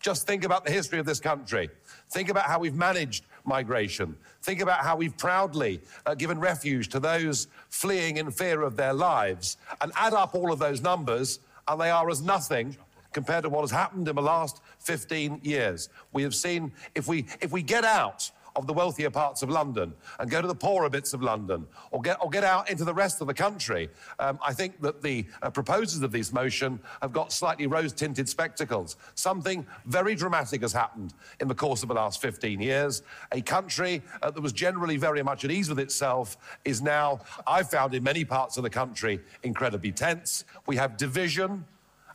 [0.00, 1.68] Just think about the history of this country.
[2.10, 4.16] Think about how we've managed migration.
[4.42, 8.94] Think about how we've proudly uh, given refuge to those fleeing in fear of their
[8.94, 9.58] lives.
[9.80, 12.76] And add up all of those numbers, and they are as nothing
[13.12, 15.88] compared to what has happened in the last 15 years.
[16.12, 19.92] We have seen if we, if we get out of the wealthier parts of London
[20.18, 22.94] and go to the poorer bits of London or get, or get out into the
[22.94, 27.12] rest of the country, um, I think that the uh, proposers of this motion have
[27.12, 28.96] got slightly rose tinted spectacles.
[29.14, 33.02] Something very dramatic has happened in the course of the last 15 years.
[33.32, 37.70] A country uh, that was generally very much at ease with itself is now, I've
[37.70, 40.44] found in many parts of the country, incredibly tense.
[40.66, 41.64] We have division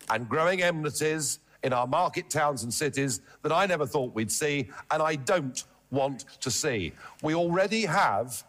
[0.10, 4.70] and growing enmities in our market towns and cities that I never thought we'd see,
[4.92, 6.94] and I don't want to see.
[7.22, 8.44] We already have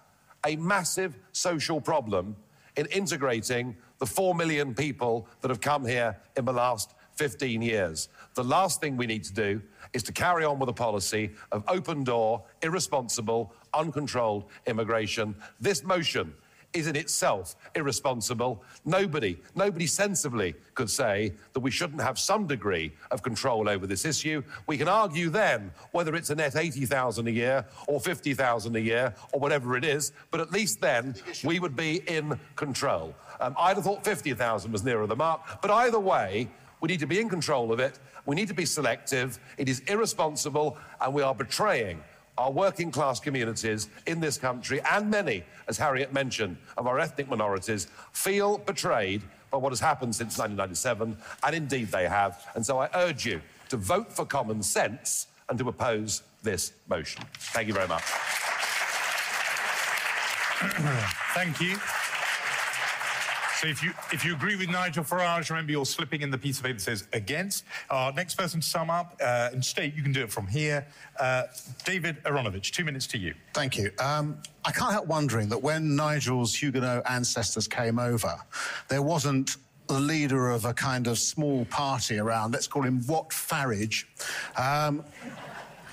[0.44, 2.36] a massive social problem
[2.76, 8.08] in integrating the 4 million people that have come here in the last 15 years.
[8.34, 11.64] The last thing we need to do is to carry on with a policy of
[11.66, 15.34] open door, irresponsible, uncontrolled immigration.
[15.58, 16.34] This motion
[16.76, 18.62] is in itself irresponsible.
[18.84, 24.04] Nobody, nobody sensibly could say that we shouldn't have some degree of control over this
[24.04, 24.42] issue.
[24.66, 29.14] We can argue then whether it's a net 80,000 a year or 50,000 a year
[29.32, 33.14] or whatever it is, but at least then we would be in control.
[33.40, 36.48] Um, I'd have thought 50,000 was nearer the mark, but either way,
[36.80, 37.98] we need to be in control of it.
[38.26, 39.38] We need to be selective.
[39.56, 42.02] It is irresponsible, and we are betraying
[42.38, 47.28] our working class communities in this country, and many, as Harriet mentioned, of our ethnic
[47.28, 52.46] minorities, feel betrayed by what has happened since 1997, and indeed they have.
[52.54, 57.22] And so I urge you to vote for common sense and to oppose this motion.
[57.38, 58.02] Thank you very much.
[61.34, 61.76] Thank you.
[63.56, 66.58] So if you if you agree with Nigel Farage, remember you're slipping in the piece
[66.58, 67.64] of paper that says against.
[67.88, 70.86] Our next person to sum up uh, and state, you can do it from here.
[71.18, 71.44] Uh,
[71.84, 73.34] David Aaronovitch, two minutes to you.
[73.54, 73.90] Thank you.
[73.98, 78.36] Um, I can't help wondering that when Nigel's Huguenot ancestors came over,
[78.88, 79.56] there wasn't
[79.86, 84.04] the leader of a kind of small party around, let's call him Wat Farage,
[84.56, 85.04] um,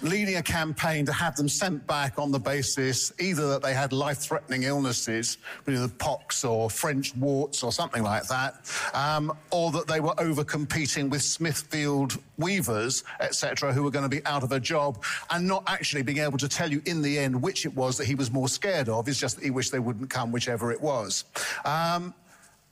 [0.04, 3.94] leading a campaign to have them sent back on the basis either that they had
[3.94, 8.56] life threatening illnesses, you know, the pox or French warts or something like that,
[8.94, 14.10] um, or that they were over competing with Smithfield weavers, etc., who were going to
[14.10, 17.18] be out of a job and not actually being able to tell you in the
[17.18, 19.08] end which it was that he was more scared of.
[19.08, 21.26] It's just that he wished they wouldn't come, whichever it was.
[21.66, 22.14] Um,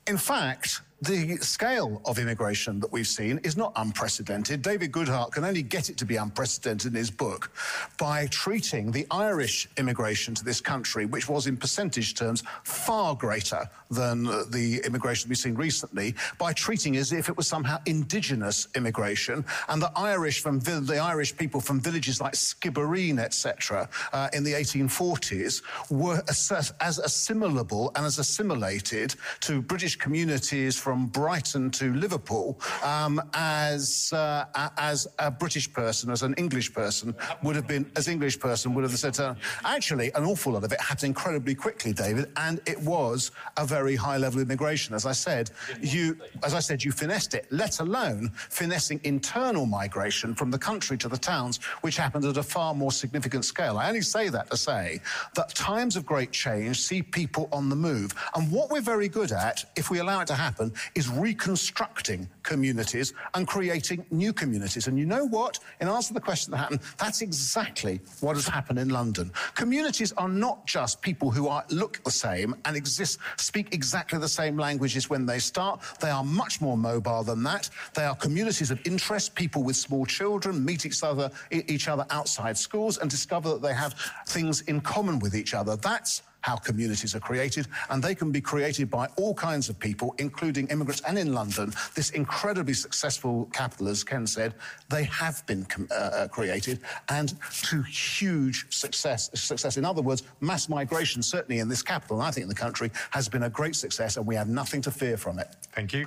[0.08, 4.62] in fact, the scale of immigration that we've seen is not unprecedented.
[4.62, 7.52] David Goodhart can only get it to be unprecedented in his book
[7.98, 13.68] by treating the Irish immigration to this country, which was in percentage terms far greater
[13.90, 19.44] than the immigration we've seen recently, by treating as if it was somehow indigenous immigration,
[19.70, 24.54] and the Irish from the Irish people from villages like Skibbereen, etc., uh, in the
[24.54, 32.60] 1840s were as, as assimilable and as assimilated to British communities from Brighton to Liverpool
[32.84, 34.46] um, as uh,
[34.78, 38.84] as a British person, as an English person would have been, as English person would
[38.84, 39.20] have said.
[39.20, 39.36] Uh,
[39.66, 43.96] actually, an awful lot of it happened incredibly quickly, David, and it was a very
[43.96, 44.94] high level of immigration.
[44.94, 45.52] As I said,
[45.82, 47.48] you, as I said, you finessed it.
[47.52, 52.44] Let alone finessing internal migration from the country to the towns, which happened at a
[52.44, 53.78] far more significant scale.
[53.78, 55.02] I only say that to say
[55.36, 59.32] that times of great change see people on the move, and what we're very good
[59.32, 64.88] at, if we allow it to happen, is reconstructing communities and creating new communities.
[64.88, 65.60] And you know what?
[65.80, 69.32] In answer to the question that happened, that's exactly what has happened in London.
[69.56, 74.28] Communities are not just people who are look the same and exist, speak exactly the
[74.28, 75.82] same languages when they start.
[76.00, 77.70] They are much more mobile than that.
[77.94, 79.36] They are communities of interest.
[79.36, 83.74] People with small children meet each other, each other outside schools and discover that they
[83.74, 83.96] have
[84.28, 85.76] things in common with each other.
[85.76, 90.14] That's how communities are created, and they can be created by all kinds of people,
[90.18, 91.02] including immigrants.
[91.08, 94.54] And in London, this incredibly successful capital, as Ken said,
[94.90, 99.30] they have been uh, uh, created, and to huge success.
[99.34, 102.56] Success, in other words, mass migration, certainly in this capital, and I think in the
[102.56, 105.48] country, has been a great success, and we have nothing to fear from it.
[105.74, 106.06] Thank you.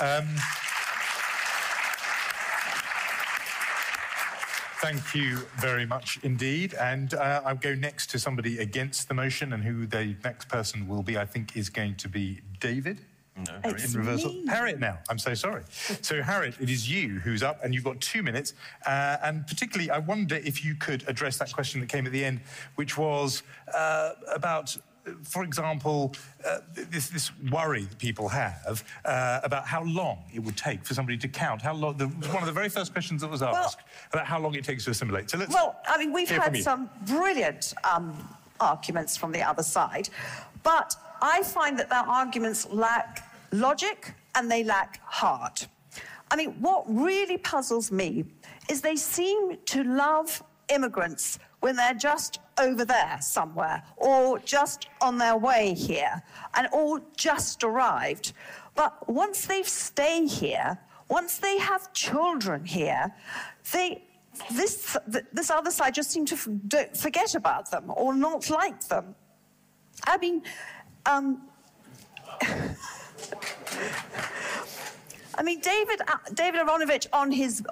[0.00, 0.26] Um,
[4.82, 6.74] Thank you very much indeed.
[6.74, 10.88] And uh, I'll go next to somebody against the motion, and who the next person
[10.88, 12.98] will be, I think, is going to be David.
[13.36, 14.32] No, It's in reversal.
[14.32, 14.46] me.
[14.48, 14.98] Harriet now.
[15.08, 15.62] I'm so sorry.
[15.70, 18.54] so, Harriet, it is you who's up, and you've got two minutes.
[18.84, 22.24] Uh, and particularly, I wonder if you could address that question that came at the
[22.24, 22.40] end,
[22.74, 24.76] which was uh, about.
[25.24, 26.14] For example,
[26.46, 30.94] uh, this, this worry that people have uh, about how long it would take for
[30.94, 31.60] somebody to count.
[31.60, 31.96] How long?
[31.96, 33.80] The, one of the very first questions that was asked
[34.12, 35.30] about how long it takes to assimilate.
[35.30, 35.52] So let's.
[35.52, 38.16] Well, I mean, we've had some brilliant um,
[38.60, 40.08] arguments from the other side,
[40.62, 45.66] but I find that their arguments lack logic and they lack heart.
[46.30, 48.24] I mean, what really puzzles me
[48.70, 55.16] is they seem to love immigrants when they're just over there somewhere or just on
[55.16, 56.20] their way here
[56.54, 58.32] and all just arrived.
[58.74, 60.78] But once they stay here,
[61.08, 63.14] once they have children here,
[63.72, 64.02] they
[64.50, 64.96] this
[65.32, 69.14] this other side just seem to forget about them or not like them.
[70.04, 70.42] I mean,
[71.06, 71.42] um,
[75.34, 77.62] I mean, David uh, David Aaronovitch on his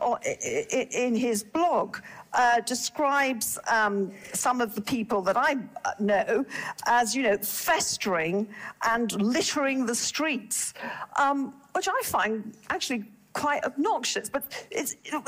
[0.93, 1.97] in his blog
[2.33, 6.45] uh, describes um, some of the people that I uh, know
[6.87, 8.49] as you know festering
[8.89, 10.75] and littering the streets,
[11.19, 14.29] um, which I find actually quite obnoxious.
[14.29, 14.67] But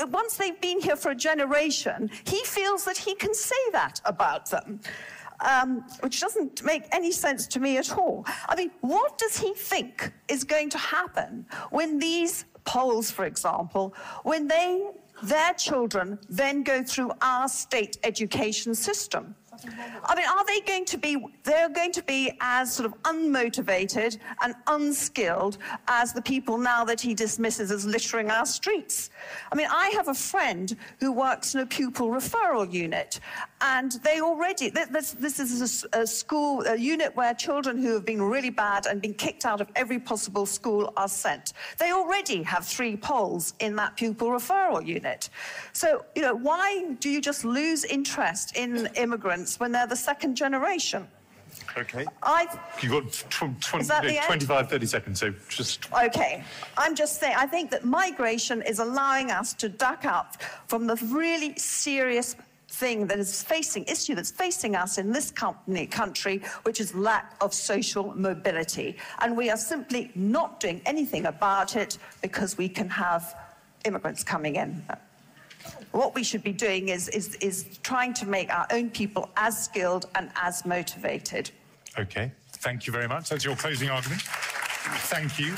[0.09, 4.49] once they've been here for a generation, he feels that he can say that about
[4.49, 4.81] them
[5.43, 8.25] um, which doesn't make any sense to me at all.
[8.47, 13.93] I mean, what does he think is going to happen when these Poles, for example,
[14.23, 14.89] when they,
[15.23, 19.35] their children then go through our state education system?
[19.65, 24.17] I mean, are they going to be, they're going to be as sort of unmotivated
[24.41, 25.57] and unskilled
[25.87, 29.09] as the people now that he dismisses as littering our streets?
[29.51, 33.19] I mean, I have a friend who works in a pupil referral unit,
[33.61, 38.21] and they already, this, this is a school, a unit where children who have been
[38.21, 41.53] really bad and been kicked out of every possible school are sent.
[41.79, 45.29] They already have three Poles in that pupil referral unit.
[45.73, 50.35] So, you know, why do you just lose interest in immigrants when they're the second
[50.35, 51.07] generation?
[51.77, 52.05] Okay.
[52.21, 52.47] I
[52.81, 54.25] You've got tw- tw- Is that the end?
[54.25, 55.87] 25, 30 seconds, so just.
[55.93, 56.43] Okay,
[56.77, 60.95] I'm just saying, I think that migration is allowing us to duck up from the
[61.11, 62.35] really serious
[62.69, 67.35] thing that is facing, issue that's facing us in this company, country, which is lack
[67.39, 68.97] of social mobility.
[69.21, 73.35] And we are simply not doing anything about it because we can have
[73.85, 74.83] immigrants coming in.
[75.93, 79.63] What we should be doing is, is, is trying to make our own people as
[79.63, 81.51] skilled and as motivated.
[81.99, 83.29] Okay, thank you very much.
[83.29, 84.23] That's your closing argument.
[84.23, 85.55] Thank you.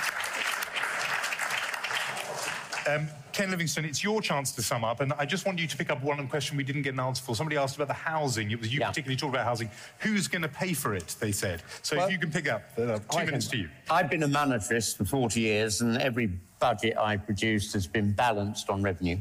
[2.88, 5.78] Um, Ken Livingstone, it's your chance to sum up, and I just want you to
[5.78, 7.34] pick up one question we didn't get an answer for.
[7.34, 8.52] Somebody asked about the housing.
[8.52, 9.70] It was you particularly talked about housing.
[10.00, 11.16] Who's going to pay for it?
[11.20, 11.64] They said.
[11.82, 13.70] So Well, if you can pick up, uh, two I minutes can- to you.
[13.90, 16.30] I've been a monetarist for 40 years, and every
[16.66, 19.20] budget I produced has been balanced on revenue.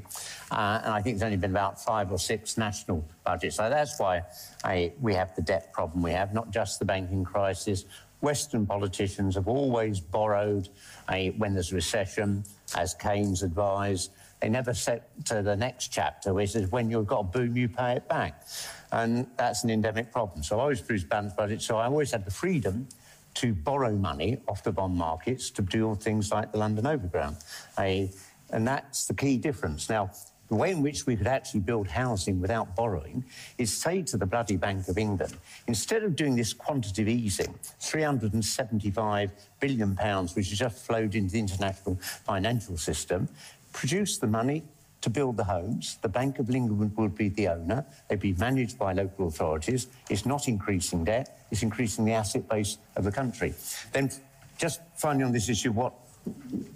[0.51, 3.57] Uh, and I think there's only been about five or six national budgets.
[3.57, 4.23] So that's why
[4.65, 7.85] I, we have the debt problem we have, not just the banking crisis.
[8.23, 10.71] Western politicians have always borrowed
[11.09, 12.45] uh, when there's a recession,
[12.79, 14.13] as Keynes advised.
[14.41, 17.69] They never set to the next chapter, which is when you've got a boom, you
[17.69, 18.47] pay it back.
[18.91, 20.43] And that's an endemic problem.
[20.43, 21.67] So I always produce balanced budgets.
[21.67, 22.89] So I always had the freedom
[23.35, 27.37] to borrow money off the bond markets to do things like the London Overground.
[27.79, 28.07] Eh,
[28.51, 29.89] and that's the key difference.
[29.89, 30.11] Now,
[30.49, 33.25] the way in which we could actually build housing without borrowing
[33.59, 35.37] is say to the bloody Bank of England,
[35.67, 41.39] instead of doing this quantitative easing, 375 billion pounds, which has just flowed into the
[41.39, 43.29] international financial system,
[43.73, 44.63] produce the money
[45.05, 45.99] to build the homes.
[46.01, 47.85] The Bank of England would be the owner.
[48.09, 49.89] They'd be managed by local authorities.
[50.09, 53.53] It's not increasing debt, it's increasing the asset base of the country.
[53.93, 54.11] Then,
[54.57, 55.93] just finally on this issue, what,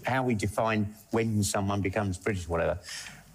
[0.05, 2.79] how we define when someone becomes British, whatever.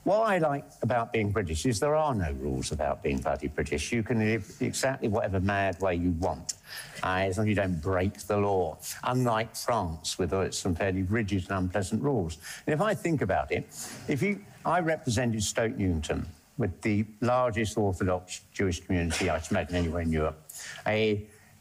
[0.04, 3.92] What I like about being British is there are no rules about being bloody British.
[3.92, 6.54] You can live exactly whatever mad way you want,
[7.02, 8.78] uh, as long as you don't break the law.
[9.06, 12.38] Unlike France, with some fairly rigid and unpleasant rules.
[12.68, 13.66] And if I think about it,
[14.08, 16.26] if you, I represented Stoke Newington
[16.58, 20.40] with the largest Orthodox Jewish community I can imagine anywhere in Europe.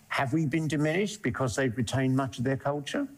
[0.08, 3.08] Have we been diminished because they've retained much of their culture?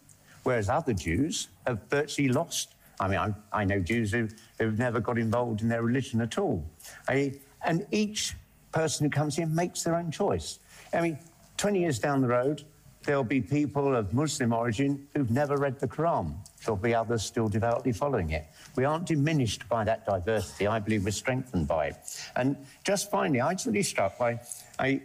[0.45, 4.29] Whereas other Jews have virtually lost I mean, I, I know Jews who,
[4.59, 6.65] who've never got involved in their religion at all.
[7.09, 8.35] And each
[8.73, 10.59] person who comes here makes their own choice.
[10.93, 11.19] I mean,
[11.57, 12.65] 20 years down the road,
[13.05, 16.35] there'll be people of Muslim origin who've never read the Quran.
[16.65, 18.47] There'll be others still devoutly following it.
[18.77, 20.67] We aren't diminished by that diversity.
[20.67, 21.97] I believe we're strengthened by it.
[22.37, 24.41] And just finally, I was really struck by
[24.79, 25.03] I,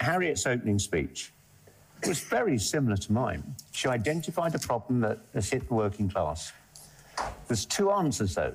[0.00, 1.32] Harriet's opening speech.
[2.02, 3.54] It was very similar to mine.
[3.72, 6.52] She identified a problem that has hit the working class.
[7.48, 8.54] There's two answers, though.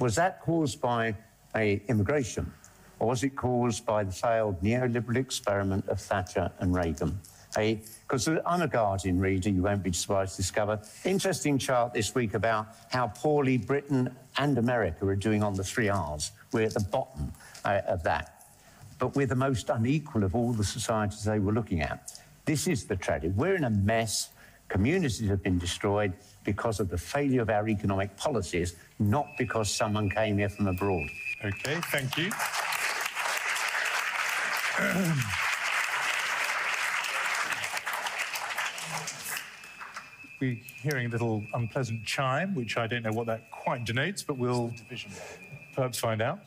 [0.00, 1.14] Was that caused by
[1.54, 2.52] a immigration,
[2.98, 7.20] or was it caused by the failed neoliberal experiment of Thatcher and Reagan?
[7.54, 10.80] Because I'm a Guardian reader, you won't be surprised to discover.
[11.04, 15.88] Interesting chart this week about how poorly Britain and America are doing on the three
[15.88, 16.32] R's.
[16.52, 17.32] We're at the bottom
[17.64, 18.44] uh, of that.
[18.98, 22.20] But we're the most unequal of all the societies they were looking at.
[22.44, 23.32] This is the tragedy.
[23.34, 24.30] We're in a mess.
[24.68, 26.12] Communities have been destroyed
[26.44, 31.08] because of the failure of our economic policies, not because someone came here from abroad.
[31.44, 32.30] Okay, thank you.
[40.40, 44.38] We're hearing a little unpleasant chime, which I don't know what that quite denotes, but
[44.38, 44.72] we'll
[45.74, 46.38] perhaps find out.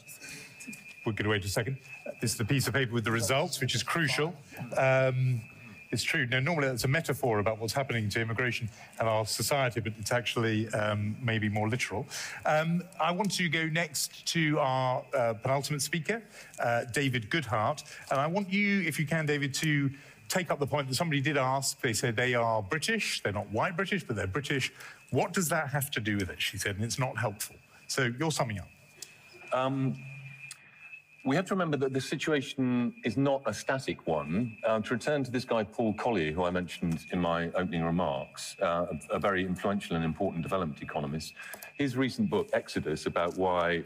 [1.06, 1.78] We're going to wait a second.
[2.20, 4.34] This is the piece of paper with the results, which is crucial.
[4.78, 5.42] Um,
[5.92, 6.26] it's true.
[6.26, 8.68] Now, normally that's a metaphor about what's happening to immigration
[8.98, 12.08] and our society, but it's actually um, maybe more literal.
[12.48, 16.24] Um, I want to go next to our uh, penultimate speaker,
[16.60, 19.92] uh, David Goodhart, and I want you, if you can, David, to
[20.34, 21.80] take up the point that somebody did ask.
[21.82, 23.22] They said they are British.
[23.22, 24.74] They're not white British, but they're British.
[25.12, 26.42] What does that have to do with it?
[26.42, 27.56] She said, and it's not helpful.
[27.88, 28.68] So you're summing up.
[29.54, 29.96] Um,
[31.26, 34.58] we have to remember that the situation is not a static one.
[34.66, 38.56] Uh, to return to this guy, Paul Collier, who I mentioned in my opening remarks,
[38.62, 41.36] uh, a, a very influential and important development economist,
[41.78, 43.86] his recent book, Exodus, about why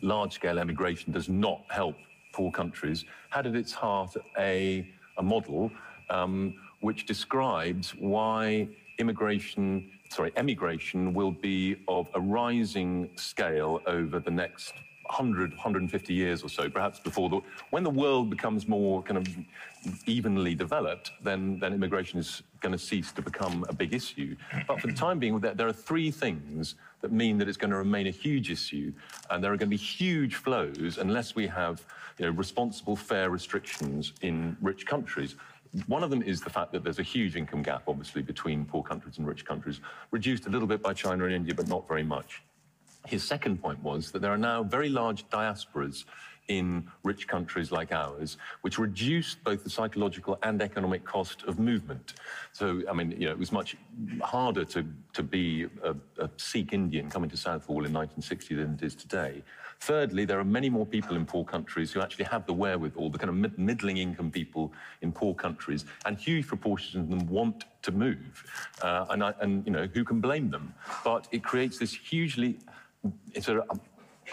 [0.00, 1.96] large scale emigration does not help
[2.32, 5.70] poor countries, had at its heart a, a model
[6.10, 8.68] um, which describes why
[8.98, 14.74] immigration, sorry, emigration will be of a rising scale over the next
[15.08, 17.40] 100, 150 years or so, perhaps before the,
[17.70, 19.26] when the world becomes more kind of
[20.06, 24.36] evenly developed, then, then immigration is going to cease to become a big issue.
[24.66, 27.76] But for the time being, there, are three things that mean that it's going to
[27.76, 28.92] remain a huge issue,
[29.30, 31.84] and there are going to be huge flows unless we have
[32.18, 35.36] you know, responsible, fair restrictions in rich countries.
[35.86, 38.82] One of them is the fact that there's a huge income gap, obviously, between poor
[38.82, 39.80] countries and rich countries,
[40.10, 42.42] reduced a little bit by China and India, but not very much.
[43.06, 46.04] His second point was that there are now very large diasporas
[46.48, 52.14] in rich countries like ours, which reduced both the psychological and economic cost of movement.
[52.52, 53.76] So, I mean, you know, it was much
[54.22, 58.82] harder to, to be a, a Sikh Indian coming to Southall in 1960 than it
[58.82, 59.42] is today.
[59.80, 63.18] Thirdly, there are many more people in poor countries who actually have the wherewithal, the
[63.18, 64.72] kind of mid- middling income people
[65.02, 68.44] in poor countries, and huge proportions of them want to move.
[68.82, 70.74] Uh, and, I, and, you know, who can blame them?
[71.04, 72.58] But it creates this hugely
[73.40, 73.80] sort an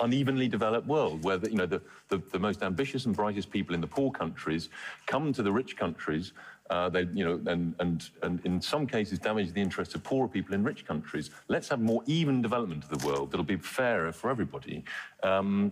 [0.02, 3.74] unevenly developed world where the, you know, the, the, the most ambitious and brightest people
[3.76, 4.70] in the poor countries
[5.06, 6.34] come to the rich countries
[6.70, 10.28] uh, they, you know, and, and, and in some cases damage the interests of poorer
[10.28, 11.30] people in rich countries.
[11.48, 14.84] Let's have more even development of the world that'll be fairer for everybody.
[15.22, 15.72] Um,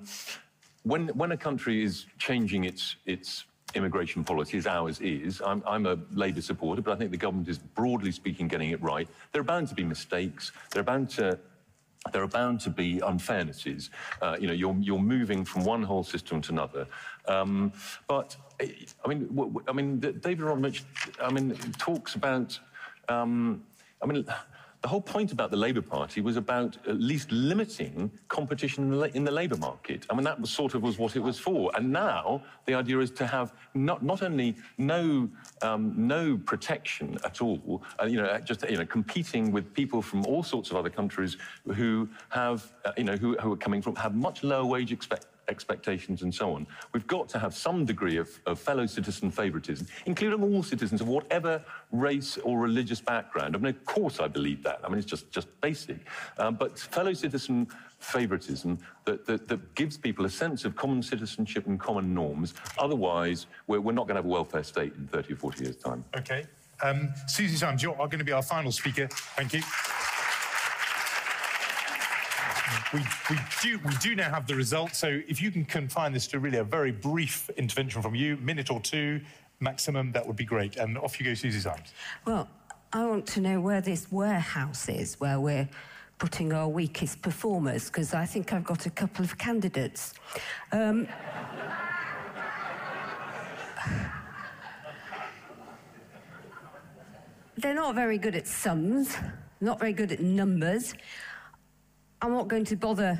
[0.84, 5.88] when, when a country is changing its, its immigration policy, as ours is, I'm, I'm
[5.88, 9.08] a Labour supporter, but I think the government is broadly speaking getting it right.
[9.32, 10.52] There are bound to be mistakes.
[10.72, 11.40] There are bound to
[12.12, 13.90] there are bound to be unfairnesses.
[14.22, 16.86] Uh, you know, you're, you're moving from one whole system to another.
[17.28, 17.72] Um,
[18.08, 20.82] but I mean, w- w- I mean, David Rodmich,
[21.22, 22.60] I mean, talks about.
[23.08, 23.64] Um,
[24.02, 24.26] I mean,
[24.84, 29.32] the whole point about the Labour Party was about at least limiting competition in the,
[29.32, 30.06] labour market.
[30.10, 31.72] I mean, that was sort of was what it was for.
[31.76, 35.30] And now the idea is to have not, not only no,
[35.62, 40.26] um, no protection at all, uh, you know, just you know, competing with people from
[40.26, 41.38] all sorts of other countries
[41.76, 45.28] who have, uh, you know, who, who are coming from, have much lower wage expect
[45.48, 46.68] expectations and so on.
[46.94, 51.08] We've got to have some degree of, of fellow citizen favoritism, including all citizens of
[51.08, 53.56] whatever race or religious background.
[53.56, 54.80] I mean, of course I believe that.
[54.84, 55.98] I mean, it's just, just basic.
[56.38, 57.68] Um, but fellow citizen
[58.00, 62.54] favoritism that, that, that, gives people a sense of common citizenship and common norms.
[62.78, 65.78] Otherwise, we're, we're not going to have a welfare state in 30 or 40 years'
[65.78, 66.04] time.
[66.18, 66.46] Okay.
[66.82, 69.08] Um, Susie Symes, you are going to be our final speaker.
[69.08, 69.62] Thank you.
[72.94, 73.00] We,
[73.32, 76.38] we, do, we do now have the results, so if you can confine this to
[76.40, 79.20] really a very brief intervention from you, minute or two
[79.60, 80.76] maximum, that would be great.
[80.76, 81.68] And off you go, Susie.
[82.26, 82.48] Well,
[82.92, 85.68] I want to know where this warehouse is, where we're
[86.20, 90.14] putting our weakest performers, because I think I've got a couple of candidates.
[90.72, 91.08] Um,
[97.58, 99.18] they're not very good at sums,
[99.62, 100.94] not very good at numbers.
[102.24, 103.20] I'm not going to bother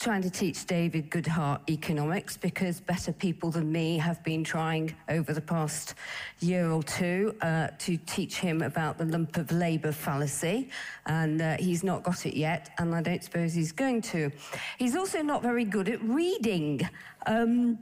[0.00, 5.32] trying to teach David Goodhart economics because better people than me have been trying over
[5.32, 5.94] the past
[6.40, 10.70] year or two uh, to teach him about the lump of labour fallacy,
[11.06, 14.32] and uh, he's not got it yet, and I don't suppose he's going to.
[14.76, 16.80] He's also not very good at reading.
[17.26, 17.78] Um,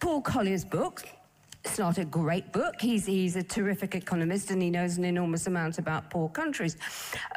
[0.00, 1.06] Paul Collier's book,
[1.62, 2.80] it's not a great book.
[2.80, 6.78] He's, he's a terrific economist and he knows an enormous amount about poor countries.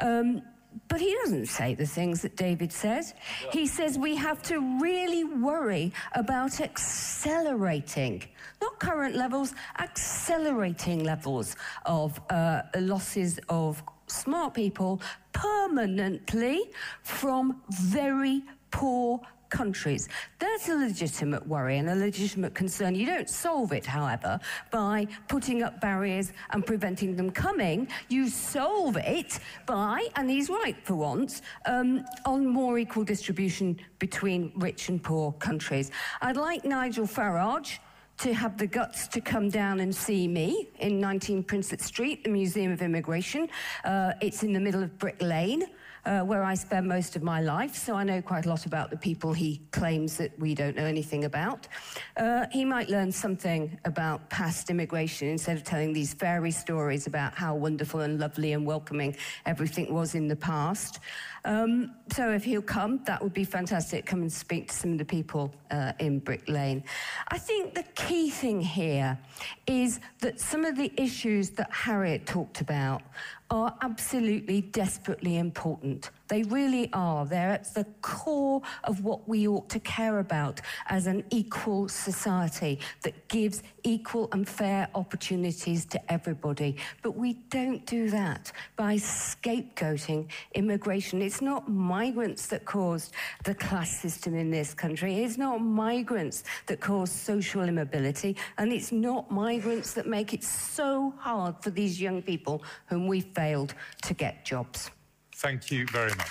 [0.00, 0.40] Um,
[0.88, 3.14] but he doesn't say the things that David says.
[3.52, 8.22] He says we have to really worry about accelerating,
[8.60, 15.00] not current levels, accelerating levels of uh, losses of smart people
[15.32, 16.70] permanently
[17.02, 19.20] from very poor
[19.50, 20.08] countries.
[20.38, 22.94] That's a legitimate worry and a legitimate concern.
[22.94, 24.38] You don't solve it, however,
[24.70, 27.88] by putting up barriers and preventing them coming.
[28.08, 34.52] You solve it by, and he's right for once, um, on more equal distribution between
[34.56, 35.90] rich and poor countries.
[36.20, 37.78] I'd like Nigel Farage
[38.18, 42.30] to have the guts to come down and see me in 19 Princelet Street, the
[42.30, 43.48] Museum of Immigration.
[43.84, 45.66] Uh, it's in the middle of Brick Lane
[46.08, 48.88] uh, where I spend most of my life, so I know quite a lot about
[48.88, 51.68] the people he claims that we don't know anything about.
[52.16, 57.34] Uh, he might learn something about past immigration instead of telling these fairy stories about
[57.34, 59.14] how wonderful and lovely and welcoming
[59.44, 61.00] everything was in the past.
[61.44, 64.06] Um, so if he'll come, that would be fantastic.
[64.06, 66.84] Come and speak to some of the people uh, in Brick Lane.
[67.28, 69.18] I think the key thing here
[69.66, 73.02] is that some of the issues that Harriet talked about
[73.50, 76.10] are absolutely desperately important.
[76.28, 77.24] They really are.
[77.24, 82.80] They're at the core of what we ought to care about as an equal society
[83.02, 86.76] that gives equal and fair opportunities to everybody.
[87.02, 91.22] But we don't do that by scapegoating immigration.
[91.22, 93.14] It's not migrants that caused
[93.44, 95.22] the class system in this country.
[95.24, 98.36] It's not migrants that cause social immobility.
[98.58, 103.20] And it's not migrants that make it so hard for these young people whom we
[103.20, 104.90] failed to get jobs.
[105.38, 106.26] Thank you very much.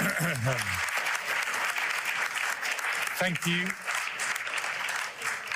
[3.18, 3.68] Thank you.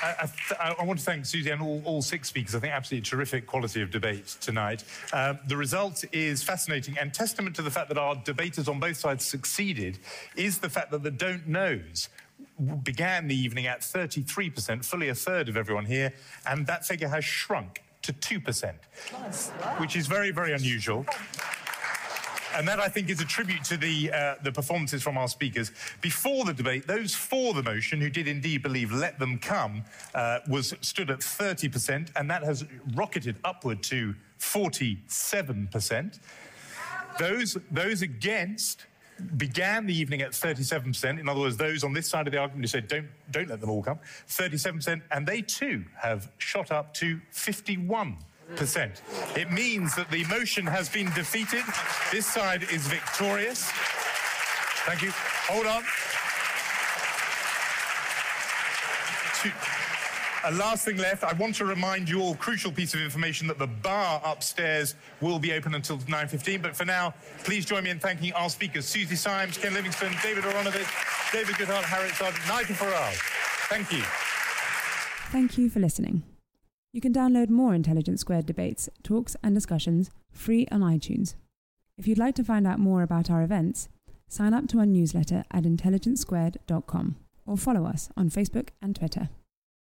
[0.01, 2.53] I, I, I, want to thank Susie and all, all, six speakers.
[2.53, 4.83] I think absolutely terrific quality of debate tonight.
[5.11, 8.97] Um, the result is fascinating and testament to the fact that our debaters on both
[8.97, 9.97] sides succeeded
[10.35, 12.09] is the fact that the don't knows
[12.83, 16.13] began the evening at 33%, fully a third of everyone here,
[16.47, 18.73] and that figure has shrunk to 2%,
[19.77, 21.05] which is very, very unusual.
[22.55, 25.71] And that, I think, is a tribute to the, uh, the performances from our speakers.
[26.01, 29.83] Before the debate, those for the motion who did indeed believe let them come
[30.15, 32.65] uh, was stood at 30%, and that has
[32.95, 36.19] rocketed upward to 47%.
[37.19, 38.85] Those, those against
[39.37, 41.19] began the evening at 37%.
[41.19, 43.61] In other words, those on this side of the argument who said don't, don't let
[43.61, 48.17] them all come, 37%, and they too have shot up to 51%.
[49.37, 51.63] It means that the motion has been defeated.
[52.11, 53.69] This side is victorious.
[54.85, 55.11] Thank you.
[55.47, 55.83] Hold on.
[60.45, 63.59] A last thing left, I want to remind you all, crucial piece of information, that
[63.59, 66.61] the bar upstairs will be open until 9.15.
[66.61, 67.13] But for now,
[67.43, 71.83] please join me in thanking our speakers, Susie Symes, Ken Livingstone, David Aaronovitch, David Goodhart,
[71.83, 73.19] Harriet Sergeant, Nigel Farage.
[73.67, 74.01] Thank you.
[75.31, 76.23] Thank you for listening.
[76.93, 81.35] You can download more Intelligence Squared debates, talks, and discussions free on iTunes.
[81.97, 83.89] If you'd like to find out more about our events,
[84.29, 89.29] sign up to our newsletter at intelligencesquared.com or follow us on Facebook and Twitter.